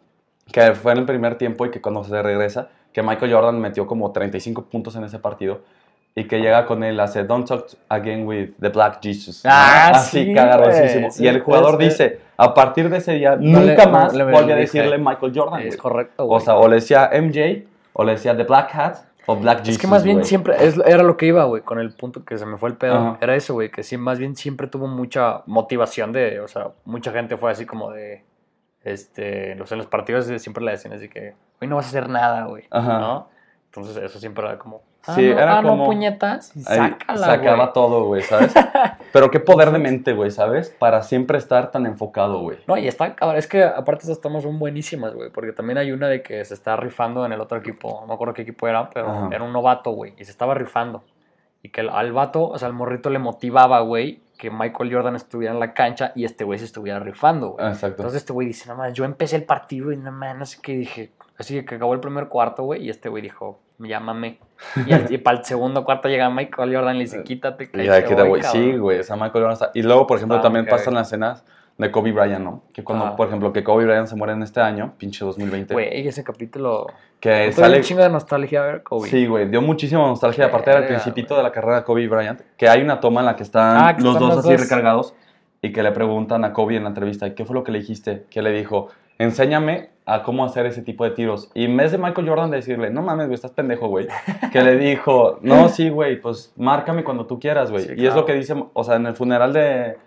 que 0.52 0.74
fue 0.74 0.94
en 0.94 1.00
el 1.00 1.06
primer 1.06 1.36
tiempo 1.38 1.66
y 1.66 1.72
que 1.72 1.82
cuando 1.82 2.04
se 2.04 2.22
regresa, 2.22 2.70
que 2.94 3.02
Michael 3.02 3.34
Jordan 3.34 3.60
metió 3.60 3.88
como 3.88 4.12
35 4.12 4.66
puntos 4.66 4.96
en 4.96 5.06
ese 5.06 5.20
partido. 5.20 5.62
Y 6.14 6.26
que 6.26 6.40
llega 6.42 6.66
con 6.66 6.84
él, 6.84 7.00
hace 7.00 7.24
Don't 7.24 7.48
talk 7.48 7.68
again 7.88 8.28
with 8.28 8.50
the 8.60 8.68
Black 8.70 9.00
Jesus. 9.02 9.46
¿no? 9.46 9.52
Ah, 9.54 9.92
Así, 9.94 10.26
sí, 10.26 10.34
cagarosísimo. 10.34 11.02
güey, 11.08 11.12
sí, 11.12 11.24
y 11.24 11.28
el 11.30 11.40
jugador 11.40 11.78
puede 11.78 11.92
ser. 11.92 12.12
dice, 12.12 12.22
a 12.38 12.54
partir 12.54 12.90
de 12.90 12.98
ese 12.98 13.14
día, 13.14 13.38
No 13.40 13.62
le- 13.62 13.68
nunca 13.70 13.86
no 13.86 13.92
más 13.94 14.14
le- 14.14 14.26
volví 14.26 14.52
a 14.52 14.56
decirle 14.58 14.98
Michael 14.98 15.32
Jordan. 15.34 15.62
Es 15.62 15.68
güey. 15.68 15.78
correcto, 15.78 16.24
O 16.24 16.28
güey. 16.28 16.42
sea, 16.42 16.56
o 16.58 16.68
le 16.68 16.76
decía 16.76 17.10
MJ, 17.14 17.66
o 17.94 18.04
le 18.04 18.12
decía 18.14 18.36
The 18.36 18.44
Black 18.44 18.76
Hat, 18.76 18.96
o 19.26 19.38
Black 19.38 19.60
Jesus. 19.60 19.76
Es 19.76 19.82
que 19.82 19.88
más 19.88 20.04
bien 20.04 20.18
güey. 20.18 20.26
siempre, 20.26 20.56
es, 20.60 20.78
era 20.86 21.02
lo 21.04 21.16
que 21.16 21.28
iba, 21.28 21.46
güey, 21.46 21.62
con 21.62 21.80
el 21.80 21.94
punto 21.94 22.26
que 22.26 22.38
se 22.38 22.46
me 22.46 22.58
fue 22.58 22.68
el 22.70 22.76
pedo. 22.76 23.18
Era 23.22 23.34
eso, 23.36 23.54
güey, 23.54 23.72
que 23.72 23.82
sí, 23.84 23.96
más 23.96 24.20
bien 24.20 24.36
siempre 24.36 24.68
tuvo 24.68 24.88
mucha 24.88 25.44
motivación 25.46 26.12
de, 26.12 26.42
o 26.42 26.48
sea, 26.50 26.72
mucha 26.84 27.14
gente 27.14 27.38
fue 27.38 27.52
así 27.52 27.66
como 27.66 27.90
de, 27.92 28.26
este, 28.84 29.56
no 29.56 29.66
sé, 29.66 29.76
en 29.76 29.78
los 29.80 29.88
partidos 29.88 30.26
siempre 30.42 30.64
le 30.64 30.72
decían 30.72 30.94
así 30.94 31.08
que, 31.08 31.36
hoy 31.62 31.68
no 31.70 31.76
vas 31.78 31.86
a 31.86 31.90
hacer 31.90 32.10
nada, 32.10 32.46
güey. 32.48 32.66
¿no? 32.72 33.30
Entonces 33.68 33.96
eso 34.04 34.20
siempre 34.20 34.46
era 34.46 34.58
como, 34.58 34.82
ah, 35.08 35.16
Sí, 35.16 35.22
no, 35.30 35.40
era 35.40 35.58
ah, 35.58 35.62
no, 35.62 35.70
como- 35.70 35.86
puñetas, 35.86 36.56
y 36.56 36.60
Ahí 36.68 36.78
sácala, 36.78 37.20
Sacaba 37.26 37.56
güey. 37.64 37.74
todo, 37.74 38.06
güey, 38.06 38.22
¿sabes? 38.24 38.54
Pero 39.14 39.30
qué 39.32 39.40
poder 39.40 39.72
de 39.72 39.80
mente, 39.80 40.14
güey, 40.14 40.32
¿sabes? 40.32 40.70
Para 40.80 41.02
siempre 41.04 41.38
estar 41.38 41.72
tan 41.72 41.86
enfocado, 41.86 42.40
güey. 42.42 42.58
No, 42.68 42.78
y 42.78 42.88
está, 42.88 43.16
cabrón, 43.16 43.38
es 43.38 43.48
que 43.48 43.64
aparte 43.64 44.04
esas 44.04 44.22
tomas 44.22 44.44
son 44.44 44.58
buenísimas, 44.60 45.14
güey, 45.14 45.30
porque 45.32 45.52
también 45.54 45.78
hay 45.78 45.92
una 45.92 46.08
de 46.08 46.22
que 46.22 46.44
se 46.46 46.54
está 46.54 46.76
rifando 46.76 47.26
en 47.26 47.34
el 47.34 47.42
otro 47.42 47.58
equipo, 47.58 48.00
no 48.02 48.08
me 48.08 48.14
acuerdo 48.14 48.34
qué 48.34 48.44
equipo 48.44 48.68
era, 48.68 48.90
pero 48.90 49.10
Ajá. 49.10 49.30
era 49.32 49.44
un 49.44 49.52
novato, 49.54 49.92
güey, 49.92 50.14
y 50.18 50.26
se 50.26 50.32
estaba 50.32 50.54
rifando. 50.54 51.04
Y 51.64 51.70
que 51.70 51.82
al- 51.82 52.12
vato, 52.14 52.48
o 52.50 52.58
sea, 52.58 52.68
al 52.68 52.74
morrito 52.74 53.10
le 53.12 53.20
motivaba, 53.20 53.82
güey, 53.82 54.22
que 54.38 54.50
Michael 54.50 54.92
Jordan 54.92 55.16
estuviera 55.16 55.54
en 55.54 55.60
la 55.60 55.74
cancha 55.76 56.12
y 56.16 56.26
este 56.26 56.44
güey 56.44 56.58
se 56.58 56.66
estuviera 56.66 57.00
rifando, 57.00 57.50
güey. 57.52 57.68
Exacto. 57.68 57.98
Entonces 58.02 58.22
este 58.22 58.34
güey 58.34 58.48
dice, 58.48 58.68
no 58.68 58.76
más, 58.76 58.92
yo 58.94 59.06
empecé 59.06 59.36
el 59.36 59.44
partido 59.44 59.92
y 59.92 59.98
no 59.98 60.12
más, 60.12 60.36
no 60.36 60.46
sé 60.48 60.58
qué 60.64 60.74
dije. 60.76 61.12
Así 61.38 61.64
que 61.64 61.76
acabó 61.76 61.94
el 61.94 62.00
primer 62.00 62.28
cuarto, 62.30 62.64
güey, 62.64 62.84
y 62.86 62.90
este 62.90 63.10
güey 63.10 63.22
dijo, 63.22 63.60
llámame. 63.86 64.40
Y, 65.10 65.18
para 65.18 65.40
el 65.40 65.44
segundo 65.46 65.84
cuarto 65.84 66.08
llega 66.08 66.30
Michael 66.30 66.76
Jordan 66.76 66.96
y 66.96 67.00
le 67.00 67.04
dice, 67.06 67.24
quítate, 67.24 67.70
que 67.72 67.82
Y 67.84 67.88
ya 67.88 68.04
te 68.06 68.14
voy. 68.24 68.42
Sí, 68.44 68.60
cabrón". 68.60 68.80
güey. 68.82 69.00
O 69.00 69.04
sea, 69.04 69.16
Michael 69.16 69.34
Jordan 69.34 69.54
está- 69.54 69.72
Y 69.74 69.82
luego, 69.82 70.06
por 70.08 70.18
ejemplo, 70.18 70.38
Está 70.38 70.44
también 70.48 70.66
muy 70.66 70.72
pasan 70.72 70.94
las 70.94 71.08
escenas 71.08 71.44
de 71.78 71.90
Kobe 71.90 72.12
Bryant, 72.12 72.44
¿no? 72.44 72.62
Que 72.74 72.84
cuando, 72.84 73.06
Ajá. 73.06 73.16
por 73.16 73.28
ejemplo, 73.28 73.52
que 73.52 73.64
Kobe 73.64 73.86
Bryant 73.86 74.08
se 74.08 74.16
muere 74.16 74.34
en 74.34 74.44
este 74.44 74.62
año, 74.62 74.94
pinche 75.00 75.26
2020. 75.26 75.74
Güey, 75.74 76.08
ese 76.08 76.24
capítulo... 76.24 76.86
que 77.20 77.52
sale. 77.54 77.78
un 77.78 77.84
chingo 77.84 78.04
de 78.04 78.10
nostalgia 78.10 78.62
a 78.62 78.66
ver 78.68 78.84
Kobe. 78.84 79.10
Sí, 79.10 79.26
güey, 79.26 79.48
dio 79.50 79.62
muchísima 79.64 80.02
nostalgia. 80.06 80.46
Aparte 80.46 80.70
era 80.70 80.80
el 80.80 80.84
Verga, 80.86 80.98
principito 81.02 81.30
güey. 81.34 81.40
de 81.40 81.44
la 81.50 81.52
carrera 81.52 81.76
de 81.78 81.84
Kobe 81.84 82.08
Bryant, 82.08 82.42
que 82.56 82.70
hay 82.70 82.82
una 82.84 83.00
toma 83.00 83.22
en 83.22 83.26
la 83.28 83.36
que 83.36 83.44
están 83.44 83.78
Ah, 83.78 83.96
que 83.96 84.04
los 84.04 84.14
están 84.14 84.28
dos 84.30 84.36
los 84.38 84.46
así 84.46 84.54
dos. 84.54 84.62
recargados 84.62 85.16
y 85.64 85.72
que 85.72 85.82
le 85.82 85.92
preguntan 85.92 86.44
a 86.46 86.54
Kobe 86.54 86.76
en 86.76 86.84
la 86.84 86.90
entrevista, 86.90 87.34
¿qué 87.34 87.46
fue 87.46 87.56
lo 87.56 87.64
que 87.64 87.72
le 87.72 87.80
dijiste? 87.80 88.26
Que 88.30 88.42
le 88.44 88.52
dijo, 88.52 88.90
enséñame 89.18 89.91
a 90.06 90.24
cómo 90.24 90.44
hacer 90.44 90.66
ese 90.66 90.82
tipo 90.82 91.04
de 91.04 91.12
tiros. 91.12 91.50
Y 91.54 91.66
en 91.66 91.78
vez 91.78 91.92
de 91.92 91.98
Michael 91.98 92.28
Jordan 92.28 92.50
decirle, 92.52 92.90
no 92.90 93.02
mames, 93.02 93.28
güey, 93.28 93.36
estás 93.36 93.52
pendejo, 93.52 93.88
güey, 93.88 94.08
que 94.52 94.62
le 94.64 94.78
dijo, 94.78 95.38
no, 95.42 95.70
sí, 95.70 95.90
güey, 95.90 96.20
pues 96.20 96.54
márcame 96.58 97.04
cuando 97.04 97.26
tú 97.28 97.40
quieras, 97.40 97.72
güey. 97.72 97.86
Sí, 97.86 97.94
Y 97.98 98.06
es 98.08 98.16
lo 98.16 98.26
que 98.26 98.34
dice, 98.34 98.56
o 98.74 98.84
sea, 98.84 98.96
en 98.96 99.06
el 99.06 99.14
funeral 99.16 99.54
de, 99.54 99.98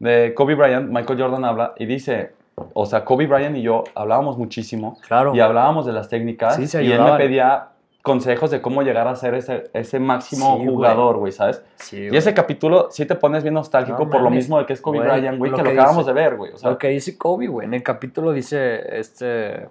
de 0.00 0.34
Kobe 0.34 0.54
Bryant, 0.54 0.90
Michael 0.90 1.20
Jordan 1.20 1.44
habla 1.44 1.74
y 1.78 1.86
dice, 1.86 2.32
o 2.74 2.84
sea, 2.86 3.04
Kobe 3.04 3.26
Bryant 3.26 3.56
y 3.56 3.62
yo 3.62 3.84
hablábamos 3.94 4.38
muchísimo 4.38 4.96
Claro. 5.06 5.34
y 5.34 5.40
hablábamos 5.40 5.86
de 5.86 5.92
las 5.92 6.08
técnicas 6.08 6.56
Sí, 6.56 6.66
se 6.66 6.82
y 6.84 6.92
él 6.92 7.00
me 7.02 7.16
pedía 7.16 7.68
consejos 8.04 8.50
de 8.50 8.60
cómo 8.60 8.82
llegar 8.82 9.08
a 9.08 9.16
ser 9.16 9.32
ese, 9.34 9.70
ese 9.72 9.98
máximo 9.98 10.58
Sí, 10.58 10.66
jugador, 10.66 11.16
güey, 11.16 11.32
¿sabes? 11.32 11.64
Sí, 11.76 12.08
Y 12.12 12.14
ese 12.14 12.34
capítulo 12.34 12.88
sí 12.90 13.06
te 13.06 13.14
pones 13.14 13.42
bien 13.42 13.54
nostálgico 13.54 14.04
No 14.04 14.10
por 14.10 14.20
lo 14.20 14.28
mismo 14.28 14.58
de 14.58 14.66
que 14.66 14.74
es 14.74 14.82
Kobe 14.82 14.98
güey, 14.98 15.08
Bryant, 15.08 15.38
güey, 15.38 15.50
que 15.50 15.56
lo 15.56 15.64
que 15.64 15.70
acabamos 15.70 16.04
de 16.04 16.12
ver, 16.12 16.36
güey. 16.36 16.52
O 16.52 16.58
sea, 16.58 16.68
lo 16.68 16.76
que 16.76 16.88
dice 16.88 17.16
Kobe, 17.16 17.46
güey. 17.46 17.66
En 17.66 17.72
el 17.72 17.82
capítulo 17.82 18.32
dice, 18.32 18.98
este, 18.98 19.70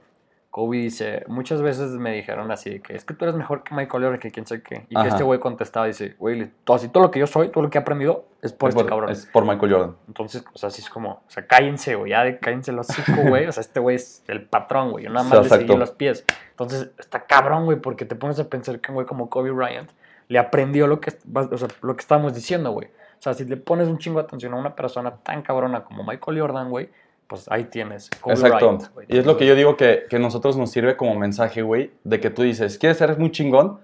Kobe 0.49 0.77
dice, 0.77 1.23
muchas 1.27 1.61
veces 1.61 1.91
me 1.91 2.11
dijeron 2.11 2.49
así, 2.49 2.79
que 2.79 2.95
es 2.95 3.05
que 3.05 3.13
tú 3.13 3.25
eres 3.25 3.35
mejor 3.35 3.63
que 3.63 3.75
Michael 3.75 4.03
Jordan, 4.03 4.19
que 4.19 4.31
quién 4.31 4.47
sabe 4.47 4.63
qué. 4.63 4.87
Y 4.89 4.95
Ajá. 4.95 5.03
que 5.03 5.09
este 5.09 5.23
güey 5.23 5.39
contestaba, 5.39 5.85
dice, 5.85 6.15
güey, 6.17 6.49
todo, 6.63 6.77
así, 6.77 6.89
todo 6.89 7.03
lo 7.03 7.11
que 7.11 7.19
yo 7.19 7.27
soy, 7.27 7.49
todo 7.49 7.63
lo 7.63 7.69
que 7.69 7.77
he 7.77 7.81
aprendido, 7.81 8.25
es 8.41 8.51
por 8.51 8.69
es 8.69 8.75
este 8.75 8.89
cabrón. 8.89 9.11
Es 9.11 9.27
por 9.27 9.45
Michael 9.45 9.71
Jordan. 9.71 9.95
Entonces, 10.07 10.43
o 10.51 10.57
sea, 10.57 10.69
así 10.69 10.81
es 10.81 10.89
como, 10.89 11.09
o 11.11 11.29
sea, 11.29 11.45
cállense, 11.45 11.93
güey, 11.93 12.09
ya 12.09 12.23
de, 12.23 12.39
cállense 12.39 12.71
los 12.71 12.87
cinco, 12.87 13.21
güey. 13.29 13.45
O 13.45 13.51
sea, 13.51 13.61
este 13.61 13.79
güey 13.79 13.97
es 13.97 14.23
el 14.27 14.41
patrón, 14.41 14.89
güey. 14.89 15.03
Yo 15.03 15.11
nada 15.11 15.29
más 15.29 15.43
le 15.43 15.49
seguí 15.49 15.75
los 15.75 15.91
pies. 15.91 16.25
Entonces, 16.53 16.91
está 16.99 17.25
cabrón, 17.25 17.65
güey, 17.65 17.79
porque 17.79 18.05
te 18.05 18.15
pones 18.15 18.39
a 18.39 18.47
pensar 18.47 18.79
que 18.79 18.91
un 18.91 18.95
güey 18.95 19.07
como 19.07 19.29
Kobe 19.29 19.51
Bryant 19.51 19.89
le 20.27 20.39
aprendió 20.39 20.87
lo 20.87 21.01
que, 21.01 21.11
o 21.33 21.57
sea, 21.57 21.67
lo 21.81 21.95
que 21.95 22.01
estábamos 22.01 22.35
diciendo, 22.35 22.71
güey. 22.71 22.87
O 22.87 23.21
sea, 23.23 23.33
si 23.33 23.45
le 23.45 23.57
pones 23.57 23.87
un 23.87 23.97
chingo 23.97 24.19
de 24.19 24.25
atención 24.25 24.53
a 24.53 24.57
una 24.57 24.75
persona 24.75 25.15
tan 25.17 25.41
cabrona 25.41 25.83
como 25.83 26.03
Michael 26.03 26.39
Jordan, 26.39 26.69
güey, 26.69 26.89
pues 27.27 27.49
ahí 27.49 27.65
tienes. 27.65 28.09
Kobe 28.21 28.35
Exacto. 28.35 28.57
Bryant, 28.57 28.93
güey. 28.93 29.07
y 29.09 29.17
es 29.17 29.25
lo 29.25 29.35
que 29.37 29.45
yo 29.47 29.55
digo 29.55 29.75
que, 29.75 30.03
que 30.09 30.19
nosotros 30.19 30.55
nos 30.57 30.69
sirve 30.71 30.95
como 30.95 31.15
mensaje, 31.15 31.61
güey, 31.61 31.91
de 32.03 32.19
que 32.19 32.29
tú 32.29 32.43
dices, 32.43 32.77
¿quieres 32.77 32.97
ser 32.97 33.17
muy 33.17 33.31
chingón? 33.31 33.79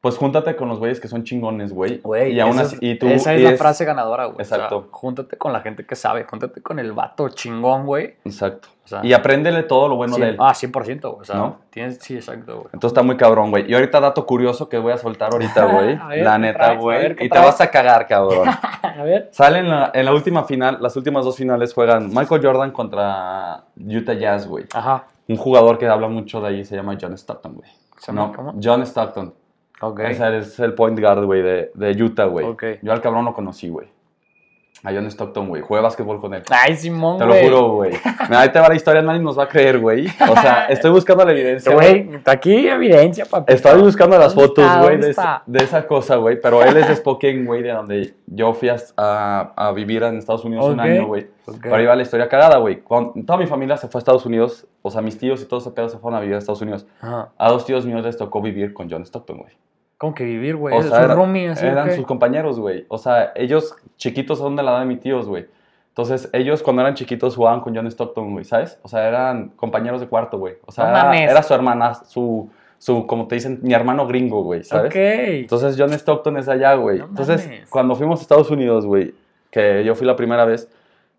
Pues 0.00 0.16
júntate 0.16 0.54
con 0.54 0.68
los 0.68 0.78
güeyes 0.78 1.00
que 1.00 1.08
son 1.08 1.24
chingones, 1.24 1.72
güey. 1.72 1.98
Güey, 1.98 2.32
y 2.32 2.38
aún 2.40 2.52
esa 2.52 2.62
así, 2.62 2.76
es, 2.76 2.82
y 2.82 2.94
tú 2.98 3.08
esa 3.08 3.34
es 3.34 3.42
la 3.42 3.56
frase 3.56 3.84
ganadora, 3.84 4.26
güey. 4.26 4.38
Exacto. 4.38 4.76
O 4.76 4.80
sea, 4.82 4.88
júntate 4.92 5.36
con 5.36 5.52
la 5.52 5.60
gente 5.60 5.84
que 5.84 5.96
sabe, 5.96 6.22
júntate 6.22 6.62
con 6.62 6.78
el 6.78 6.92
vato 6.92 7.28
chingón, 7.30 7.84
güey. 7.84 8.14
Exacto. 8.24 8.68
O 8.84 8.88
sea, 8.88 9.04
Y 9.04 9.12
apréndele 9.12 9.64
todo 9.64 9.88
lo 9.88 9.96
bueno 9.96 10.16
de 10.16 10.30
él. 10.30 10.36
Ah, 10.38 10.54
100%, 10.54 11.00
güey. 11.00 11.20
O 11.20 11.24
sea, 11.24 11.36
¿No? 11.36 11.58
tienes, 11.70 11.98
sí, 12.00 12.14
exacto, 12.14 12.54
güey. 12.54 12.66
Entonces 12.72 12.92
está 12.92 13.02
muy 13.02 13.16
cabrón, 13.16 13.50
güey. 13.50 13.68
Y 13.68 13.74
ahorita 13.74 13.98
dato 13.98 14.24
curioso 14.24 14.68
que 14.68 14.78
voy 14.78 14.92
a 14.92 14.98
soltar 14.98 15.32
ahorita, 15.32 15.64
güey. 15.72 15.96
La 16.22 16.34
¿qué 16.34 16.38
neta, 16.38 16.74
güey. 16.74 16.98
ver, 17.02 17.16
¿qué 17.16 17.24
Y 17.24 17.28
te 17.28 17.38
vas 17.38 17.60
a 17.60 17.68
cagar, 17.68 18.06
cabrón. 18.06 18.48
A 18.82 19.02
ver. 19.02 19.28
Sale 19.32 19.58
en 19.58 19.68
la, 19.68 19.90
en 19.92 20.04
la 20.04 20.12
última 20.12 20.44
final, 20.44 20.78
las 20.80 20.96
últimas 20.96 21.24
dos 21.24 21.36
finales 21.36 21.74
juegan 21.74 22.08
Michael 22.14 22.40
Jordan 22.40 22.70
contra 22.70 23.64
Utah 23.76 24.14
Jazz, 24.14 24.46
güey. 24.46 24.64
Ajá. 24.72 25.06
Un 25.26 25.36
jugador 25.36 25.76
que 25.76 25.88
habla 25.88 26.06
mucho 26.06 26.40
de 26.40 26.48
ahí 26.48 26.64
se 26.64 26.76
llama 26.76 26.96
John 27.00 27.14
Stockton, 27.14 27.54
güey. 27.56 27.68
¿Se 27.98 28.12
llama 28.12 28.28
No, 28.28 28.32
cómo? 28.32 28.54
John 28.62 28.82
Stockton. 28.82 29.34
Ok. 29.80 30.00
Ese 30.00 30.38
es 30.38 30.58
el 30.60 30.74
point 30.74 30.98
guard, 30.98 31.24
güey, 31.24 31.42
de, 31.42 31.70
de 31.74 32.02
Utah, 32.02 32.24
güey. 32.26 32.46
Ok. 32.46 32.64
Yo 32.82 32.92
al 32.92 33.00
cabrón 33.00 33.24
lo 33.24 33.34
conocí, 33.34 33.68
güey. 33.68 33.88
A 34.84 34.92
John 34.92 35.06
Stockton, 35.06 35.48
güey. 35.48 35.60
Jugué 35.60 35.80
básquetbol 35.80 36.20
con 36.20 36.34
él. 36.34 36.42
Ay, 36.50 36.76
Simón, 36.76 37.18
Te 37.18 37.24
lo 37.26 37.32
güey. 37.32 37.44
juro, 37.44 37.68
güey. 37.72 37.92
Ahí 38.30 38.48
te 38.50 38.60
va 38.60 38.68
la 38.68 38.76
historia, 38.76 39.02
nadie 39.02 39.18
nos 39.20 39.36
va 39.36 39.42
a 39.44 39.48
creer, 39.48 39.78
güey. 39.80 40.06
O 40.06 40.36
sea, 40.40 40.66
estoy 40.68 40.92
buscando 40.92 41.24
la 41.24 41.32
evidencia. 41.32 41.74
Güey, 41.74 42.14
está 42.14 42.30
aquí 42.32 42.68
evidencia, 42.68 43.24
papi. 43.24 43.52
Estoy 43.52 43.80
buscando 43.82 44.16
las 44.16 44.34
¿Dónde 44.36 44.48
fotos, 44.48 44.76
güey, 44.78 44.90
¿Dónde 44.92 45.06
de, 45.06 45.10
esa- 45.12 45.42
de 45.46 45.64
esa 45.64 45.86
cosa, 45.86 46.14
güey. 46.16 46.40
Pero 46.40 46.62
él 46.62 46.76
es 46.76 46.86
de 46.88 46.94
Spokane, 46.94 47.44
güey, 47.44 47.62
de 47.62 47.70
donde 47.72 48.14
yo 48.26 48.52
fui 48.54 48.68
a, 48.68 48.76
a- 48.96 49.52
a 49.56 49.72
vivir 49.72 50.02
en 50.04 50.16
Estados 50.18 50.44
Unidos 50.44 50.66
un 50.66 50.78
año, 50.78 51.06
güey. 51.06 51.26
Ok. 51.46 51.56
Pero 51.62 51.74
ahí 51.76 51.86
va 51.86 51.96
la 51.96 52.02
historia 52.02 52.28
cagada, 52.28 52.58
güey. 52.58 52.80
Cuando- 52.80 53.14
Toda 53.26 53.38
mi 53.38 53.46
familia 53.48 53.76
se 53.76 53.88
fue 53.88 53.98
a 53.98 54.00
Estados 54.00 54.24
Unidos, 54.26 54.64
o 54.82 54.90
sea, 54.92 55.02
mis 55.02 55.18
tíos 55.18 55.42
y 55.42 55.46
todo 55.46 55.58
ese 55.58 55.72
pedo 55.72 55.88
se 55.88 55.98
fueron 55.98 56.18
a 56.18 56.20
vivir 56.20 56.36
a 56.36 56.38
Estados 56.38 56.60
Unidos. 56.62 56.86
A 57.02 57.48
dos 57.50 57.64
tíos 57.66 57.84
míos 57.84 58.04
les 58.04 58.16
tocó 58.16 58.40
vivir 58.40 58.72
con 58.74 58.88
John 58.88 59.02
Stockton, 59.02 59.38
güey. 59.38 59.52
¿Cómo 59.98 60.14
que 60.14 60.24
vivir, 60.24 60.56
güey? 60.56 60.74
O 60.76 60.80
¿Es 60.80 60.86
sea, 60.86 60.98
su 60.98 61.04
era- 61.04 61.14
roomie 61.14 61.48
así 61.48 61.66
eran 61.66 61.92
sus 61.92 62.06
compañeros, 62.06 62.58
güey. 62.60 62.86
O 62.88 62.98
sea, 62.98 63.32
ellos 63.34 63.74
chiquitos 63.96 64.38
son 64.38 64.54
de 64.56 64.62
la 64.62 64.70
edad 64.72 64.80
de 64.80 64.86
mis 64.86 65.00
tíos, 65.00 65.26
güey. 65.26 65.46
Entonces, 65.88 66.30
ellos 66.32 66.62
cuando 66.62 66.82
eran 66.82 66.94
chiquitos 66.94 67.34
jugaban 67.34 67.60
con 67.60 67.74
John 67.74 67.86
Stockton, 67.88 68.32
güey, 68.32 68.44
¿sabes? 68.44 68.78
O 68.82 68.88
sea, 68.88 69.08
eran 69.08 69.48
compañeros 69.56 70.00
de 70.00 70.06
cuarto, 70.06 70.38
güey. 70.38 70.54
O 70.64 70.70
sea, 70.70 70.84
No 70.84 70.90
era, 70.90 71.04
mames. 71.04 71.28
era 71.30 71.42
su 71.42 71.52
hermana, 71.52 71.94
su, 71.94 72.48
su, 72.78 73.04
como 73.08 73.26
te 73.26 73.34
dicen, 73.34 73.58
mi 73.62 73.74
hermano 73.74 74.06
gringo, 74.06 74.44
güey, 74.44 74.62
¿sabes? 74.62 74.90
Ok. 74.92 74.96
Entonces, 74.96 75.74
John 75.76 75.92
Stockton 75.92 76.36
es 76.36 76.48
allá, 76.48 76.74
güey. 76.74 77.00
No 77.00 77.06
Entonces, 77.06 77.44
mames. 77.44 77.68
cuando 77.68 77.96
fuimos 77.96 78.20
a 78.20 78.22
Estados 78.22 78.48
Unidos, 78.52 78.86
güey, 78.86 79.12
que 79.50 79.82
yo 79.82 79.96
fui 79.96 80.06
la 80.06 80.14
primera 80.14 80.44
vez, 80.44 80.70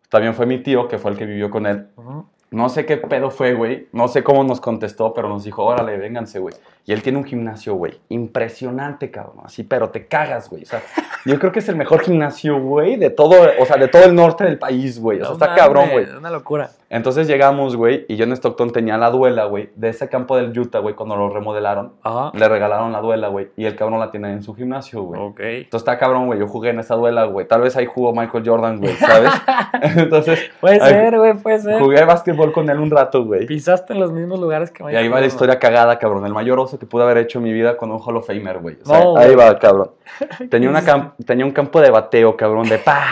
también 0.07 0.33
fue 0.33 0.45
mi 0.45 0.59
tío, 0.63 0.87
que 0.87 0.97
fue 0.97 1.11
el 1.11 1.17
que 1.17 1.25
vivió 1.25 1.49
con 1.49 1.65
él. 1.67 1.87
Ujú. 1.97 2.25
No 2.51 2.69
sé 2.69 2.85
qué 2.85 2.97
pedo 2.97 3.29
fue, 3.29 3.53
güey. 3.53 3.87
No 3.91 4.07
sé 4.07 4.23
cómo 4.23 4.43
nos 4.43 4.59
contestó, 4.59 5.13
pero 5.13 5.29
nos 5.29 5.43
dijo, 5.43 5.63
órale, 5.63 5.97
vénganse, 5.97 6.39
güey. 6.39 6.55
Y 6.85 6.93
él 6.93 7.03
tiene 7.03 7.19
un 7.19 7.23
gimnasio, 7.25 7.75
güey. 7.75 7.99
Impresionante, 8.09 9.11
cabrón. 9.11 9.41
Así, 9.43 9.63
pero 9.63 9.89
te 9.89 10.07
cagas, 10.07 10.49
güey. 10.49 10.63
O 10.63 10.65
sea, 10.65 10.81
yo 11.25 11.37
creo 11.37 11.51
que 11.51 11.59
es 11.59 11.69
el 11.69 11.75
mejor 11.75 12.01
gimnasio, 12.01 12.59
güey, 12.59 12.95
de 12.95 13.11
todo, 13.11 13.35
o 13.59 13.65
sea, 13.65 13.77
de 13.77 13.87
todo 13.87 14.05
el 14.05 14.15
norte 14.15 14.45
del 14.45 14.57
país, 14.57 14.99
güey. 14.99 15.19
O 15.19 15.21
sea, 15.21 15.29
No 15.29 15.33
está 15.33 15.53
cabrón, 15.55 15.89
güey. 15.91 16.05
Es 16.05 16.13
una 16.13 16.31
locura. 16.31 16.71
Entonces 16.89 17.27
llegamos, 17.27 17.75
güey, 17.75 18.05
y 18.07 18.17
John 18.17 18.31
Stockton 18.31 18.71
tenía 18.71 18.97
la 18.97 19.11
duela, 19.11 19.45
güey, 19.45 19.69
de 19.75 19.89
ese 19.89 20.09
campo 20.09 20.35
del 20.35 20.57
Utah, 20.57 20.79
güey, 20.79 20.95
cuando 20.95 21.15
lo 21.15 21.29
remodelaron. 21.29 21.93
Ajá. 22.01 22.31
Le 22.33 22.49
regalaron 22.49 22.91
la 22.91 23.01
duela, 23.01 23.27
güey, 23.27 23.49
y 23.55 23.65
el 23.65 23.75
cabrón 23.75 23.99
la 23.99 24.09
tiene 24.09 24.31
en 24.31 24.41
su 24.41 24.55
gimnasio, 24.55 25.03
güey. 25.03 25.21
Ok. 25.21 25.39
Entonces 25.41 25.81
está 25.81 25.99
cabrón, 25.99 26.25
güey. 26.25 26.39
Yo 26.39 26.47
jugué 26.47 26.71
en 26.71 26.79
esa 26.79 26.95
duela, 26.95 27.25
güey. 27.25 27.47
Tal 27.47 27.61
vez 27.61 27.75
ahí 27.77 27.85
jugó 27.85 28.13
Michael 28.13 28.43
Jordan, 28.43 28.79
güey, 28.79 28.95
¿sabes? 28.95 29.31
Entonces, 29.95 30.49
Puede 30.59 30.79
ser, 30.79 31.17
güey, 31.17 31.33
puede 31.35 31.59
ser. 31.59 31.79
jugué 31.79 32.03
básquetbol 32.05 32.38
con 32.51 32.69
él 32.69 32.79
un 32.79 32.89
rato, 32.89 33.23
güey. 33.25 33.45
Pisaste 33.45 33.93
en 33.93 33.99
los 33.99 34.11
mismos 34.11 34.39
lugares 34.39 34.71
que 34.71 34.83
Y 34.91 34.95
ahí 34.95 35.07
va 35.07 35.19
la 35.19 35.27
historia 35.27 35.59
cagada, 35.59 35.99
cabrón. 35.99 36.25
El 36.25 36.33
mayor 36.33 36.59
oso 36.59 36.79
que 36.79 36.85
pude 36.85 37.03
haber 37.03 37.17
hecho 37.17 37.39
en 37.39 37.43
mi 37.45 37.53
vida 37.53 37.77
con 37.77 37.91
un 37.91 37.99
Hall 38.03 38.17
of 38.17 38.27
Famer, 38.27 38.59
güey. 38.59 38.77
O 38.83 38.85
sea, 38.85 38.99
No, 39.03 39.17
ahí 39.17 39.33
güey. 39.33 39.47
va, 39.47 39.59
cabrón. 39.59 39.91
Tenía, 40.49 40.69
una 40.69 40.81
cam- 40.81 41.11
tenía 41.25 41.45
un 41.45 41.51
campo 41.51 41.79
de 41.81 41.91
bateo, 41.91 42.35
cabrón, 42.35 42.67
de 42.67 42.77
pa, 42.79 43.03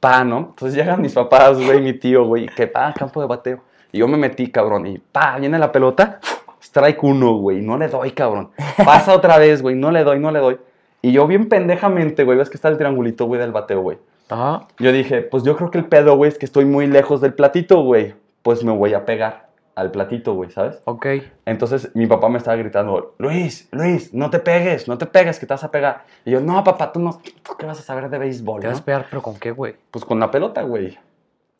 pa, 0.00 0.24
¿no? 0.24 0.38
Entonces 0.38 0.74
llegan 0.74 1.00
mis 1.02 1.12
papás, 1.12 1.62
güey, 1.62 1.80
mi 1.80 1.92
tío, 1.92 2.24
güey, 2.24 2.46
que 2.46 2.66
pa, 2.66 2.92
campo 2.94 3.20
de 3.20 3.26
bateo. 3.26 3.60
Y 3.92 3.98
yo 3.98 4.08
me 4.08 4.16
metí, 4.16 4.50
cabrón, 4.50 4.86
y 4.86 4.98
pa, 4.98 5.36
viene 5.38 5.58
la 5.58 5.70
pelota, 5.72 6.18
strike 6.60 7.02
uno, 7.04 7.34
güey, 7.36 7.60
no 7.62 7.76
le 7.78 7.88
doy, 7.88 8.10
cabrón. 8.12 8.50
Pasa 8.84 9.14
otra 9.14 9.38
vez, 9.38 9.62
güey, 9.62 9.74
no 9.74 9.90
le 9.90 10.02
doy, 10.04 10.18
no 10.18 10.30
le 10.30 10.38
doy. 10.40 10.58
Y 11.02 11.12
yo 11.12 11.26
bien 11.26 11.48
pendejamente, 11.48 12.24
güey, 12.24 12.36
ves 12.38 12.50
que 12.50 12.56
está 12.56 12.68
el 12.68 12.76
triangulito, 12.78 13.26
güey, 13.26 13.40
del 13.40 13.52
bateo, 13.52 13.80
güey. 13.80 13.98
Ajá. 14.28 14.66
Yo 14.80 14.90
dije, 14.90 15.22
pues 15.22 15.44
yo 15.44 15.56
creo 15.56 15.70
que 15.70 15.78
el 15.78 15.84
pedo, 15.84 16.16
güey, 16.16 16.30
es 16.30 16.36
que 16.38 16.46
estoy 16.46 16.64
muy 16.64 16.86
lejos 16.88 17.20
del 17.20 17.32
platito, 17.34 17.82
güey. 17.82 18.14
Pues 18.46 18.62
me 18.62 18.70
voy 18.70 18.94
a 18.94 19.04
pegar 19.04 19.48
al 19.74 19.90
platito, 19.90 20.34
güey, 20.34 20.52
¿sabes? 20.52 20.80
Ok. 20.84 21.04
Entonces 21.46 21.90
mi 21.96 22.06
papá 22.06 22.28
me 22.28 22.38
estaba 22.38 22.56
gritando, 22.56 23.16
Luis, 23.18 23.68
Luis, 23.72 24.14
no 24.14 24.30
te 24.30 24.38
pegues, 24.38 24.86
no 24.86 24.96
te 24.96 25.06
pegues, 25.06 25.40
que 25.40 25.46
te 25.46 25.52
vas 25.54 25.64
a 25.64 25.70
pegar. 25.72 26.04
Y 26.24 26.30
yo, 26.30 26.40
no, 26.40 26.62
papá, 26.62 26.92
tú 26.92 27.00
no, 27.00 27.20
¿tú 27.42 27.56
qué 27.58 27.66
vas 27.66 27.80
a 27.80 27.82
saber 27.82 28.08
de 28.08 28.18
béisbol? 28.18 28.60
Te 28.60 28.68
vas 28.68 28.76
a 28.76 28.80
no?" 28.82 28.84
pegar, 28.84 29.06
pero 29.10 29.20
¿con 29.20 29.34
qué, 29.36 29.50
güey? 29.50 29.74
Pues 29.90 30.04
con 30.04 30.20
la 30.20 30.30
pelota, 30.30 30.62
güey. 30.62 30.96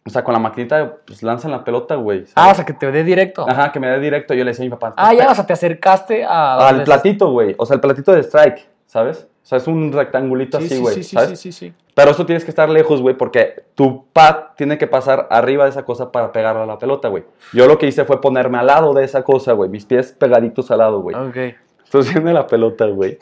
O 0.07 0.11
sea, 0.11 0.23
con 0.23 0.33
la 0.33 0.39
maquinita, 0.39 0.99
pues 1.05 1.25
lanzan 1.25 1.51
la 1.51 1.65
pelota, 1.65 1.97
güey. 1.97 2.25
Ah, 2.37 2.53
o 2.53 2.55
sea, 2.55 2.65
que 2.65 2.73
te 2.73 2.93
dé 2.93 3.03
directo. 3.03 3.45
Ajá, 3.51 3.73
que 3.73 3.81
me 3.81 3.89
dé 3.89 3.99
directo. 3.99 4.33
Yo 4.35 4.45
le 4.45 4.53
decía 4.53 4.63
a 4.65 4.67
mi 4.67 4.71
papá, 4.71 4.95
Ah, 4.97 5.11
"Pe- 5.11 5.17
ya, 5.17 5.29
o 5.33 5.35
sea, 5.35 5.45
te 5.45 5.55
acercaste 5.55 6.25
a... 6.25 6.69
Al 6.69 6.85
platito, 6.85 7.33
güey. 7.33 7.57
O 7.59 7.67
sea, 7.67 7.75
el 7.75 7.81
platito 7.81 8.13
de 8.13 8.21
strike, 8.23 8.65
¿sabes? 8.87 9.27
O 9.47 9.49
sea, 9.49 9.59
es 9.59 9.69
un 9.69 9.93
rectangulito 9.93 10.59
Sí, 10.59 10.67
así, 10.67 10.75
sí, 10.75 10.81
güey. 10.81 10.95
sí, 10.97 11.03
sí, 11.05 11.15
¿sabes? 11.15 11.39
sí, 11.39 11.53
sí, 11.53 11.67
sí. 11.69 11.73
Pero 11.95 12.11
eso 12.11 12.27
tienes 12.27 12.45
que 12.45 12.51
estar 12.51 12.69
lejos, 12.69 13.01
güey, 13.01 13.17
porque 13.17 13.63
tu 13.77 14.05
pad 14.13 14.37
tiene 14.57 14.77
que 14.77 14.89
pasar 14.89 15.29
arriba 15.31 15.63
de 15.63 15.71
esa 15.71 15.85
cosa 15.85 16.11
para 16.11 16.33
pegarle 16.33 16.63
a 16.63 16.67
la 16.67 16.81
pelota, 16.81 17.07
güey. 17.07 17.23
Yo 17.53 17.69
lo 17.69 17.79
que 17.79 17.87
hice 17.87 18.05
fue 18.05 18.21
ponerme 18.21 18.59
al 18.59 18.67
lado 18.67 18.93
de 18.93 19.05
esa 19.05 19.23
cosa, 19.23 19.53
güey. 19.53 19.71
Mis 19.71 19.85
pies 19.85 20.11
pegaditos 20.19 20.69
al 20.73 20.79
lado, 20.79 21.01
güey. 21.01 21.15
Ok. 21.15 21.37
Entonces 21.85 22.13
viene 22.15 22.33
la 22.35 22.45
pelota, 22.49 22.87
güey. 22.87 23.19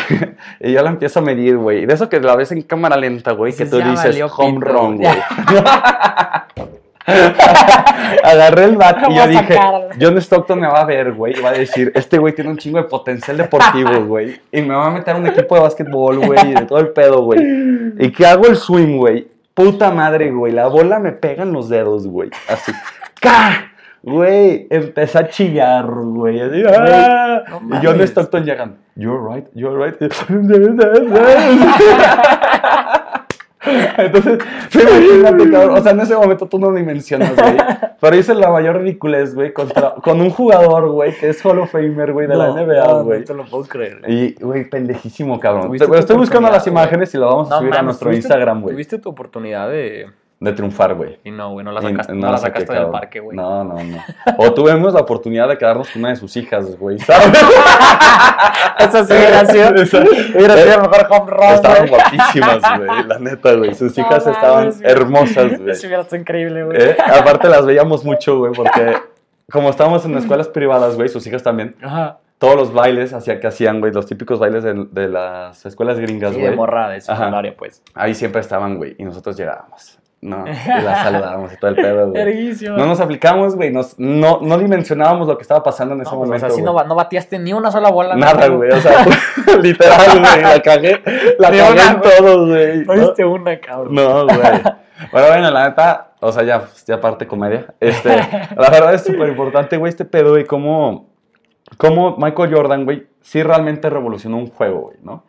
y 0.60 0.70
yo 0.72 0.82
la 0.82 0.90
empiezo 0.90 1.18
a 1.18 1.22
medir, 1.22 1.56
güey. 1.58 1.84
De 1.84 1.94
eso 1.94 2.08
que 2.08 2.20
la 2.20 2.36
ves 2.36 2.52
en 2.52 2.62
cámara 2.62 2.96
lenta, 2.96 3.32
güey, 3.32 3.52
que 3.52 3.66
tú 3.66 3.80
"Ya 3.80 3.90
dices 3.90 4.22
home 4.36 4.60
pito, 4.60 4.72
run, 4.72 4.96
güey". 4.98 5.10
Agarré 8.24 8.64
el 8.64 8.76
bat 8.76 8.98
y 9.08 9.14
yo 9.14 9.26
dije. 9.28 9.58
John 10.00 10.16
Stockton 10.18 10.60
me 10.60 10.66
va 10.66 10.80
a 10.80 10.84
ver, 10.84 11.12
güey, 11.12 11.38
y 11.38 11.40
va 11.40 11.50
a 11.50 11.52
decir, 11.52 11.92
este 11.94 12.18
güey 12.18 12.34
tiene 12.34 12.50
un 12.50 12.58
chingo 12.58 12.78
de 12.78 12.84
potencial 12.84 13.36
deportivo, 13.36 14.00
güey, 14.06 14.40
y 14.50 14.62
me 14.62 14.74
va 14.74 14.86
a 14.86 14.90
meter 14.90 15.14
a 15.14 15.18
un 15.18 15.26
equipo 15.26 15.54
de 15.54 15.60
básquetbol, 15.60 16.18
güey, 16.18 16.50
y 16.50 16.54
de 16.54 16.66
todo 16.66 16.80
el 16.80 16.88
pedo, 16.88 17.22
güey. 17.22 17.40
Y 17.98 18.10
que 18.10 18.26
hago 18.26 18.46
el 18.46 18.56
swing, 18.56 18.96
güey. 18.96 19.28
Puta 19.54 19.90
madre, 19.90 20.30
güey, 20.30 20.52
la 20.52 20.66
bola 20.66 20.98
me 20.98 21.12
pega 21.12 21.44
en 21.44 21.52
los 21.52 21.68
dedos, 21.68 22.06
güey, 22.06 22.30
así. 22.48 22.72
¡Ca! 23.20 23.72
Güey, 24.02 24.66
empecé 24.70 25.18
a 25.18 25.28
chillar, 25.28 25.86
güey. 25.86 26.40
así, 26.40 26.62
¡ah! 26.68 27.42
no 27.60 27.76
y 27.76 27.80
John. 27.84 28.00
Stockton 28.02 28.44
llegan, 28.44 28.76
you're 28.94 29.18
right, 29.18 29.46
you're 29.54 29.76
right. 29.76 29.96
Entonces, 33.98 34.38
imagínate, 34.74 35.50
cabrón. 35.50 35.78
O 35.78 35.82
sea, 35.82 35.92
en 35.92 36.00
ese 36.00 36.14
momento 36.16 36.46
tú 36.46 36.58
no 36.58 36.72
dimensionas, 36.72 37.34
güey. 37.34 37.56
Pero 38.00 38.16
hice 38.16 38.34
la 38.34 38.50
mayor 38.50 38.78
ridiculez, 38.78 39.34
güey, 39.34 39.52
contra, 39.52 39.94
con 40.02 40.20
un 40.20 40.30
jugador, 40.30 40.90
güey, 40.90 41.14
que 41.14 41.30
es 41.30 41.44
Hall 41.44 41.58
of 41.58 41.70
Famer, 41.70 42.12
güey, 42.12 42.26
de 42.26 42.36
la 42.36 42.48
No, 42.48 42.66
NBA, 42.66 42.86
no, 42.86 43.04
güey. 43.04 43.20
No 43.20 43.24
te 43.24 43.34
lo 43.34 43.44
puedo 43.46 43.64
creer. 43.64 44.02
Y, 44.06 44.34
güey, 44.34 44.68
pendejísimo, 44.68 45.40
cabrón. 45.40 45.72
Pero 45.78 45.94
estoy 45.96 46.16
buscando 46.16 46.50
las 46.50 46.66
imágenes 46.66 47.14
y 47.14 47.18
lo 47.18 47.26
vamos 47.26 47.50
a 47.50 47.58
subir 47.58 47.72
a 47.72 47.76
mames, 47.76 47.84
nuestro 47.84 48.12
Instagram, 48.12 48.62
güey. 48.62 48.74
Tuviste 48.74 48.98
tu 48.98 49.08
oportunidad 49.08 49.68
de, 49.70 50.06
de 50.38 50.52
triunfar, 50.52 50.94
güey. 50.94 51.18
Y 51.24 51.30
no, 51.30 51.52
güey, 51.52 51.64
no 51.64 51.72
la 51.72 51.80
sacaste, 51.80 52.12
no 52.12 52.20
no 52.20 52.26
la 52.26 52.32
la 52.32 52.38
saqué, 52.38 52.60
sacaste 52.60 52.82
del 52.82 52.90
parque, 52.90 53.20
güey. 53.20 53.36
No, 53.36 53.64
no, 53.64 53.74
no. 53.82 54.04
O 54.36 54.52
tuvimos 54.52 54.92
la 54.92 55.00
oportunidad 55.00 55.48
de 55.48 55.56
quedarnos 55.56 55.88
con 55.90 56.00
una 56.02 56.10
de 56.10 56.16
sus 56.16 56.36
hijas, 56.36 56.76
güey, 56.78 56.98
¿sabes? 56.98 57.28
Eso 58.78 59.04
sí 59.04 59.12
hubiera 59.14 59.46
sido, 59.46 59.74
Esa- 59.82 60.04
hubiera 60.36 60.56
sido 60.56 60.80
mejor 60.82 61.06
home 61.10 61.30
run, 61.30 61.42
Estaban 61.54 61.78
güey. 61.86 61.90
guapísimas, 61.90 62.58
güey, 62.78 63.04
la 63.06 63.18
neta, 63.18 63.54
güey. 63.54 63.74
Sus 63.74 63.96
hijas 63.98 64.26
estaban 64.26 64.70
güey. 64.70 64.80
hermosas, 64.90 65.58
güey. 65.58 65.70
Eso 65.70 65.86
hubiera 65.86 66.04
sido 66.04 66.16
increíble, 66.20 66.64
güey. 66.64 66.78
Eh, 66.82 66.96
Aparte 67.18 67.48
las 67.48 67.64
veíamos 67.64 68.04
mucho, 68.04 68.38
güey, 68.38 68.52
porque 68.52 68.96
como 69.50 69.70
estábamos 69.70 70.04
en 70.04 70.16
escuelas 70.18 70.48
privadas, 70.48 70.96
güey, 70.96 71.08
sus 71.08 71.26
hijas 71.26 71.42
también, 71.42 71.76
Ajá. 71.82 72.18
todos 72.38 72.56
los 72.56 72.72
bailes 72.74 73.12
hacía 73.14 73.40
que 73.40 73.46
hacían, 73.46 73.80
güey, 73.80 73.92
los 73.92 74.06
típicos 74.06 74.38
bailes 74.38 74.64
de, 74.64 74.86
de 74.90 75.08
las 75.08 75.64
escuelas 75.64 75.98
gringas, 75.98 76.32
Sí, 76.34 76.40
de 76.40 76.46
güey. 76.48 76.56
morra 76.56 76.90
de 76.90 77.00
secundaria, 77.00 77.54
pues. 77.56 77.82
Ahí 77.94 78.14
siempre 78.14 78.40
estaban, 78.42 78.76
güey, 78.76 78.94
y 78.98 79.04
nosotros 79.04 79.36
llegábamos. 79.36 79.98
No, 80.22 80.44
y 80.46 80.82
las 80.82 81.02
saludábamos 81.04 81.52
y 81.52 81.56
todo 81.58 81.70
el 81.70 81.76
pedo, 81.76 82.10
güey. 82.10 82.52
No 82.76 82.86
nos 82.86 83.00
aplicamos, 83.00 83.54
güey, 83.54 83.70
nos- 83.70 83.98
no, 83.98 84.40
no 84.42 84.58
dimensionábamos 84.58 85.28
lo 85.28 85.36
que 85.36 85.42
estaba 85.42 85.62
pasando 85.62 85.94
en 85.94 86.00
ese 86.00 86.10
No, 86.10 86.18
pues, 86.18 86.26
momento. 86.28 86.46
o 86.46 86.48
sea, 86.48 86.56
sí 86.56 86.62
güey. 86.62 86.74
no, 86.74 86.84
no 86.88 86.94
bateaste 86.94 87.38
ni 87.38 87.52
una 87.52 87.70
sola 87.70 87.90
bola. 87.90 88.16
Nada, 88.16 88.48
güey, 88.48 88.70
o 88.70 88.80
sea, 88.80 89.04
literal, 89.62 90.18
güey, 90.18 90.42
la 90.42 90.60
cagué, 90.62 91.02
la 91.38 91.48
cagué 91.48 91.72
una, 91.72 91.90
en 91.90 91.98
güey. 91.98 92.10
todo, 92.18 92.46
güey. 92.46 92.84
No 92.84 92.94
diste 92.94 93.24
una, 93.24 93.60
cabrón. 93.60 93.94
No, 93.94 94.24
güey. 94.24 94.38
Pero 95.12 95.26
bueno, 95.28 95.50
la 95.50 95.68
neta, 95.68 96.12
o 96.20 96.32
sea, 96.32 96.42
ya, 96.42 96.62
ya 96.86 96.94
aparte 96.94 97.26
comedia. 97.26 97.66
Este, 97.78 98.08
la 98.56 98.70
verdad 98.70 98.94
es 98.94 99.04
súper 99.04 99.28
importante, 99.28 99.76
güey, 99.76 99.90
este 99.90 100.06
pedo 100.06 100.38
y 100.38 100.44
cómo, 100.46 101.10
cómo 101.76 102.16
Michael 102.16 102.54
Jordan, 102.54 102.84
güey, 102.86 103.06
sí 103.20 103.42
realmente 103.42 103.90
revolucionó 103.90 104.38
un 104.38 104.46
juego, 104.48 104.80
güey, 104.80 104.96
¿no? 105.02 105.24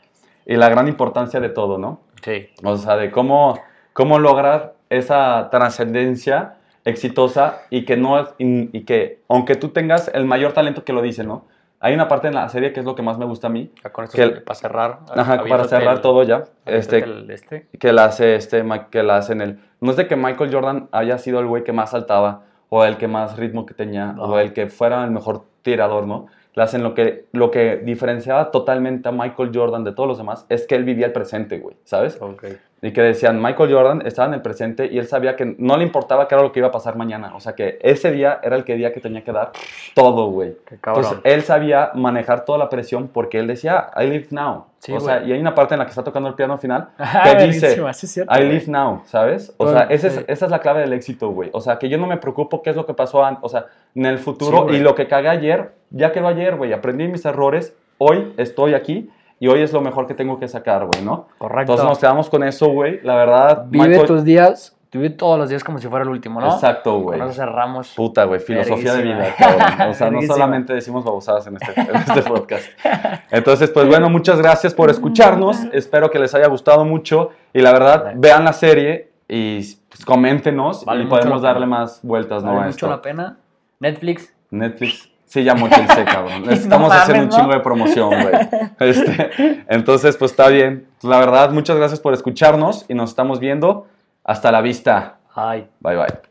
Y 0.45 0.55
la 0.55 0.69
gran 0.69 0.88
importancia 0.88 1.41
de 1.41 1.49
todo, 1.49 1.77
¿no? 1.77 1.99
Sí. 2.23 2.47
O 2.63 2.77
sea, 2.77 2.95
de 2.95 3.11
cómo, 3.11 3.59
cómo 3.91 4.17
lograr 4.19 4.75
esa 4.89 5.49
trascendencia 5.51 6.55
exitosa 6.85 7.59
y 7.69 7.85
que 7.85 7.97
no 7.97 8.19
es- 8.19 8.29
y, 8.38 8.75
y 8.77 8.83
que 8.85 9.19
aunque 9.27 9.55
tú 9.55 9.69
tengas 9.69 10.09
el 10.13 10.25
mayor 10.25 10.53
talento 10.53 10.83
que 10.83 10.93
lo 10.93 11.01
dice, 11.01 11.23
¿no? 11.23 11.45
Hay 11.79 11.93
una 11.93 12.07
parte 12.07 12.27
en 12.27 12.33
la 12.33 12.49
serie 12.49 12.73
que 12.73 12.79
es 12.79 12.85
lo 12.88 12.95
que 12.95 13.03
más 13.03 13.19
me 13.19 13.25
gusta 13.25 13.47
a 13.47 13.49
mí, 13.51 13.71
Ya 13.83 13.91
con 13.91 14.05
esto 14.05 14.15
Que 14.15 14.23
el- 14.23 14.41
para 14.43 14.55
cerrar. 14.59 14.99
ajá, 15.15 15.43
para 15.47 15.65
cerrar 15.65 15.95
el- 15.97 16.01
todo 16.01 16.23
ya, 16.23 16.45
este, 16.65 16.99
el- 17.03 17.29
este. 17.29 17.67
que 17.79 17.93
la 17.93 18.05
hace 18.05 18.35
este 18.35 18.63
que 18.89 19.03
la 19.03 19.17
hace 19.17 19.33
en 19.33 19.41
el 19.41 19.59
no 19.79 19.91
es 19.91 19.97
de 19.97 20.07
que 20.07 20.15
Michael 20.15 20.51
Jordan 20.51 20.88
haya 20.91 21.17
sido 21.19 21.39
el 21.39 21.45
güey 21.45 21.63
que 21.63 21.73
más 21.73 21.91
saltaba 21.91 22.41
o 22.69 22.83
el 22.83 22.97
que 22.97 23.07
más 23.07 23.38
ritmo 23.38 23.65
que 23.65 23.73
tenía 23.75 24.15
o 24.17 24.25
Ajá. 24.33 24.41
el 24.41 24.53
que 24.53 24.67
fuera 24.67 25.03
el 25.03 25.11
mejor 25.11 25.43
tirador, 25.61 26.07
¿no? 26.07 26.25
La 26.55 26.63
hacen 26.63 26.81
lo 26.81 26.95
que 26.95 27.25
lo 27.33 27.51
que 27.51 27.75
diferenciaba 27.77 28.49
totalmente 28.49 29.09
a 29.09 29.11
Michael 29.11 29.51
Jordan 29.53 29.83
de 29.83 29.91
todos 29.91 30.09
los 30.09 30.17
demás 30.17 30.47
es 30.49 30.65
que 30.65 30.73
él 30.73 30.83
vivía 30.83 31.05
el 31.05 31.11
presente, 31.13 31.59
güey, 31.59 31.75
¿sabes? 31.83 32.17
Ok. 32.19 32.45
Y 32.80 32.91
que 32.93 33.01
decían, 33.01 33.41
Michael 33.41 33.73
Jordan 33.73 34.03
estaba 34.05 34.28
en 34.28 34.36
el 34.36 34.41
presente 34.43 34.86
y 34.86 34.99
él 34.99 35.07
sabía 35.07 35.36
que 35.36 35.55
no 35.57 35.78
le 35.78 35.84
importaba 35.84 36.28
qué 36.28 36.36
era 36.36 36.43
lo 36.43 36.51
que 36.51 36.59
iba 36.59 36.67
a 36.67 36.71
pasar 36.71 36.95
mañana. 36.95 37.34
O 37.36 37.39
sea, 37.39 37.53
que 37.55 37.80
ese 37.82 38.11
día 38.11 38.39
era 38.43 38.55
el 38.55 38.63
que 38.65 38.75
día 38.75 38.93
que 38.93 38.99
tenía 38.99 39.23
que 39.23 39.32
dar 39.32 39.51
todo, 39.95 40.28
güey. 40.28 40.55
Entonces, 40.71 41.17
él 41.23 41.41
sabía 41.41 41.89
manejar 41.95 42.45
toda 42.45 42.59
la 42.59 42.69
presión 42.69 43.07
porque 43.11 43.39
él 43.39 43.47
decía, 43.47 43.89
I 43.99 44.05
live 44.05 44.28
now. 44.30 44.65
Sí, 44.78 44.93
o 44.93 44.99
sea, 44.99 45.23
y 45.23 45.32
hay 45.32 45.39
una 45.39 45.55
parte 45.55 45.73
en 45.73 45.80
la 45.80 45.86
que 45.86 45.89
está 45.89 46.03
tocando 46.03 46.30
el 46.30 46.36
piano 46.36 46.53
al 46.53 46.59
final 46.59 46.89
que 47.23 47.43
dice, 47.47 47.93
sí 47.93 48.05
cierto, 48.07 48.32
I 48.39 48.43
live 48.43 48.65
now, 48.67 49.01
¿sabes? 49.05 49.51
O 49.57 49.67
sea, 49.71 49.84
esa 49.89 50.07
es, 50.07 50.23
esa 50.28 50.45
es 50.45 50.51
la 50.51 50.59
clave 50.59 50.82
del 50.82 50.93
éxito, 50.93 51.30
güey. 51.30 51.49
O 51.53 51.61
sea, 51.61 51.80
que 51.80 51.89
yo 51.89 51.97
no 51.97 52.05
me 52.05 52.17
preocupo 52.17 52.61
qué 52.61 52.69
es 52.69 52.75
lo 52.75 52.86
que 52.86 52.93
pasó 52.93 53.25
an- 53.25 53.39
o 53.41 53.49
sea, 53.49 53.65
en 53.95 54.05
el 54.05 54.19
futuro 54.19 54.71
y 54.71 54.78
lo 54.80 54.93
que 54.93 55.07
cagué 55.07 55.30
ayer, 55.30 55.71
ya 55.89 56.11
quedó 56.11 56.28
ayer, 56.28 56.55
güey. 56.55 56.73
Aprendí 56.73 57.07
mis 57.07 57.25
errores, 57.25 57.75
hoy 57.97 58.34
estoy 58.38 58.75
aquí 58.75 59.09
y 59.39 59.47
hoy 59.47 59.61
es 59.61 59.71
lo 59.73 59.81
mejor 59.81 60.07
que 60.07 60.13
tengo 60.13 60.39
que 60.39 60.47
sacar, 60.47 60.85
güey, 60.85 61.03
¿no? 61.03 61.27
Correcto. 61.38 61.73
Entonces 61.73 61.85
nos 61.85 61.99
quedamos 61.99 62.29
con 62.29 62.43
eso, 62.43 62.67
güey. 62.69 62.99
La 63.03 63.15
verdad, 63.15 63.65
Vive 63.67 63.88
Michael- 63.88 64.07
tus 64.07 64.23
días, 64.23 64.73
vive 64.91 65.09
todos 65.11 65.38
los 65.38 65.49
días 65.49 65.63
como 65.63 65.77
si 65.77 65.88
fuera 65.88 66.03
el 66.03 66.09
último, 66.09 66.41
¿no? 66.41 66.51
Exacto, 66.53 66.99
güey. 67.01 67.19
Con 67.19 67.27
eso 67.29 67.38
cerramos. 67.39 67.93
Puta, 67.95 68.23
güey, 68.23 68.39
filosofía 68.39 68.93
de 68.95 69.03
vida, 69.03 69.35
cabrón. 69.38 69.89
O 69.89 69.93
sea, 69.93 70.09
no 70.11 70.21
solamente 70.23 70.73
decimos 70.73 71.03
babosadas 71.05 71.45
en 71.47 71.57
este, 71.57 71.79
en 71.79 71.95
este 71.95 72.21
podcast. 72.29 72.65
Entonces, 73.29 73.69
pues 73.69 73.88
bueno, 73.88 74.09
muchas 74.09 74.39
gracias 74.41 74.73
por 74.73 74.89
escucharnos. 74.89 75.65
Espero 75.71 76.09
que 76.09 76.17
les 76.19 76.33
haya 76.33 76.47
gustado 76.47 76.83
mucho. 76.85 77.29
Y 77.53 77.61
la 77.61 77.73
verdad, 77.73 78.05
Vale. 78.05 78.15
vean 78.17 78.43
la 78.43 78.53
serie 78.53 79.11
y 79.27 79.57
pues, 79.89 80.03
coméntenos 80.05 80.85
Vale 80.85 81.03
y 81.03 81.07
podemos 81.07 81.41
darle 81.41 81.65
más 81.67 81.99
vueltas, 82.01 82.43
¿no? 82.43 82.51
Vale 82.53 82.61
mucho 82.67 82.69
esto. 82.85 82.89
la 82.89 83.01
pena. 83.01 83.38
Netflix. 83.79 84.33
Netflix. 84.49 85.11
Sí, 85.28 85.43
ya 85.43 85.53
mochilse, 85.53 86.05
cabrón. 86.05 86.49
Estamos 86.49 86.91
haciendo 86.91 87.23
un 87.25 87.30
chingo 87.30 87.53
de 87.53 87.59
promoción, 87.59 88.09
güey. 88.09 88.34
Este, 88.80 89.65
entonces, 89.67 90.15
pues 90.17 90.32
está 90.32 90.47
bien. 90.47 90.88
La 91.01 91.19
verdad, 91.19 91.51
muchas 91.51 91.78
gracias 91.78 91.99
por 91.99 92.13
escucharnos 92.13 92.86
y 92.88 92.93
nos 92.93 93.09
estamos 93.09 93.39
viendo. 93.39 93.88
Hasta 94.23 94.51
la 94.51 94.61
vista. 94.61 95.17
Ay. 95.36 95.67
Bye, 95.80 95.97
bye. 95.97 96.26